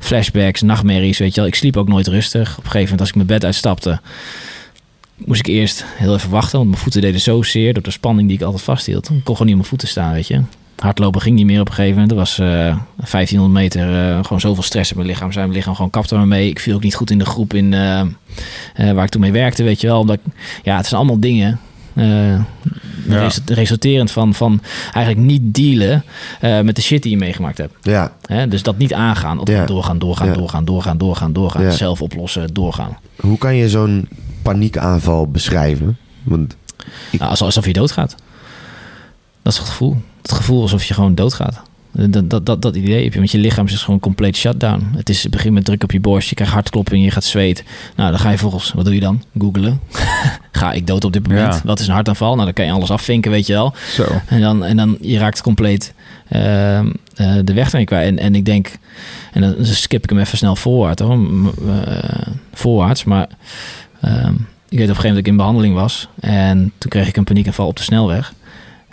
flashbacks, 0.00 0.62
nachtmerries, 0.62 1.18
weet 1.18 1.34
je 1.34 1.40
wel. 1.40 1.48
Ik 1.48 1.54
sliep 1.54 1.76
ook 1.76 1.88
nooit 1.88 2.06
rustig. 2.06 2.50
Op 2.50 2.56
een 2.64 2.70
gegeven 2.70 2.80
moment 2.82 3.00
als 3.00 3.08
ik 3.08 3.14
mijn 3.14 3.26
bed 3.26 3.44
uitstapte... 3.44 4.00
moest 5.16 5.40
ik 5.40 5.46
eerst 5.46 5.84
heel 5.96 6.14
even 6.14 6.30
wachten. 6.30 6.58
Want 6.58 6.70
mijn 6.70 6.82
voeten 6.82 7.00
deden 7.00 7.20
zo 7.20 7.42
zeer 7.42 7.74
door 7.74 7.82
de 7.82 7.90
spanning 7.90 8.28
die 8.28 8.36
ik 8.36 8.42
altijd 8.44 8.62
vasthield. 8.62 9.04
Ik 9.10 9.24
kon 9.24 9.36
gewoon 9.36 9.38
niet 9.38 9.50
op 9.54 9.56
mijn 9.56 9.64
voeten 9.64 9.88
staan, 9.88 10.12
weet 10.12 10.26
je. 10.26 10.40
Hardlopen 10.76 11.20
ging 11.20 11.36
niet 11.36 11.46
meer 11.46 11.60
op 11.60 11.68
een 11.68 11.74
gegeven 11.74 11.94
moment. 11.94 12.10
Er 12.12 12.16
was 12.18 12.38
eh 12.38 12.46
1500 12.46 13.52
meter 13.52 14.08
eh, 14.10 14.24
gewoon 14.24 14.40
zoveel 14.40 14.62
stress 14.62 14.90
in 14.90 14.96
mijn 14.96 15.08
lichaam. 15.08 15.32
Zijn 15.32 15.44
mijn 15.44 15.58
lichaam 15.58 15.74
gewoon 15.74 15.90
kapte 15.90 16.16
me 16.16 16.26
mee. 16.26 16.48
Ik 16.48 16.60
viel 16.60 16.74
ook 16.74 16.82
niet 16.82 16.94
goed 16.94 17.10
in 17.10 17.18
de 17.18 17.24
groep 17.26 17.54
in, 17.54 17.72
eh, 17.74 18.02
waar 18.92 19.04
ik 19.04 19.08
toen 19.10 19.20
mee 19.20 19.32
werkte, 19.32 19.62
weet 19.62 19.80
je 19.80 19.86
wel. 19.86 19.98
Omdat 20.00 20.16
ik- 20.24 20.32
ja, 20.62 20.76
het 20.76 20.86
zijn 20.86 21.00
allemaal 21.00 21.20
dingen 21.20 21.60
Ja. 21.94 22.46
Resulterend 23.46 24.10
van, 24.10 24.34
van 24.34 24.60
eigenlijk 24.92 25.26
niet 25.26 25.54
dealen 25.54 26.04
met 26.40 26.76
de 26.76 26.82
shit 26.82 27.02
die 27.02 27.10
je 27.10 27.16
meegemaakt 27.18 27.58
hebt. 27.58 27.74
Ja? 27.82 28.12
Dus 28.48 28.62
dat 28.62 28.78
niet 28.78 28.94
aangaan. 28.94 29.38
Op- 29.38 29.48
Ja. 29.48 29.64
Doorgaan, 29.66 29.98
doorgaan, 29.98 30.26
Ja. 30.26 30.32
doorgaan, 30.32 30.64
doorgaan, 30.64 30.98
doorgaan, 30.98 31.32
doorgaan. 31.32 31.72
Zelf 31.72 32.02
oplossen, 32.02 32.54
doorgaan. 32.54 32.96
hoe 33.20 33.38
kan 33.38 33.54
je 33.56 33.68
zo'n 33.68 34.08
paniekaanval 34.42 35.28
beschrijven? 35.30 35.96
Want 36.22 36.56
Ik- 37.10 37.18
Nou, 37.18 37.30
alsof, 37.30 37.46
alsof 37.46 37.66
je 37.66 37.72
doodgaat. 37.72 38.14
Dat 39.42 39.52
is 39.52 39.58
het 39.58 39.68
gevoel. 39.68 39.96
Het 40.24 40.32
gevoel 40.32 40.62
alsof 40.62 40.84
je 40.84 40.94
gewoon 40.94 41.14
doodgaat. 41.14 41.62
Dat, 41.96 42.30
dat, 42.30 42.46
dat, 42.46 42.62
dat 42.62 42.76
idee 42.76 43.02
heb 43.04 43.12
je, 43.12 43.18
want 43.18 43.30
je 43.30 43.38
lichaam 43.38 43.66
is 43.66 43.82
gewoon 43.82 44.00
compleet 44.00 44.36
shutdown. 44.36 44.92
Het, 44.96 45.08
is, 45.08 45.22
het 45.22 45.32
begint 45.32 45.54
met 45.54 45.64
druk 45.64 45.82
op 45.82 45.92
je 45.92 46.00
borst, 46.00 46.28
je 46.28 46.34
krijgt 46.34 46.52
hartklopping, 46.52 47.04
je 47.04 47.10
gaat 47.10 47.24
zweet. 47.24 47.64
Nou, 47.96 48.10
dan 48.10 48.18
ga 48.18 48.30
je 48.30 48.38
volgens, 48.38 48.72
wat 48.72 48.84
doe 48.84 48.94
je 48.94 49.00
dan? 49.00 49.22
Googelen. 49.38 49.80
ga 50.52 50.72
ik 50.72 50.86
dood 50.86 51.04
op 51.04 51.12
dit 51.12 51.28
moment? 51.28 51.54
Ja. 51.54 51.60
Wat 51.64 51.80
is 51.80 51.86
een 51.86 51.92
hartaanval? 51.92 52.32
Nou, 52.32 52.44
dan 52.44 52.52
kan 52.52 52.64
je 52.64 52.72
alles 52.72 52.90
afvinken, 52.90 53.30
weet 53.30 53.46
je 53.46 53.52
wel. 53.52 53.74
Zo. 53.92 54.06
En 54.26 54.40
dan, 54.40 54.64
en 54.64 54.76
dan 54.76 54.98
je 55.00 55.18
raakt 55.18 55.42
compleet 55.42 55.94
ehm, 56.28 56.90
eh, 57.14 57.34
de 57.44 57.52
weg 57.52 57.72
erin 57.72 57.86
kwijt. 57.86 58.08
En, 58.08 58.18
en 58.18 58.34
ik 58.34 58.44
denk, 58.44 58.78
en 59.32 59.40
dan 59.40 59.54
skip 59.60 60.02
ik 60.02 60.10
hem 60.10 60.18
even 60.18 60.38
snel 60.38 60.56
voorwaarts, 60.56 61.02
hoor, 61.02 61.18
eh, 61.68 62.26
voorwaarts. 62.52 63.04
Maar 63.04 63.28
ehm, 64.00 64.34
ik 64.68 64.78
weet 64.78 64.90
op 64.90 64.96
een 64.96 65.02
gegeven 65.02 65.08
moment 65.08 65.14
dat 65.14 65.16
ik 65.16 65.26
in 65.26 65.36
behandeling 65.36 65.74
was. 65.74 66.08
En 66.20 66.72
toen 66.78 66.90
kreeg 66.90 67.08
ik 67.08 67.16
een 67.16 67.24
paniekaanval 67.24 67.66
op 67.66 67.76
de 67.76 67.82
snelweg. 67.82 68.32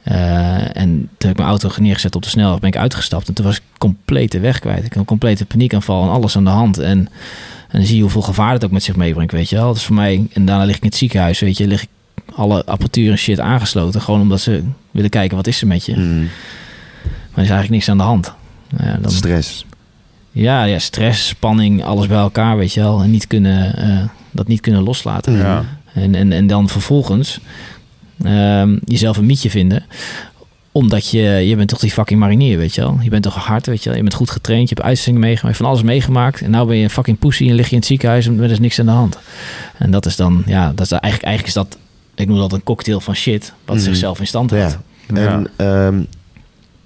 Eh, 0.03 0.75
en 0.77 0.89
toen 0.91 1.07
heb 1.17 1.31
ik 1.31 1.37
mijn 1.37 1.49
auto 1.49 1.69
neergezet 1.79 2.15
op 2.15 2.23
de 2.23 2.29
snelweg, 2.29 2.59
ben 2.59 2.69
ik 2.69 2.77
uitgestapt. 2.77 3.27
En 3.27 3.33
toen 3.33 3.45
was 3.45 3.55
ik 3.55 3.61
compleet 3.77 4.31
de 4.31 4.39
weg 4.39 4.59
kwijt. 4.59 4.77
Ik 4.85 4.89
had 4.89 4.95
een 4.97 5.05
complete 5.05 5.45
paniekaanval 5.45 6.03
en 6.03 6.09
alles 6.09 6.35
aan 6.37 6.43
de 6.43 6.49
hand. 6.49 6.77
En, 6.77 6.97
en 7.67 7.77
dan 7.79 7.85
zie 7.85 7.95
je 7.95 8.01
hoeveel 8.01 8.21
gevaar 8.21 8.53
het 8.53 8.65
ook 8.65 8.71
met 8.71 8.83
zich 8.83 8.95
meebrengt, 8.95 9.31
weet 9.31 9.49
je 9.49 9.55
wel. 9.55 9.73
Dus 9.73 9.83
voor 9.83 9.95
mij, 9.95 10.27
en 10.33 10.45
daarna 10.45 10.63
lig 10.65 10.75
ik 10.75 10.81
in 10.81 10.87
het 10.87 10.97
ziekenhuis, 10.97 11.39
weet 11.39 11.57
je, 11.57 11.67
lig 11.67 11.81
ik 11.81 11.89
alle 12.35 12.65
apparatuur 12.65 13.11
en 13.11 13.17
shit 13.17 13.39
aangesloten. 13.39 14.01
Gewoon 14.01 14.21
omdat 14.21 14.41
ze 14.41 14.63
willen 14.91 15.09
kijken, 15.09 15.37
wat 15.37 15.47
is 15.47 15.61
er 15.61 15.67
met 15.67 15.85
je? 15.85 15.95
mm, 15.95 16.19
Maar 16.19 17.09
er 17.35 17.43
is 17.43 17.49
eigenlijk 17.49 17.69
niks 17.69 17.89
aan 17.89 17.97
de 17.97 18.03
hand. 18.03 18.33
Nou 18.69 18.89
Ja, 18.89 18.97
dan, 19.01 19.11
stress. 19.11 19.65
ja, 20.31 20.63
ja, 20.63 20.79
stress, 20.79 21.27
spanning, 21.27 21.83
alles 21.83 22.07
bij 22.07 22.17
elkaar, 22.17 22.57
weet 22.57 22.73
je 22.73 22.79
wel. 22.81 23.01
En 23.01 23.11
niet 23.11 23.27
kunnen, 23.27 23.75
eh, 23.77 24.03
dat 24.31 24.47
niet 24.47 24.61
kunnen 24.61 24.83
loslaten. 24.83 25.37
Ja. 25.37 25.63
En, 25.93 26.15
en, 26.15 26.31
en 26.31 26.47
dan 26.47 26.69
vervolgens 26.69 27.39
ehm, 28.25 28.77
jezelf 28.85 29.17
een 29.17 29.25
mietje 29.25 29.49
vinden. 29.49 29.83
Omdat 30.73 31.09
je, 31.09 31.21
je 31.21 31.55
bent 31.55 31.69
toch 31.69 31.79
die 31.79 31.91
fucking 31.91 32.19
marinier, 32.19 32.57
weet 32.57 32.75
je 32.75 32.81
wel. 32.81 32.97
Je 33.01 33.09
bent 33.09 33.23
toch 33.23 33.35
hard, 33.35 33.65
weet 33.65 33.79
je 33.83 33.89
wel. 33.89 33.97
Je 33.97 34.03
bent 34.03 34.15
goed 34.15 34.29
getraind, 34.29 34.69
je 34.69 34.75
hebt 34.75 34.87
uitzendingen 34.87 35.27
meegemaakt, 35.27 35.57
van 35.57 35.65
alles 35.65 35.81
meegemaakt. 35.83 36.41
En 36.41 36.51
nou 36.51 36.67
ben 36.67 36.77
je 36.77 36.83
een 36.83 36.89
fucking 36.89 37.19
pussy 37.19 37.49
en 37.49 37.55
lig 37.55 37.65
je 37.65 37.71
in 37.71 37.77
het 37.77 37.85
ziekenhuis 37.87 38.27
en 38.27 38.41
er 38.41 38.51
is 38.51 38.59
niks 38.59 38.79
aan 38.79 38.85
de 38.85 38.91
hand. 38.91 39.17
En 39.77 39.91
dat 39.91 40.05
is 40.05 40.15
dan, 40.15 40.43
ja, 40.45 40.71
dat 40.75 40.85
is 40.85 40.91
eigenlijk, 40.91 41.23
eigenlijk 41.23 41.47
is 41.47 41.53
dat, 41.53 41.77
ik 42.15 42.27
noem 42.27 42.37
dat 42.37 42.53
een 42.53 42.63
cocktail 42.63 42.99
van 42.99 43.15
shit. 43.15 43.53
Wat 43.65 43.75
Mhm. 43.75 43.85
zichzelf 43.85 44.19
in 44.19 44.27
stand 44.27 44.51
houdt. 44.51 44.77
Ja. 45.13 45.27
En 45.27 45.47
ehm, 45.55 46.01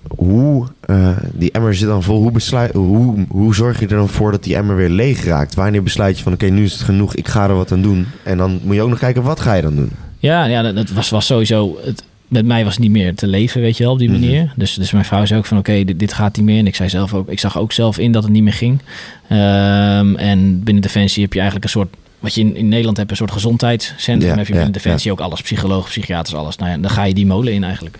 hoe, 0.08 0.67
eh, 0.80 1.10
die 1.34 1.52
emmer 1.52 1.76
zit 1.76 1.88
dan 1.88 2.04
vol, 2.04 2.21
hoe, 2.21 2.32
besluit, 2.32 2.74
hoe, 2.74 3.26
hoe 3.30 3.56
zorg 3.56 3.80
je 3.80 3.88
er 3.88 3.95
dan 3.95 4.10
voor 4.10 4.32
dat 4.32 4.43
die 4.43 4.56
emmer 4.56 4.76
weer 4.76 4.89
leeg 4.89 5.24
raakt? 5.24 5.54
Wanneer 5.56 5.84
besluit 5.84 6.17
je 6.17 6.24
van, 6.24 6.34
oké, 6.34 6.45
nu 6.45 6.63
is 6.63 6.74
het 6.74 6.82
genoeg, 6.82 7.15
ik 7.15 7.28
ga 7.28 7.48
er 7.48 7.56
wat 7.56 7.71
aan 7.71 7.82
doen. 7.82 8.06
En 8.24 8.38
dan 8.38 8.60
moet 8.63 8.76
je 8.76 8.82
ook 8.82 8.89
nog 8.89 9.00
kijken, 9.00 9.24
wat 9.24 9.39
ga 9.39 9.54
je 9.54 9.62
dan 9.62 9.76
doen? 9.76 9.89
Ja, 10.19 10.45
ja 10.45 10.71
dat, 10.71 10.89
was, 10.89 11.10
was 11.10 11.25
sowieso. 11.25 11.78
Het, 11.84 12.04
met 12.28 12.45
mij 12.45 12.63
was 12.63 12.73
het 12.73 12.82
niet 12.82 12.91
meer 12.91 13.15
te 13.15 13.28
leven, 13.28 13.62
weet 13.62 13.78
je 13.78 13.84
wel, 13.84 13.91
op 13.93 13.99
die 13.99 14.10
Mhm. 14.10 14.19
manier. 14.19 14.54
Dus, 14.56 14.73
dus 14.73 14.91
mijn 14.91 15.06
vrouw 15.06 15.25
zei 15.25 15.39
ook 15.39 15.45
van 15.45 15.58
oké, 15.58 15.84
dit, 15.84 15.99
dit 15.99 16.13
gaat 16.13 16.36
niet 16.38 16.45
meer. 16.45 16.60
En 16.60 16.67
ik 16.67 16.75
zei 16.75 16.89
zelf 16.89 17.13
ook, 17.13 17.30
ik 17.30 17.39
zag 17.39 17.58
ook 17.58 17.71
zelf 17.71 17.97
in 17.97 18.12
dat 18.12 18.23
het 18.23 18.32
niet 18.32 18.43
meer 18.43 18.54
ging. 18.54 18.82
Ehm, 19.30 20.15
en 20.15 20.63
binnen 20.63 20.84
Defensie 20.84 21.21
heb 21.23 21.34
je 21.34 21.39
eigenlijk 21.39 21.65
een 21.67 21.71
soort. 21.80 21.93
Wat 22.19 22.34
je 22.34 22.41
in, 22.41 22.56
in 22.56 22.67
Nederland 22.67 22.97
hebt, 22.97 23.12
een 23.12 23.15
soort 23.17 23.32
gezondheidscentrum. 23.32 24.32
Ja, 24.32 24.38
heb 24.38 24.47
je 24.47 24.54
ja, 24.54 24.60
binnen 24.60 24.82
Defensie 24.82 25.12
ook 25.12 25.19
alles, 25.19 25.41
psycholoog, 25.41 25.88
psychiaters, 25.88 26.36
alles. 26.36 26.56
Nou 26.56 26.71
ja, 26.71 26.78
dan 26.78 26.91
ga 26.91 27.04
je 27.04 27.13
die 27.13 27.25
molen 27.25 27.54
in 27.54 27.63
eigenlijk. 27.63 27.99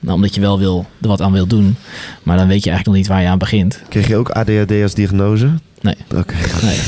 Nou, 0.00 0.14
omdat 0.14 0.34
je 0.34 0.40
wel 0.40 0.58
wil, 0.58 0.86
er 1.02 1.08
wat 1.08 1.20
aan 1.22 1.32
wil 1.32 1.46
doen. 1.46 1.76
Maar 2.22 2.36
dan 2.36 2.48
weet 2.48 2.64
je 2.64 2.70
eigenlijk 2.70 2.86
nog 2.86 2.94
niet 2.94 3.06
waar 3.06 3.22
je 3.22 3.28
aan 3.28 3.38
begint. 3.38 3.82
Kreeg 3.88 4.08
je 4.08 4.16
ook 4.16 4.28
ADHD 4.30 4.82
als 4.82 4.94
diagnose? 4.94 5.48
Nee. 5.80 5.94
Oké. 6.16 6.34
Nee, 6.62 6.78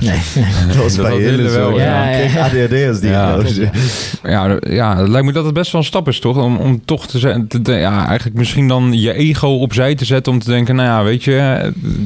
nee, 0.00 0.10
nee. 0.10 0.20
nee. 0.34 0.66
Dat 0.66 0.76
was 0.76 0.96
bij 0.96 1.48
zo. 1.48 1.58
wel, 1.70 1.78
ja. 1.78 2.10
Ja, 2.10 2.16
kreeg 2.18 2.36
ADHD 2.38 2.88
als 2.88 3.00
diagnose. 3.00 3.70
Ja, 4.22 4.58
ja, 4.68 4.96
het 4.98 5.08
lijkt 5.08 5.26
me 5.26 5.32
dat 5.32 5.44
het 5.44 5.54
best 5.54 5.72
wel 5.72 5.80
een 5.80 5.86
stap 5.86 6.08
is, 6.08 6.18
toch? 6.18 6.36
Om, 6.36 6.56
om 6.56 6.84
toch 6.84 7.06
te 7.06 7.18
te- 7.62 7.72
ja, 7.72 8.06
eigenlijk 8.06 8.36
misschien 8.36 8.68
dan 8.68 9.00
je 9.00 9.12
ego 9.14 9.48
opzij 9.48 9.94
te 9.94 10.04
zetten 10.04 10.32
om 10.32 10.38
te 10.38 10.50
denken, 10.50 10.76
nou 10.76 10.88
ja, 10.88 11.04
weet 11.04 11.24
je, 11.24 11.30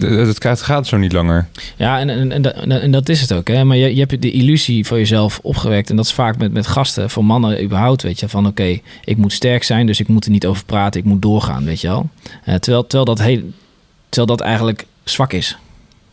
het, 0.00 0.42
het 0.42 0.62
gaat, 0.62 0.86
zo 0.86 0.96
niet 0.96 1.12
langer. 1.12 1.46
Ja, 1.76 1.98
en, 1.98 2.08
en, 2.10 2.32
en, 2.32 2.42
dat- 2.42 2.54
en 2.66 2.90
dat 2.90 3.08
is 3.08 3.20
het 3.20 3.32
ook. 3.32 3.48
Hè? 3.48 3.64
Maar 3.64 3.76
je, 3.76 3.94
je 3.94 4.00
hebt 4.06 4.22
de 4.22 4.30
illusie 4.30 4.86
voor 4.86 4.98
jezelf 4.98 5.38
opgewekt. 5.42 5.90
En 5.90 5.96
dat 5.96 6.04
is 6.04 6.12
vaak 6.12 6.38
met, 6.38 6.52
met 6.52 6.66
gasten, 6.66 7.10
voor 7.10 7.24
mannen 7.24 7.62
überhaupt. 7.64 8.02
Weet 8.02 8.20
je, 8.20 8.28
van 8.28 8.46
oké, 8.46 8.78
ik 9.04 9.16
moet 9.16 9.32
sterk 9.32 9.62
zijn, 9.62 9.86
dus 9.86 10.00
ik 10.00 10.08
moet 10.08 10.19
er 10.24 10.30
niet 10.30 10.46
over 10.46 10.64
praten. 10.64 11.00
Ik 11.00 11.06
moet 11.06 11.22
doorgaan, 11.22 11.64
weet 11.64 11.80
je 11.80 11.88
wel. 11.88 12.09
Eh, 12.44 12.54
terwijl, 12.54 12.83
terwijl, 12.83 13.04
dat 13.04 13.18
heel, 13.18 13.42
terwijl 14.09 14.37
dat 14.37 14.46
eigenlijk 14.46 14.87
zwak 15.04 15.33
is. 15.33 15.59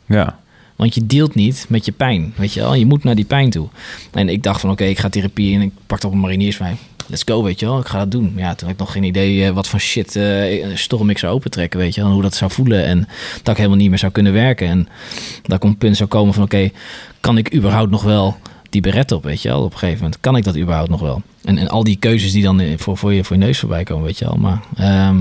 Ja, 0.05 0.39
Want 0.75 0.95
je 0.95 1.05
deelt 1.05 1.35
niet 1.35 1.65
met 1.69 1.85
je 1.85 1.91
pijn, 1.91 2.33
weet 2.35 2.53
je 2.53 2.59
wel. 2.59 2.73
Je 2.73 2.85
moet 2.85 3.03
naar 3.03 3.15
die 3.15 3.25
pijn 3.25 3.49
toe. 3.49 3.67
En 4.11 4.29
ik 4.29 4.43
dacht 4.43 4.61
van, 4.61 4.69
oké, 4.69 4.83
ik 4.83 4.99
ga 4.99 5.09
therapie 5.09 5.51
in. 5.51 5.61
Ik 5.61 5.71
pak 5.85 6.03
op 6.03 6.11
een 6.11 6.19
marinierswij. 6.19 6.75
Let's 7.07 7.23
go, 7.25 7.43
weet 7.43 7.59
je 7.59 7.65
wel. 7.65 7.79
Ik 7.79 7.87
ga 7.87 7.97
dat 7.97 8.11
doen. 8.11 8.33
Ja, 8.35 8.55
toen 8.55 8.67
had 8.67 8.75
ik 8.75 8.79
nog 8.79 8.91
geen 8.91 9.03
idee 9.03 9.45
eh, 9.45 9.51
wat 9.51 9.67
voor 9.67 9.79
shit 9.79 10.15
eh, 10.15 10.65
storm 10.73 11.09
ik 11.09 11.17
zou 11.17 11.33
opentrekken, 11.33 11.79
weet 11.79 11.95
je 11.95 11.99
wel. 11.99 12.09
En 12.09 12.15
hoe 12.15 12.23
dat 12.23 12.35
zou 12.35 12.51
voelen. 12.51 12.85
En 12.85 13.07
dat 13.37 13.47
ik 13.47 13.57
helemaal 13.57 13.77
niet 13.77 13.89
meer 13.89 13.99
zou 13.99 14.11
kunnen 14.11 14.33
werken. 14.33 14.67
En 14.67 14.87
dat 15.41 15.57
ik 15.57 15.63
op 15.63 15.69
een 15.69 15.77
punt 15.77 15.97
zou 15.97 16.09
komen 16.09 16.33
van, 16.33 16.43
oké, 16.43 16.69
kan 17.19 17.37
ik 17.37 17.55
überhaupt 17.55 17.91
nog 17.91 18.03
wel 18.03 18.37
die 18.69 18.81
beret 18.81 19.11
op, 19.11 19.23
weet 19.23 19.41
je 19.41 19.49
wel. 19.49 19.63
Op 19.63 19.71
een 19.71 19.77
gegeven 19.77 20.01
moment 20.01 20.19
kan 20.21 20.35
ik 20.35 20.43
dat 20.43 20.57
überhaupt 20.57 20.89
nog 20.89 21.01
wel. 21.01 21.21
En, 21.43 21.57
en 21.57 21.69
al 21.69 21.83
die 21.83 21.95
keuzes 21.95 22.31
die 22.31 22.43
dan 22.43 22.59
eh, 22.59 22.77
voor, 22.77 22.97
voor, 22.97 23.13
je, 23.13 23.23
voor 23.23 23.35
je 23.35 23.41
neus 23.41 23.59
voorbij 23.59 23.83
komen, 23.83 24.05
weet 24.05 24.17
je 24.17 24.25
wel. 24.25 24.35
Maar 24.35 24.61
ehm, 24.75 25.17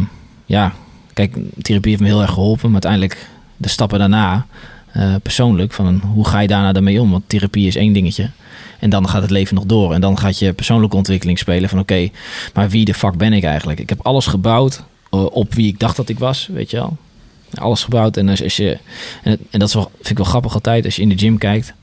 ja, 0.46 0.72
kijk, 1.12 1.37
therapie 1.62 1.90
heeft 1.90 2.02
me 2.02 2.09
heel 2.09 2.22
erg 2.22 2.32
geholpen. 2.32 2.70
Maar 2.70 2.82
uiteindelijk 2.82 3.28
de 3.56 3.68
stappen 3.68 3.98
daarna 3.98 4.46
eh, 4.92 5.14
persoonlijk. 5.22 5.72
Van 5.72 6.00
hoe 6.14 6.26
ga 6.26 6.40
je 6.40 6.48
daarna 6.48 6.72
daarmee 6.72 7.00
om? 7.00 7.11
Want 7.11 7.22
therapie 7.26 7.66
is 7.66 7.76
één 7.76 7.92
dingetje. 7.92 8.30
En 8.78 8.90
dan 8.90 9.09
gaat 9.09 9.22
het 9.22 9.30
leven 9.30 9.54
nog 9.54 9.64
door. 9.64 9.94
En 9.94 10.00
dan 10.00 10.18
gaat 10.18 10.38
je 10.38 10.52
persoonlijke 10.52 10.96
ontwikkeling 10.96 11.38
spelen. 11.38 11.68
Van 11.68 11.78
oké, 11.78 12.09
maar 12.54 12.68
wie 12.68 12.85
de 12.85 12.94
fuck 12.94 13.16
ben 13.16 13.32
ik 13.32 13.44
eigenlijk? 13.44 13.80
Ik 13.80 13.88
heb 13.88 13.98
alles 14.02 14.26
gebouwd 14.26 14.82
eh, 15.11 15.24
op 15.24 15.54
wie 15.54 15.66
ik 15.66 15.78
dacht 15.78 15.96
dat 15.96 16.09
ik 16.09 16.18
was, 16.18 16.48
weet 16.52 16.70
je 16.70 16.76
wel. 16.76 16.96
Alles 17.54 17.85
gebouwd. 17.85 18.16
En 18.16 18.28
als, 18.28 18.42
als 18.42 18.56
je, 18.56 18.78
en, 19.22 19.38
en 19.50 19.59
dat 19.59 19.68
is 19.68 19.74
wel, 19.74 19.90
vind 19.94 20.11
ik 20.11 20.16
wel 20.16 20.26
grappig 20.26 20.54
altijd. 20.54 20.85
Als 20.85 20.96
je 20.96 21.02
in 21.02 21.09
de 21.09 21.18
gym 21.18 21.38
kijkt, 21.38 21.74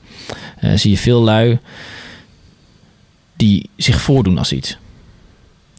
zie 0.74 0.90
je 0.90 0.98
veel 0.98 1.22
lui 1.22 1.58
die 3.36 3.68
zich 3.76 4.00
voordoen 4.00 4.38
als 4.38 4.52
iets. 4.52 4.76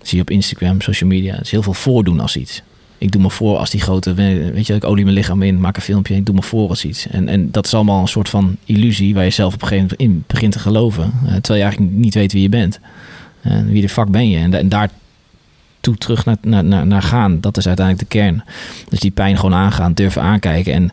Zie 0.01 0.17
je 0.17 0.21
op 0.21 0.29
Instagram, 0.29 0.81
social 0.81 1.09
media. 1.09 1.39
Is 1.39 1.51
heel 1.51 1.63
veel 1.63 1.73
voordoen 1.73 2.19
als 2.19 2.37
iets. 2.37 2.61
Ik 2.97 3.11
doe 3.11 3.21
me 3.21 3.29
voor 3.29 3.57
als 3.57 3.69
die 3.69 3.81
grote, 3.81 4.13
weet 4.13 4.67
je, 4.67 4.73
ik 4.73 4.83
olie 4.83 5.03
mijn 5.03 5.15
lichaam 5.15 5.41
in, 5.41 5.59
maak 5.59 5.75
een 5.75 5.81
filmpje, 5.81 6.15
ik 6.15 6.25
doe 6.25 6.35
me 6.35 6.41
voor 6.41 6.69
als 6.69 6.85
iets. 6.85 7.07
En, 7.07 7.27
en 7.27 7.51
dat 7.51 7.65
is 7.65 7.73
allemaal 7.73 8.01
een 8.01 8.07
soort 8.07 8.29
van 8.29 8.57
illusie 8.65 9.13
waar 9.13 9.23
je 9.23 9.29
zelf 9.29 9.53
op 9.53 9.61
een 9.61 9.67
gegeven 9.67 9.95
moment 9.99 10.17
in 10.17 10.23
begint 10.27 10.51
te 10.51 10.59
geloven. 10.59 11.03
eh, 11.03 11.33
terwijl 11.33 11.59
je 11.59 11.61
eigenlijk 11.61 11.91
niet 11.91 12.13
weet 12.13 12.31
wie 12.31 12.41
je 12.41 12.49
bent. 12.49 12.79
Eh, 13.41 13.59
wie 13.65 13.81
de 13.81 13.89
fuck 13.89 14.07
ben 14.07 14.29
je? 14.29 14.37
En 14.37 14.69
daar 14.69 14.89
toe 15.79 15.95
terug 15.95 16.25
naar, 16.25 16.37
naar, 16.41 16.63
naar, 16.63 16.87
naar 16.87 17.01
gaan, 17.01 17.41
dat 17.41 17.57
is 17.57 17.67
uiteindelijk 17.67 18.09
de 18.09 18.17
kern. 18.17 18.43
Dus 18.89 18.99
die 18.99 19.11
pijn 19.11 19.35
gewoon 19.35 19.53
aangaan, 19.53 19.93
durven 19.93 20.21
aankijken. 20.21 20.73
En 20.73 20.91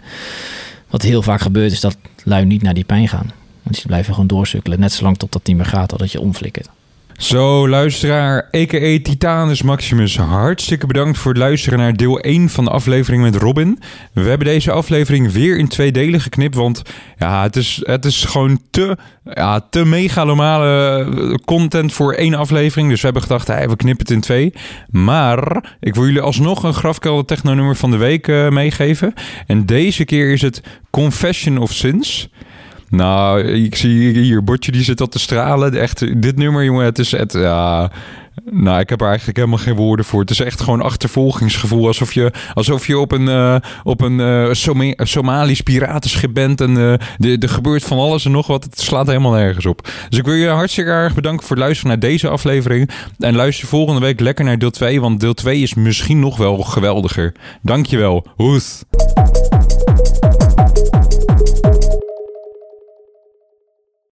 wat 0.93 1.03
heel 1.03 1.23
vaak 1.23 1.41
gebeurt 1.41 1.73
is 1.73 1.81
dat 1.81 1.97
lui 2.25 2.45
niet 2.45 2.63
naar 2.63 2.75
die 2.75 2.85
pijn 2.85 3.09
gaan. 3.09 3.33
Want 3.63 3.77
die 3.77 3.87
blijven 3.87 4.13
gewoon 4.13 4.29
doorsukkelen, 4.29 4.81
net 4.81 4.93
zolang 4.93 5.17
tot 5.17 5.33
dat 5.33 5.47
niet 5.47 5.57
meer 5.57 5.67
gaat, 5.67 5.89
totdat 5.89 6.13
je 6.13 6.21
omflikkert. 6.21 6.69
Zo, 7.17 7.69
luisteraar, 7.69 8.49
a.k.a. 8.57 8.99
Titanus 9.03 9.63
Maximus, 9.63 10.17
hartstikke 10.17 10.87
bedankt 10.87 11.19
voor 11.19 11.33
het 11.33 11.41
luisteren 11.41 11.79
naar 11.79 11.97
deel 11.97 12.21
1 12.21 12.49
van 12.49 12.65
de 12.65 12.71
aflevering 12.71 13.23
met 13.23 13.37
Robin. 13.37 13.79
We 14.13 14.21
hebben 14.21 14.47
deze 14.47 14.71
aflevering 14.71 15.33
weer 15.33 15.59
in 15.59 15.69
twee 15.69 15.93
delen 15.93 16.21
geknipt, 16.21 16.55
want 16.55 16.83
ja, 17.19 17.43
het 17.43 17.57
is, 17.57 17.81
het 17.83 18.05
is 18.05 18.25
gewoon 18.25 18.61
te, 18.71 18.97
ja, 19.25 19.61
te 19.71 19.85
megalomale 19.85 21.41
content 21.45 21.93
voor 21.93 22.13
één 22.13 22.35
aflevering. 22.35 22.89
Dus 22.89 22.99
we 23.01 23.05
hebben 23.05 23.23
gedacht, 23.23 23.47
hey, 23.47 23.69
we 23.69 23.77
knippen 23.77 24.07
het 24.07 24.15
in 24.15 24.21
twee. 24.21 24.53
Maar 24.91 25.65
ik 25.81 25.95
wil 25.95 26.05
jullie 26.05 26.21
alsnog 26.21 26.63
een 26.63 26.75
grafkelder 26.75 27.25
techno 27.25 27.55
nummer 27.55 27.77
van 27.77 27.91
de 27.91 27.97
week 27.97 28.29
eh, 28.29 28.49
meegeven. 28.49 29.15
En 29.47 29.67
deze 29.67 30.05
keer 30.05 30.33
is 30.33 30.43
het 30.43 30.63
Confession 30.91 31.59
of 31.59 31.73
Sins. 31.73 32.29
Nou, 32.97 33.43
ik 33.43 33.75
zie 33.75 34.19
hier, 34.19 34.45
Botje 34.45 34.73
die 34.73 34.83
zit 34.83 35.01
al 35.01 35.09
te 35.09 35.19
stralen. 35.19 35.81
Echt, 35.81 36.23
dit 36.23 36.37
nummer, 36.37 36.65
jongen, 36.65 36.85
het 36.85 36.99
is 36.99 37.11
het, 37.11 37.33
ja... 37.33 37.91
Nou, 38.51 38.81
ik 38.81 38.89
heb 38.89 39.01
er 39.01 39.07
eigenlijk 39.07 39.37
helemaal 39.37 39.59
geen 39.59 39.75
woorden 39.75 40.05
voor. 40.05 40.21
Het 40.21 40.31
is 40.31 40.41
echt 40.41 40.61
gewoon 40.61 40.81
achtervolgingsgevoel. 40.83 41.87
Alsof 41.87 42.13
je, 42.13 42.33
alsof 42.55 42.87
je 42.87 42.99
op 42.99 43.13
een, 43.13 43.29
eh, 43.29 43.57
op 43.83 44.01
een 44.01 44.57
Soma- 44.57 44.95
Somalisch 44.97 45.61
piratenschip 45.61 46.35
bent. 46.35 46.61
En 46.61 46.77
eh, 46.77 46.93
er 47.33 47.39
er 47.43 47.49
gebeurt 47.49 47.83
van 47.85 47.99
alles 47.99 48.25
en 48.25 48.31
nog 48.31 48.47
wat. 48.47 48.65
Het 48.65 48.81
slaat 48.81 49.07
helemaal 49.07 49.33
nergens 49.33 49.67
op. 49.67 49.89
Dus 50.09 50.19
ik 50.19 50.25
wil 50.25 50.35
je 50.35 50.49
hartstikke 50.49 50.91
erg 50.91 51.15
bedanken 51.15 51.47
voor 51.47 51.57
het 51.57 51.65
luisteren 51.65 51.91
naar 51.93 52.11
deze 52.11 52.29
aflevering. 52.29 52.91
En 53.19 53.35
luister 53.37 53.69
volgende 53.69 54.01
week 54.01 54.21
lekker 54.21 54.45
naar 54.45 54.59
deel 54.59 54.71
2. 54.71 55.01
Want 55.01 55.21
deel 55.21 55.35
2 55.35 55.63
is 55.63 55.75
misschien 55.75 56.21
nog 56.21 56.37
wel 56.37 56.57
geweldiger. 56.59 57.33
Dankjewel. 57.63 58.27
Hoes. 58.37 58.83